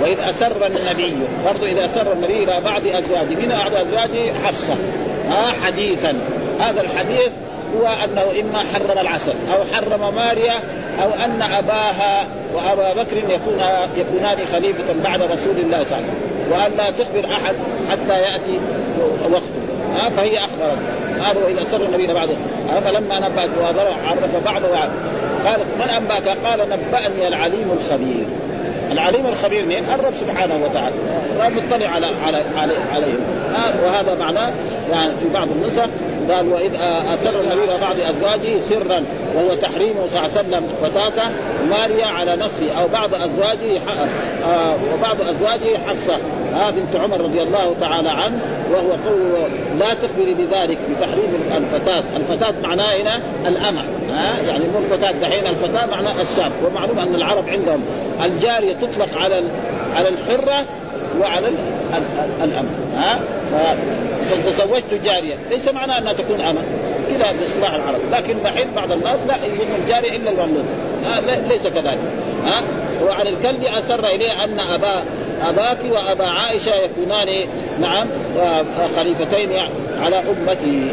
وإذ 0.03 0.19
أسر 0.21 0.67
النبي 0.67 1.17
برضه 1.47 1.67
إذا 1.67 1.85
أسر 1.85 2.13
النبي 2.13 2.45
إلى 2.45 2.61
بعض 2.65 2.83
أزواجه 2.87 3.35
من 3.35 3.49
بعض 3.49 3.87
أزواجه؟ 3.87 4.33
حفصة. 4.45 4.75
ها 5.31 5.67
حديثا. 5.67 6.15
هذا 6.61 6.81
الحديث 6.81 7.33
هو 7.81 7.87
أنه 8.05 8.41
إما 8.41 8.59
حرم 8.75 8.99
العسل 8.99 9.35
أو 9.53 9.59
حرم 9.75 10.15
ماريا 10.15 10.55
أو 11.03 11.11
أن 11.25 11.43
أباها 11.43 12.29
وأبا 12.55 13.03
بكر 13.03 13.17
يكون 13.17 13.61
يكونان 13.97 14.39
خليفة 14.53 14.85
بعد 15.05 15.23
رسول 15.23 15.57
الله 15.57 15.85
صلى 15.85 15.97
الله 15.97 15.97
عليه 15.97 16.07
وسلم. 16.07 16.35
وأن 16.51 16.73
لا 16.77 16.91
تخبر 16.91 17.25
أحد 17.33 17.55
حتى 17.91 18.21
يأتي 18.21 18.61
وقته. 19.33 19.63
ها 19.97 20.11
فهي 20.11 20.39
اخبرت 20.39 20.79
هذا 21.25 21.45
واذا 21.45 21.65
سر 21.71 21.83
النبي 21.83 22.07
بعد. 22.07 22.29
فلما 22.85 23.19
نبأت 23.19 23.51
وعرف. 23.63 24.45
بعضه 24.45 24.69
قالت 25.45 25.67
من 25.79 25.91
أنبأك؟ 25.97 26.29
قال 26.45 26.61
نبأني 26.61 27.29
العليم 27.29 27.79
الخبير. 27.81 28.27
العليم 28.93 29.27
الخبير 29.27 29.67
مين؟ 29.67 29.85
الرب 29.85 30.15
سبحانه 30.15 30.55
وتعالى 30.65 30.95
الرب 31.37 31.53
مطلع 31.53 31.89
على 31.89 32.07
على 32.27 32.45
على 32.59 32.73
عليهم 32.95 33.21
وهذا 33.85 34.15
معناه 34.21 34.53
يعني 34.93 35.13
في 35.23 35.29
بعض 35.35 35.49
النسخ 35.51 35.87
قال 36.31 36.49
وإذ 36.49 36.75
أسر 37.15 37.41
النبي 37.41 37.67
بعض 37.67 37.97
أزواجه 38.01 38.61
سرا 38.69 39.05
وهو 39.35 39.55
تحريمه 39.55 40.07
صلى 40.11 40.19
الله 40.19 40.31
عليه 40.39 40.49
وسلم 40.49 40.69
فتاته 40.83 41.29
ماريا 41.71 42.07
على 42.07 42.37
نفسه 42.37 42.73
أو 42.81 42.89
بعض 42.89 43.15
أزواجه 43.15 43.81
آه 44.47 44.75
وبعض 44.95 45.21
أزواجه 45.21 45.79
حصة 45.89 46.19
آه 46.55 46.71
بنت 46.71 46.97
عمر 47.03 47.21
رضي 47.21 47.43
الله 47.43 47.75
تعالى 47.81 48.09
عنه 48.09 48.39
وهو 48.73 48.91
قول 48.91 49.51
لا 49.79 49.95
تخبري 49.95 50.35
بذلك 50.35 50.79
بتحريم 50.91 51.43
الفتاة، 51.57 52.05
الفتاة 52.17 52.55
معناه 52.63 52.97
هنا 53.03 53.21
الأمة، 53.47 53.81
ها؟ 54.13 54.37
يعني 54.49 54.65
مو 54.65 54.79
الفتاة 54.79 55.13
دحين 55.13 55.47
الفتاة 55.47 55.87
معناه 55.87 56.15
الشاب، 56.23 56.53
ومعلوم 56.65 56.99
أن 56.99 57.15
العرب 57.15 57.49
عندهم 57.49 57.81
الجارية 58.25 58.73
تطلق 58.73 59.23
على 59.23 59.43
على 59.97 60.09
الحرة 60.09 60.65
وعلى 61.21 61.49
الأمة، 62.45 62.71
ها؟ 62.97 63.19
فتزوجت 64.25 64.95
جارية، 65.05 65.35
ليس 65.51 65.69
معناه 65.69 65.99
أنها 65.99 66.13
تكون 66.13 66.41
أمة، 66.41 66.63
كذا 67.11 67.33
باصطلاح 67.41 67.75
العرب، 67.75 68.01
لكن 68.13 68.43
دحين 68.45 68.67
بعض 68.77 68.93
الناس 68.93 69.21
لا 69.29 69.47
يظن 69.47 69.83
الجارية 69.83 70.17
إلا 70.17 70.31
المملوك، 70.31 70.67
ليس 71.51 71.63
كذلك، 71.63 71.99
ها؟ 72.47 72.63
وعن 73.07 73.27
الكلب 73.27 73.65
أسر 73.65 74.07
إليه 74.07 74.45
أن 74.45 74.61
أبا 74.61 75.05
أباك 75.49 75.79
وأبا 75.91 76.27
عائشة 76.27 76.73
يكونان 76.75 77.49
نعم 77.81 78.07
خليفتين 78.97 79.51
على 80.05 80.17
أمته 80.17 80.91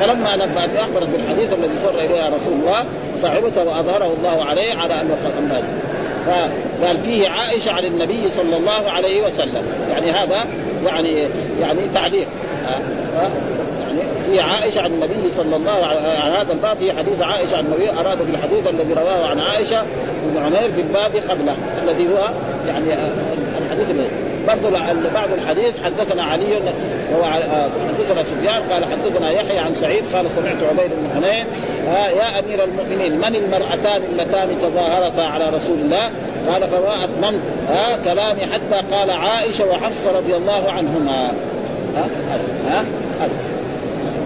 فلما 0.00 0.36
نبأت 0.36 0.76
أخبرت 0.76 1.08
بالحديث 1.08 1.52
الذي 1.52 1.78
سر 1.82 2.00
إليها 2.00 2.28
رسول 2.28 2.52
الله 2.60 2.84
صعبت 3.22 3.58
وأظهره 3.58 4.14
الله 4.18 4.44
عليه 4.44 4.74
على 4.74 5.00
أنه 5.00 5.16
قد 5.24 5.64
فقال 6.26 6.96
فيه 7.04 7.28
عائشة 7.28 7.72
عن 7.72 7.84
النبي 7.84 8.30
صلى 8.30 8.56
الله 8.56 8.90
عليه 8.90 9.22
وسلم. 9.22 9.62
يعني 9.92 10.10
هذا 10.10 10.44
يعني 10.86 11.28
يعني 11.60 11.80
تعليق. 11.94 12.28
يعني 13.90 14.02
في 14.26 14.40
عائشة 14.40 14.80
عن 14.80 14.90
النبي 14.90 15.30
صلى 15.36 15.56
الله 15.56 15.86
عليه 15.86 16.40
هذا 16.40 16.52
الباب 16.52 16.76
في 16.76 16.92
حديث 16.92 17.22
عائشة 17.22 17.56
عن 17.56 17.64
النبي 17.64 17.90
أراد 17.90 18.18
بالحديث 18.18 18.66
الذي 18.66 18.92
رواه 18.94 19.26
عن 19.26 19.40
عائشة 19.40 19.82
بن 20.24 20.42
عمير 20.42 20.72
في 20.72 20.80
الباب 20.80 21.10
قبله 21.30 21.54
الذي 21.82 22.08
هو 22.08 22.28
يعني 22.68 22.86
الحديث 23.58 23.90
الذي 23.90 24.08
برضه 24.48 24.70
بعض 25.14 25.28
الحديث 25.32 25.74
حدثنا 25.84 26.22
علي 26.22 26.60
وهو 27.12 27.24
حدثنا 27.24 28.22
سفيان 28.22 28.62
قال 28.70 28.84
حدثنا 28.84 29.30
يحيى 29.30 29.58
عن 29.58 29.74
سعيد 29.74 30.04
قال 30.14 30.26
سمعت 30.36 30.56
عبيد 30.70 30.90
بن 30.90 31.10
حنين 31.14 31.46
يا 32.18 32.38
أمير 32.38 32.64
المؤمنين 32.64 33.18
من 33.18 33.34
المرأتان 33.36 34.02
اللتان 34.12 34.48
تظاهرتا 34.62 35.20
على 35.20 35.44
رسول 35.44 35.78
الله؟ 35.78 36.10
قال 36.48 36.68
فما 36.68 37.04
أتممت 37.04 37.40
كلامي 38.04 38.40
حتى 38.40 38.94
قال 38.94 39.10
عائشة 39.10 39.64
وحفصة 39.66 40.16
رضي 40.16 40.36
الله 40.36 40.70
عنهما. 40.70 41.32
ها 41.96 42.06
ها 42.70 42.84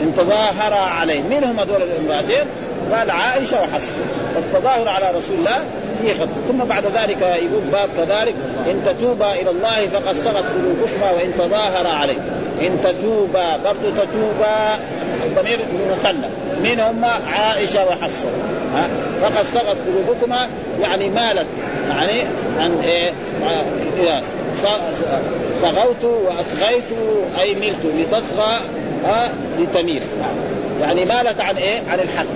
إن 0.05 0.13
تظاهر 0.17 0.73
عليه. 0.73 1.23
من 1.23 1.45
هم 1.45 1.61
هذول 1.61 1.83
الامرأتين؟ 1.83 2.47
قال 2.93 3.11
عائشة 3.11 3.63
وحفصة. 3.63 3.97
فالتظاهر 4.35 4.89
على 4.89 5.19
رسول 5.19 5.37
الله 5.39 5.59
فيه 6.03 6.15
خط. 6.15 6.29
ثم 6.49 6.59
بعد 6.59 6.85
ذلك 6.87 7.23
يقول 7.23 7.63
باب 7.73 7.89
كذلك. 7.97 8.35
إن 8.71 8.83
تتوبا 8.87 9.33
إلى 9.33 9.51
الله 9.51 9.89
فقد 9.93 10.17
صغت 10.17 10.45
قلوبكما 10.57 11.11
وإن 11.11 11.33
تظاهر 11.39 11.87
عليه. 11.87 12.19
إن 12.61 12.79
تتوبا 12.85 13.57
برضو 13.57 13.91
تتوبا. 13.91 14.79
الضمير 15.25 15.59
مثنى 15.91 16.29
من 16.63 16.81
هم؟ 16.81 17.05
عائشة 17.05 17.87
وحفصة. 17.87 18.29
ها؟ 18.75 18.89
فقد 19.23 19.45
صغت 19.55 19.77
قلوبكما. 19.87 20.49
يعني 20.83 21.09
مالت. 21.09 21.47
يعني 21.89 22.23
عن 22.61 22.81
إيه؟ 22.85 23.13
صغوت 25.63 26.05
واصغيت 26.05 26.85
أي 27.41 27.55
ملت 27.55 27.85
لتصغى 27.85 28.61
لتميل 29.59 30.03
يعني 30.81 31.05
مالت 31.05 31.41
عن 31.41 31.57
إيه؟ 31.57 31.83
عن 31.91 32.01
الحق. 32.01 32.27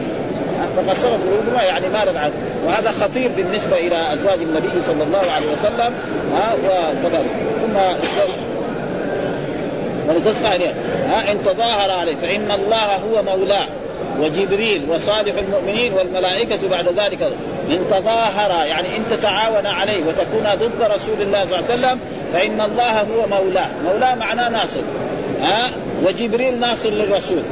صغت 0.94 1.20
قلوبكما 1.22 1.62
يعني 1.62 1.88
مالت 1.88 2.16
عن 2.16 2.30
وهذا 2.66 2.90
خطير 2.90 3.30
بالنسبة 3.36 3.76
إلى 3.76 3.96
أزواج 4.12 4.38
النبي 4.42 4.82
صلى 4.86 5.02
الله 5.04 5.30
عليه 5.36 5.52
وسلم 5.52 5.94
ها 6.34 6.54
وكذلك. 6.54 7.30
ثم 7.62 7.76
ولتصغى 10.08 10.56
إليه. 10.56 10.74
ها 11.10 11.32
إن 11.32 11.38
تظاهر 11.44 11.90
عليه 11.90 12.16
فإن 12.16 12.50
الله 12.50 12.96
هو 12.96 13.22
مولاه 13.22 13.66
وجبريل 14.20 14.86
وصالح 14.90 15.34
المؤمنين 15.38 15.92
والملائكة 15.92 16.68
بعد 16.68 16.88
ذلك. 16.88 17.22
إن 17.70 17.78
تظاهر 17.90 18.66
يعني 18.66 18.96
إن 18.96 19.02
تتعاون 19.10 19.66
عليه 19.66 20.04
وتكون 20.06 20.46
ضد 20.54 20.82
رسول 20.94 21.22
الله 21.22 21.44
صلى 21.44 21.58
الله 21.58 21.70
عليه 21.70 21.74
وسلم 21.74 21.98
فإن 22.32 22.60
الله 22.60 23.00
هو 23.00 23.26
مولاه. 23.26 23.68
مولاه 23.84 24.14
معناه 24.14 24.48
ناصر. 24.48 24.80
ها 25.42 25.70
وجبريل 26.06 26.60
ناصر 26.60 26.90
للرسول 26.90 27.42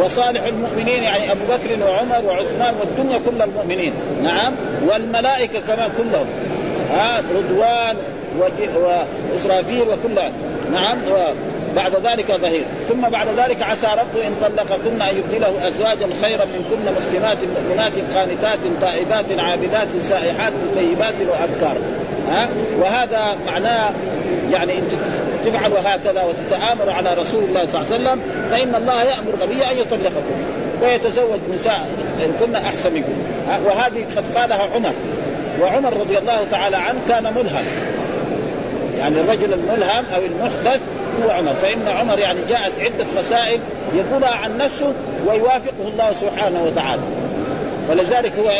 وصالح 0.00 0.46
المؤمنين 0.46 1.02
يعني 1.02 1.32
أبو 1.32 1.40
بكر 1.44 1.84
وعمر 1.84 2.26
وعثمان 2.26 2.74
والدنيا 2.80 3.18
كل 3.18 3.42
المؤمنين. 3.42 3.92
نعم. 4.22 4.52
والملائكة 4.88 5.60
كمان 5.60 5.90
كلهم. 5.98 6.26
ها 6.90 7.22
رضوان 7.34 7.96
وإسرافيل 8.38 9.82
وكل 9.82 10.14
نعم. 10.72 10.98
بعد 11.76 11.92
ذلك 12.04 12.32
ظهير. 12.32 12.64
ثم 12.88 13.00
بعد 13.00 13.26
ذلك 13.36 13.62
عسى 13.62 13.86
ربه 13.86 14.26
إن 14.26 14.34
طلقكن 14.42 15.02
أن 15.02 15.16
يبدله 15.16 15.68
أزواجا 15.68 16.06
خيرا 16.22 16.44
منكن 16.44 16.92
مسلمات 16.98 17.38
مؤمنات 17.56 17.92
قانتات 18.14 18.58
تائبات 18.80 19.40
عابدات 19.40 19.88
سائحات 20.00 20.52
طيبات 20.76 21.14
وأبكار. 21.20 21.76
ها؟ 22.30 22.48
وهذا 22.80 23.36
معناه 23.46 23.90
يعني 24.52 24.72
تفعلوا 25.46 25.78
هكذا 25.84 26.22
وتتآمروا 26.22 26.92
على 26.92 27.14
رسول 27.14 27.44
الله 27.44 27.66
صلى 27.72 27.80
الله 27.80 27.92
عليه 27.92 28.02
وسلم 28.02 28.20
فإن 28.50 28.74
الله 28.74 29.02
يأمر 29.02 29.34
النبي 29.34 29.64
أن 29.70 29.78
يطلقكم 29.78 30.36
ويتزوج 30.82 31.38
نساء 31.54 31.88
إن 32.24 32.32
كنا 32.40 32.58
أحسن 32.58 32.94
منكم. 32.94 33.12
وهذه 33.64 34.04
قد 34.16 34.38
قالها 34.38 34.68
عمر 34.74 34.92
وعمر 35.60 35.96
رضي 35.96 36.18
الله 36.18 36.44
تعالى 36.50 36.76
عنه 36.76 36.98
كان 37.08 37.22
ملهم. 37.22 37.64
يعني 38.98 39.20
الرجل 39.20 39.52
الملهم 39.52 40.04
أو 40.14 40.20
المحدث 40.22 40.80
هو 41.24 41.30
عمر 41.30 41.54
فإن 41.54 41.88
عمر 41.88 42.18
يعني 42.18 42.38
جاءت 42.48 42.72
عدة 42.80 43.06
مسائل 43.16 43.60
يقولها 43.94 44.34
عن 44.34 44.58
نفسه 44.58 44.92
ويوافقه 45.26 45.88
الله 45.92 46.12
سبحانه 46.12 46.62
وتعالى. 46.62 47.02
ولذلك 47.90 48.32
هو 48.38 48.50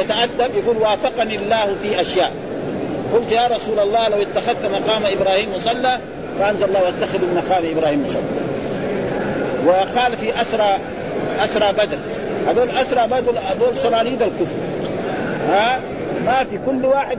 يتأدب 0.00 0.54
يقول 0.54 0.76
وافقني 0.76 1.36
الله 1.36 1.76
في 1.82 2.00
أشياء. 2.00 2.32
قلت 3.14 3.32
يا 3.32 3.46
رسول 3.46 3.78
الله 3.78 4.08
لو 4.08 4.22
اتخذت 4.22 4.66
مقام 4.72 5.02
إبراهيم 5.06 5.54
مصلى 5.56 5.98
فأنزل 6.40 6.64
الله 6.64 6.82
واتخذوا 6.82 7.28
من 7.28 7.42
مقام 7.44 7.64
إبراهيم 7.76 8.04
مصلى 8.04 8.22
وقال 9.66 10.12
في 10.16 10.42
أسرى 10.42 10.78
أسرى 11.44 11.72
بدر. 11.72 11.98
هذول 12.48 12.70
أسرى 12.70 13.06
بدر 13.06 13.38
هذول 13.38 13.76
صناديد 13.76 14.22
الكفر. 14.22 14.56
ها؟ 15.50 15.80
ما 16.26 16.44
في 16.44 16.58
كل 16.66 16.86
واحد 16.86 17.18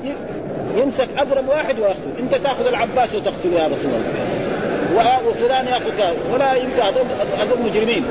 يمسك 0.77 1.07
اقرب 1.17 1.47
واحد 1.47 1.79
ويقتل. 1.79 2.11
أنت 2.19 2.35
تأخذ 2.35 2.67
العباس 2.67 3.15
وتقتله 3.15 3.59
يا 3.59 3.67
رسول 3.67 3.91
الله. 3.91 5.29
وفلان 5.29 5.67
يأخذ 5.67 5.91
ولا 6.33 6.53
يمكن 6.53 6.81
هذول 6.81 7.05
هذول 7.39 7.61
مجرمين. 7.69 8.05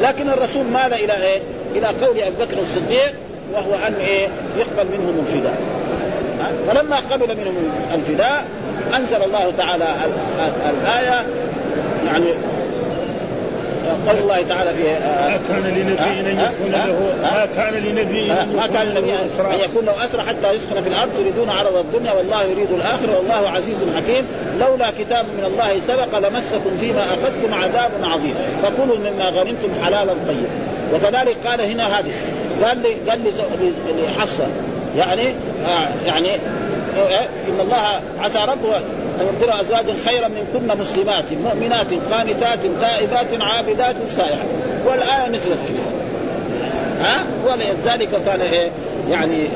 لكن 0.00 0.30
الرسول 0.30 0.64
مال 0.64 0.94
إلى 0.94 1.12
إيه؟ 1.12 1.40
إلى 1.74 1.86
قول 1.86 2.20
أبي 2.20 2.44
بكر 2.44 2.58
الصديق 2.62 3.14
وهو 3.52 3.74
أن 3.74 3.94
إيه؟ 3.94 4.28
يقبل 4.56 4.90
منهم 4.98 5.18
الفداء. 5.20 5.56
فلما 6.68 6.96
قبل 6.96 7.36
منهم 7.36 7.72
الفداء 7.94 8.44
أنزل 8.96 9.22
الله 9.22 9.52
تعالى 9.58 9.84
الآية 10.70 11.26
يعني 12.06 12.34
قول 14.06 14.18
الله 14.18 14.42
تعالى 14.48 14.70
في 14.74 14.82
ما 14.82 15.38
كان 15.48 15.62
لنبي 15.62 16.00
أن 16.02 16.38
يكون 16.38 16.72
له 16.72 17.14
ما 17.22 17.46
كان 17.56 17.74
لنبي 17.74 18.28
ما 18.56 18.66
كان 18.74 18.86
لنبي 18.86 19.12
ان 19.14 19.60
يكون 19.70 19.84
له 19.84 20.04
أسرى 20.04 20.22
حتى 20.22 20.52
يسكن 20.52 20.82
في 20.82 20.88
الأرض 20.88 21.10
تريدون 21.16 21.50
عرض 21.50 21.76
الدنيا 21.76 22.12
والله 22.12 22.42
يريد 22.42 22.72
الآخرة 22.72 23.16
والله 23.16 23.50
عزيز 23.50 23.78
حكيم. 23.96 24.24
لولا 24.60 24.90
كتاب 24.90 25.24
من 25.38 25.44
الله 25.44 25.80
سبق 25.80 26.18
لمسكم 26.18 26.76
فيما 26.80 27.00
أخذتم 27.00 27.54
عذاب 27.54 27.90
عظيم. 28.02 28.34
فكلوا 28.62 28.96
مما 28.98 29.24
غنمتم 29.24 29.68
حلالا 29.84 30.12
طيبا. 30.12 30.48
وكذلك 30.94 31.46
قال 31.46 31.60
هنا 31.60 31.98
هذه 31.98 32.12
قال 32.64 32.82
لي 32.82 33.10
قال 33.10 33.20
لي 33.20 34.08
حفصه 34.18 34.46
يعني 34.98 35.28
آه 35.66 36.06
يعني 36.06 36.34
آه 36.34 36.38
إن 37.48 37.60
الله 37.60 38.02
عسى 38.20 38.38
ربه 38.38 38.76
أن 39.20 39.26
يبدل 39.28 39.50
أزواجا 39.50 39.94
خيرا 40.06 40.28
من 40.28 40.46
كن 40.52 40.78
مسلمات 40.78 41.32
مؤمنات 41.32 41.86
قانتات 42.12 42.58
تائبات 42.80 43.26
عابدات 43.40 43.96
سائحات 44.08 44.46
والآية 44.86 45.28
نزلت 45.28 45.58
ها؟ 47.00 47.26
ولذلك 47.46 48.08
كان 48.26 48.40
إيه؟ 48.40 48.70
يعني 49.10 49.48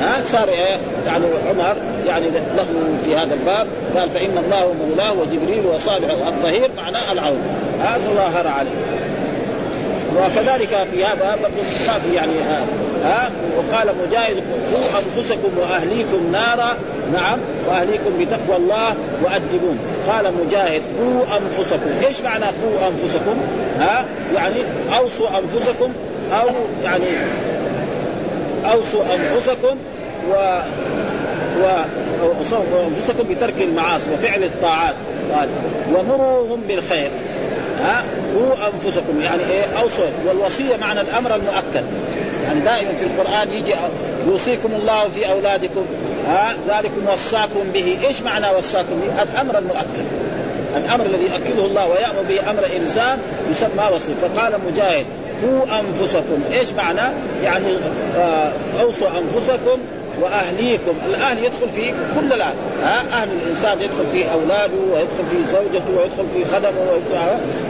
ها؟ 0.00 0.22
صار 0.24 0.48
إيه؟ 0.48 0.78
يعني 1.06 1.24
عمر 1.50 1.76
يعني 2.06 2.26
له 2.56 2.66
في 3.04 3.16
هذا 3.16 3.34
الباب 3.34 3.66
قال 3.96 4.10
فإن 4.10 4.38
الله 4.38 4.72
مولاه 4.72 5.12
وجبريل 5.12 5.66
وصالح 5.66 6.10
الظهير 6.26 6.70
معناه 6.76 7.12
العون. 7.12 7.42
هذا 7.80 8.00
ظاهر 8.16 8.46
عليه. 8.46 8.70
وكذلك 10.16 10.88
في 10.92 11.04
هذا 11.04 11.38
برضه 11.42 11.62
ما 11.86 11.98
في 11.98 12.14
يعني 12.14 12.32
ها, 12.32 12.66
ها 13.04 13.30
وقال 13.56 13.94
مجاهد 14.06 14.42
قوا 14.72 15.00
أنفسكم 15.00 15.58
وأهليكم 15.58 16.32
نارا. 16.32 16.76
نعم 17.12 17.38
وأهليكم 17.68 18.10
بتقوى 18.20 18.56
الله 18.56 18.94
وأدبون. 19.24 19.78
قال 20.08 20.32
مجاهد 20.44 20.82
قوا 21.00 21.22
أنفسكم. 21.38 21.90
إيش 22.06 22.20
معنى 22.20 22.44
قوا 22.44 22.88
أنفسكم 22.88 23.36
ها 23.78 24.04
يعني 24.34 24.62
أوصوا 24.98 25.28
أنفسكم 25.38 25.92
أو 26.32 26.48
يعني 26.84 27.06
أوصوا 28.64 29.02
أنفسكم 29.14 29.76
و 30.30 30.58
وانفسكم 32.72 33.34
بترك 33.34 33.54
المعاصي 33.62 34.10
وفعل 34.14 34.42
الطاعات. 34.42 34.94
ومروهم 35.94 36.60
بالخير. 36.68 37.10
ها 37.82 38.04
قوا 38.34 38.54
أنفسكم. 38.74 39.20
يعني 39.20 39.42
إيه؟ 39.50 39.64
أوصوا. 39.80 40.04
والوصية 40.26 40.76
معنى 40.76 41.00
الأمر 41.00 41.34
المؤكد. 41.34 41.84
يعني 42.48 42.60
دائما 42.60 42.92
في 42.98 43.04
القرآن 43.04 43.50
يجي 43.50 43.74
يوصيكم 44.26 44.68
الله 44.74 45.04
في 45.14 45.30
أولادكم 45.32 45.84
ها 46.28 46.54
ذلكم 46.68 47.08
وصاكم 47.12 47.60
به. 47.74 47.98
إيش 48.08 48.22
معنى 48.22 48.46
وصاكم؟ 48.58 49.00
به 49.00 49.22
الأمر 49.22 49.58
المؤكد. 49.58 50.06
الأمر 50.76 51.06
الذي 51.06 51.24
يؤكده 51.24 51.64
الله 51.66 51.88
ويأمر 51.88 52.22
به 52.28 52.50
أمر 52.50 52.66
إنسان 52.76 53.18
يسمى 53.50 53.88
وصي. 53.94 54.12
فقال 54.22 54.52
مجاهد 54.66 55.06
قوا 55.42 55.80
أنفسكم. 55.80 56.40
إيش 56.52 56.72
معنى؟ 56.72 57.14
يعني 57.44 57.76
آه 58.16 58.52
أوصوا 58.80 59.08
أنفسكم 59.08 59.78
وأهليكم، 60.22 60.92
الأهل 61.06 61.38
يدخل 61.38 61.68
في 61.74 61.94
كل 62.20 62.32
الأهل، 62.32 62.54
ها 62.84 63.02
أهل 63.12 63.28
الإنسان 63.32 63.80
يدخل 63.80 64.04
في 64.12 64.32
أولاده 64.32 64.74
ويدخل 64.92 65.26
في 65.30 65.52
زوجته 65.52 65.90
ويدخل 65.90 66.24
في 66.34 66.54
خدمه 66.54 66.82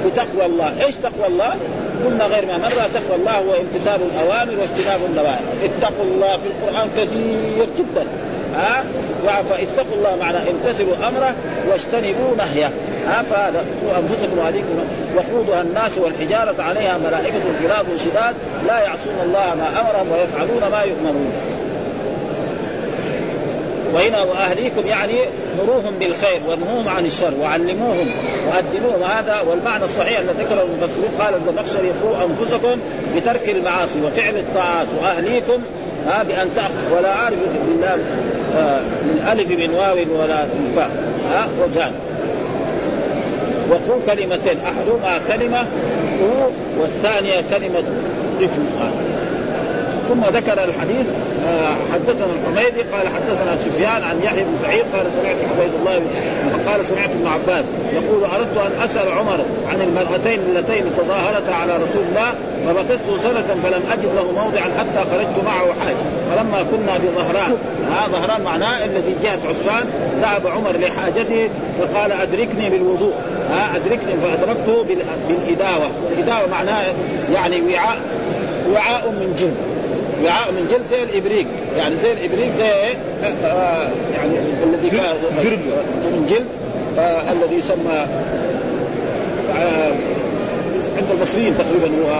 بتقوى 0.06 0.46
الله، 0.46 0.84
إيش 0.84 0.96
تقوى 0.96 1.26
الله؟ 1.26 1.56
قلنا 2.04 2.24
غير 2.24 2.46
ما 2.46 2.58
مر 2.58 2.70
تقوى 2.94 3.16
الله 3.16 3.32
هو 3.32 3.54
امتثال 3.54 4.00
الأوامر 4.02 4.54
واجتناب 4.60 5.00
النواهي، 5.10 5.38
اتقوا 5.64 6.04
الله 6.04 6.32
في 6.36 6.46
القرآن 6.46 6.88
كثير 6.96 7.66
جدا، 7.78 8.06
ها؟ 8.54 8.84
فاتقوا 9.26 9.96
الله 9.96 10.16
معنى 10.16 10.36
امتثلوا 10.36 10.94
أمره 11.08 11.34
واجتنبوا 11.70 12.36
نهيه. 12.36 12.70
ها؟ 13.06 13.22
فهذا 13.30 13.64
أنفسكم 13.98 14.38
وأهليكم. 14.38 14.78
وقودها 15.16 15.60
الناس 15.60 15.98
والحجارة 15.98 16.62
عليها 16.62 16.98
ملائكة 16.98 17.40
غلاظ 17.64 17.86
شداد 18.04 18.34
لا 18.66 18.78
يعصون 18.78 19.14
الله 19.22 19.54
ما 19.54 19.80
أمرهم 19.80 20.12
ويفعلون 20.12 20.70
ما 20.72 20.82
يؤمرون. 20.82 21.32
وهنا 23.94 24.22
واهليكم 24.22 24.86
يعني 24.86 25.14
مروهم 25.58 25.94
بالخير 25.98 26.40
ونهوهم 26.48 26.88
عن 26.88 27.06
الشر 27.06 27.34
وعلموهم 27.40 28.12
وادبوهم 28.48 29.02
هذا 29.02 29.40
والمعنى 29.50 29.84
الصحيح 29.84 30.18
الذي 30.18 30.44
ذكره 30.44 30.62
المفسرون 30.62 31.08
قال 31.18 31.34
الزمخشري 31.34 31.90
قوا 32.02 32.16
أنفسكم 32.26 32.78
بترك 33.16 33.48
المعاصي 33.48 34.00
وفعل 34.02 34.36
الطاعات 34.36 34.86
وأهليكم 35.02 35.62
ها 36.06 36.22
بأن 36.22 36.48
تأخذ. 36.56 36.96
ولا 36.96 37.12
أعرف 37.12 37.36
بالله 37.66 37.98
آه، 38.56 38.80
من 38.80 39.28
ألف 39.32 39.50
من 39.50 39.74
واو 39.74 39.96
ولا 39.96 40.44
من 40.44 40.72
فاء 40.76 40.90
ها 41.30 41.48
وجان 41.62 41.92
وقوا 43.70 44.00
كلمتين 44.06 44.58
أحدهما 44.60 45.20
كلمة 45.28 45.66
والثانية 46.80 47.40
كلمة 47.50 47.84
طفل 48.40 48.62
ثم 50.08 50.24
ذكر 50.36 50.64
الحديث 50.64 51.06
حدثنا 51.92 52.26
الحميدي 52.26 52.82
قال 52.82 53.08
حدثنا 53.08 53.56
سفيان 53.56 54.02
عن 54.02 54.20
يحيى 54.22 54.44
بن 54.44 54.54
سعيد 54.62 54.84
قال 54.94 55.12
سمعت 55.12 55.36
عبيد 55.36 55.74
الله 55.80 56.02
قال 56.66 56.84
سمعت 56.84 57.10
ابن 57.10 57.26
عباس 57.26 57.64
يقول 57.92 58.24
أردت 58.24 58.56
أن 58.56 58.82
أسأل 58.82 59.08
عمر 59.08 59.38
عن 59.68 59.80
المرأتين 59.80 60.40
اللتين 60.40 60.84
تظاهرتا 60.96 61.50
على 61.50 61.76
رسول 61.76 62.02
الله 62.02 62.34
فمكثت 62.66 63.22
سنة 63.22 63.60
فلم 63.62 63.82
أجد 63.92 64.08
له 64.16 64.32
موضعا 64.32 64.70
حتى 64.78 65.10
خرجت 65.10 65.44
معه 65.44 65.66
حاج 65.66 65.96
فلما 66.30 66.62
كنا 66.70 66.98
بظهران 66.98 67.56
ها 67.90 68.08
ظهران 68.12 68.42
معناه 68.42 68.84
الذي 68.84 69.16
جهة 69.22 69.48
عسفان 69.48 69.84
ذهب 70.20 70.46
عمر 70.46 70.76
لحاجته 70.76 71.48
فقال 71.78 72.12
أدركني 72.12 72.70
بالوضوء. 72.70 73.14
ها 73.50 73.76
أدركني 73.76 74.12
فأدركته 74.22 74.84
بالإداوة. 75.28 75.86
الإداوة 76.12 76.48
معناه 76.50 76.92
يعني 77.34 77.60
وعاء 77.60 77.98
وعاء 78.72 79.10
من 79.10 79.36
جلد 79.38 79.77
وعاء 80.24 80.52
من 80.52 80.68
جلد 80.70 80.82
زي 80.90 81.02
الإبريق. 81.02 81.46
يعني 81.76 81.96
زي 81.96 82.12
الإبريق 82.12 82.58
ده 82.58 82.64
إيه؟ 82.64 82.96
آه 83.44 83.88
يعني 84.14 84.38
الذي 84.64 84.90
كان 84.90 85.16
من 86.12 86.26
جلد. 86.30 86.46
آه 86.98 87.32
الذي 87.32 87.56
يسمى 87.56 88.06
آه 89.56 89.92
عند 90.96 91.10
المصريين 91.10 91.54
تقريبا 91.58 91.86
هو 92.04 92.10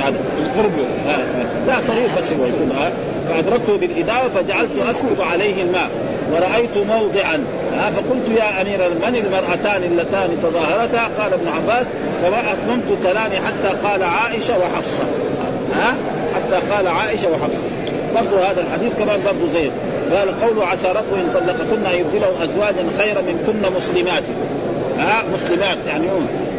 هذا. 0.00 0.16
القرب. 0.38 0.72
آه 1.06 1.10
آه. 1.10 1.66
لا 1.66 1.80
صغير 1.80 2.08
بس 2.18 2.32
هو 2.32 2.44
يكون 2.46 2.72
آه 2.80 2.92
فأدركته 3.28 3.76
بالاداوه 3.76 4.28
فجعلت 4.28 4.70
اسكب 4.90 5.20
عليه 5.20 5.62
الماء 5.62 5.90
ورأيت 6.32 6.78
موضعا. 6.78 7.44
آه 7.78 7.90
فقلت 7.90 8.38
يا 8.38 8.62
أمير 8.62 8.78
من 8.78 9.16
المرأتان 9.26 9.82
اللتان 9.82 10.28
تظاهرتا؟ 10.42 11.22
قال 11.22 11.32
ابن 11.32 11.48
عباس 11.48 11.86
فما 12.22 12.52
أتممت 12.52 12.98
كلامي 13.02 13.36
حتى 13.36 13.76
قال 13.88 14.02
عائشة 14.02 14.58
وحفصة. 14.58 15.04
ها 15.74 15.94
حتى 16.34 16.74
قال 16.74 16.88
عائشة 16.88 17.30
وحفصة. 17.30 17.62
برضو 18.14 18.36
هذا 18.36 18.60
الحديث 18.60 18.94
كمان 18.94 19.20
برضو 19.24 19.46
زين 19.46 19.70
قال 20.14 20.40
قوله 20.40 20.66
عسى 20.66 20.88
ربه 20.88 21.20
إن 21.20 21.30
طلقكن 21.34 21.86
أن 21.86 22.00
يبدله 22.00 22.44
أزواجا 22.44 22.86
خيرا 22.98 23.20
منكن 23.20 23.72
مسلمات. 23.76 24.22
ها؟ 24.98 25.24
مسلمات 25.34 25.78
يعني 25.86 26.06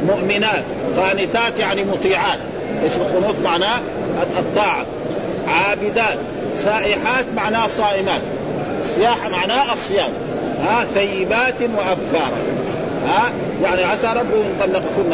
مؤمنات 0.07 0.63
قانتات 0.97 1.59
يعني 1.59 1.83
مطيعات. 1.83 2.39
إيش 2.83 2.95
القنوت 2.95 3.35
معناه؟ 3.43 3.79
الطاعة. 4.39 4.85
عابدات. 5.47 6.17
سائحات 6.55 7.25
معناه 7.35 7.67
صائمات. 7.67 8.21
سياحة 8.85 9.29
معناه 9.29 9.73
الصيام. 9.73 10.09
ها؟ 10.63 10.85
ثيبات 10.93 11.61
وابكارا 11.61 12.37
ها؟ 13.07 13.31
يعني 13.63 13.83
عسى 13.83 14.07
ربه 14.07 14.35
إن 14.35 14.55
طلقكن 14.59 15.13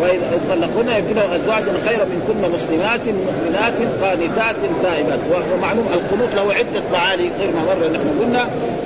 وإذا 0.00 0.40
طلقكن 0.50 0.88
يبدله 0.88 1.36
ازواجا 1.36 1.72
خيرا 1.86 2.04
منكن 2.04 2.52
مسلمات 2.54 3.00
مؤمنات 3.08 3.78
قانتات 4.02 4.56
تائبات. 4.82 5.20
ومعلوم 5.54 5.86
القنوت 5.94 6.34
له 6.34 6.54
عدة 6.54 6.82
معاني 6.92 7.30
غير 7.38 7.50
ما 7.50 7.62
مر 7.62 7.90
نحن 7.92 8.08
قلنا. 8.20 8.42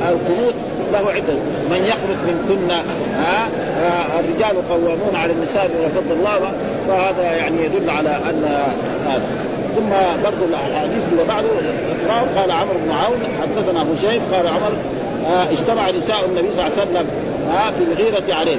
القنوت 0.09 0.55
له 0.93 1.11
عدة. 1.13 1.35
من 1.71 1.83
يخرج 1.87 2.19
منكن 2.29 2.71
ها 3.17 3.49
الرجال 4.21 4.69
قوامون 4.69 5.17
على 5.17 5.33
النساء 5.33 5.71
بما 5.75 5.89
فضل 5.89 6.13
الله. 6.13 6.53
فهذا 6.89 7.23
يعني 7.23 7.65
يدل 7.65 7.91
على 7.91 8.11
أن 8.11 8.45
هذا. 9.07 9.23
ثم 9.77 9.91
برضه 10.25 10.45
الحديث 10.51 11.03
اللي 11.13 11.25
بعده 11.29 11.49
قال 12.37 12.51
عمرو 12.51 12.79
بن 12.85 12.91
عون 12.91 13.19
حدثنا 13.43 13.81
أبو 13.81 13.93
شيخ 14.01 14.23
قال 14.33 14.47
عمر 14.49 14.73
اجتمع 15.51 15.91
نساء 15.91 16.25
النبي 16.27 16.49
صلى 16.57 16.67
الله 16.67 16.79
عليه 16.79 16.83
وسلم 16.83 17.07
في 17.79 17.85
الغيرة 17.93 18.35
عليه. 18.41 18.57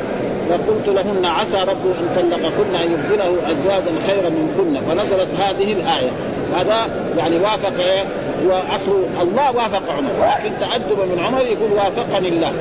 فقلت 0.50 0.88
لهن 0.88 1.26
عسى 1.26 1.64
ربه 1.64 1.92
أن 2.00 2.10
طلقكن 2.16 2.76
أن 2.76 2.92
يبدله 2.94 3.52
أزواجا 3.52 3.94
خيرا 4.08 4.30
منكن. 4.30 4.82
فنزلت 4.90 5.28
هذه 5.40 5.72
الآية. 5.72 6.12
هذا 6.56 6.76
يعني 7.18 7.36
وافق 7.36 7.84
إيه؟ 7.84 8.04
هو 8.46 8.62
أصل 8.76 9.04
الله 9.22 9.52
وافق 9.52 9.84
عمر. 9.98 10.12
لكن 10.22 10.52
تأدب 10.60 11.00
من 11.00 11.24
عمر 11.26 11.42
يقول 11.42 11.72
وافقني 11.72 12.30
الله. 12.30 12.54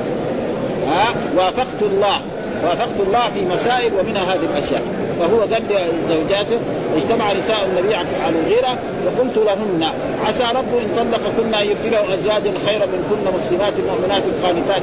ها؟ 0.87 1.07
وافقت 1.37 1.81
الله. 1.81 2.21
وافقت 2.63 2.99
الله 3.07 3.29
في 3.33 3.45
مسائل 3.45 3.93
ومنها 3.99 4.23
هذه 4.23 4.45
الأشياء. 4.53 5.04
فهو 5.19 5.39
قال 5.39 5.63
لزوجاته 5.69 6.57
اجتمع 6.95 7.33
نساء 7.33 7.67
النبي 7.69 7.95
على 7.95 8.35
الغيره 8.39 8.77
فقلت 9.05 9.37
لهن 9.37 9.83
عسى 10.27 10.43
رب 10.55 10.71
إن 10.81 10.89
طلقكن 10.97 11.53
أن 11.53 11.67
يبدله 11.67 12.13
أزواجا 12.13 12.51
خيرا 12.67 12.85
منكن 12.85 13.37
مسلمات 13.37 13.73
مؤمنات 13.89 14.23
قانتات 14.43 14.81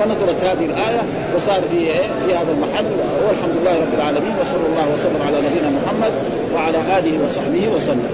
فنزلت 0.00 0.44
هذه 0.44 0.64
الآية 0.64 1.02
وصار 1.36 1.62
في 1.70 1.76
إيه؟ 1.76 2.02
في 2.26 2.34
هذا 2.34 2.52
المحل 2.52 2.84
والحمد 3.26 3.56
لله 3.60 3.74
رب 3.74 3.94
العالمين 3.98 4.34
وصلى 4.40 4.66
الله 4.66 4.94
وسلم 4.94 5.22
على 5.26 5.36
نبينا 5.36 5.70
محمد 5.70 6.12
وعلى 6.54 6.98
آله 6.98 7.24
وصحبه 7.24 7.68
وسلم 7.76 8.10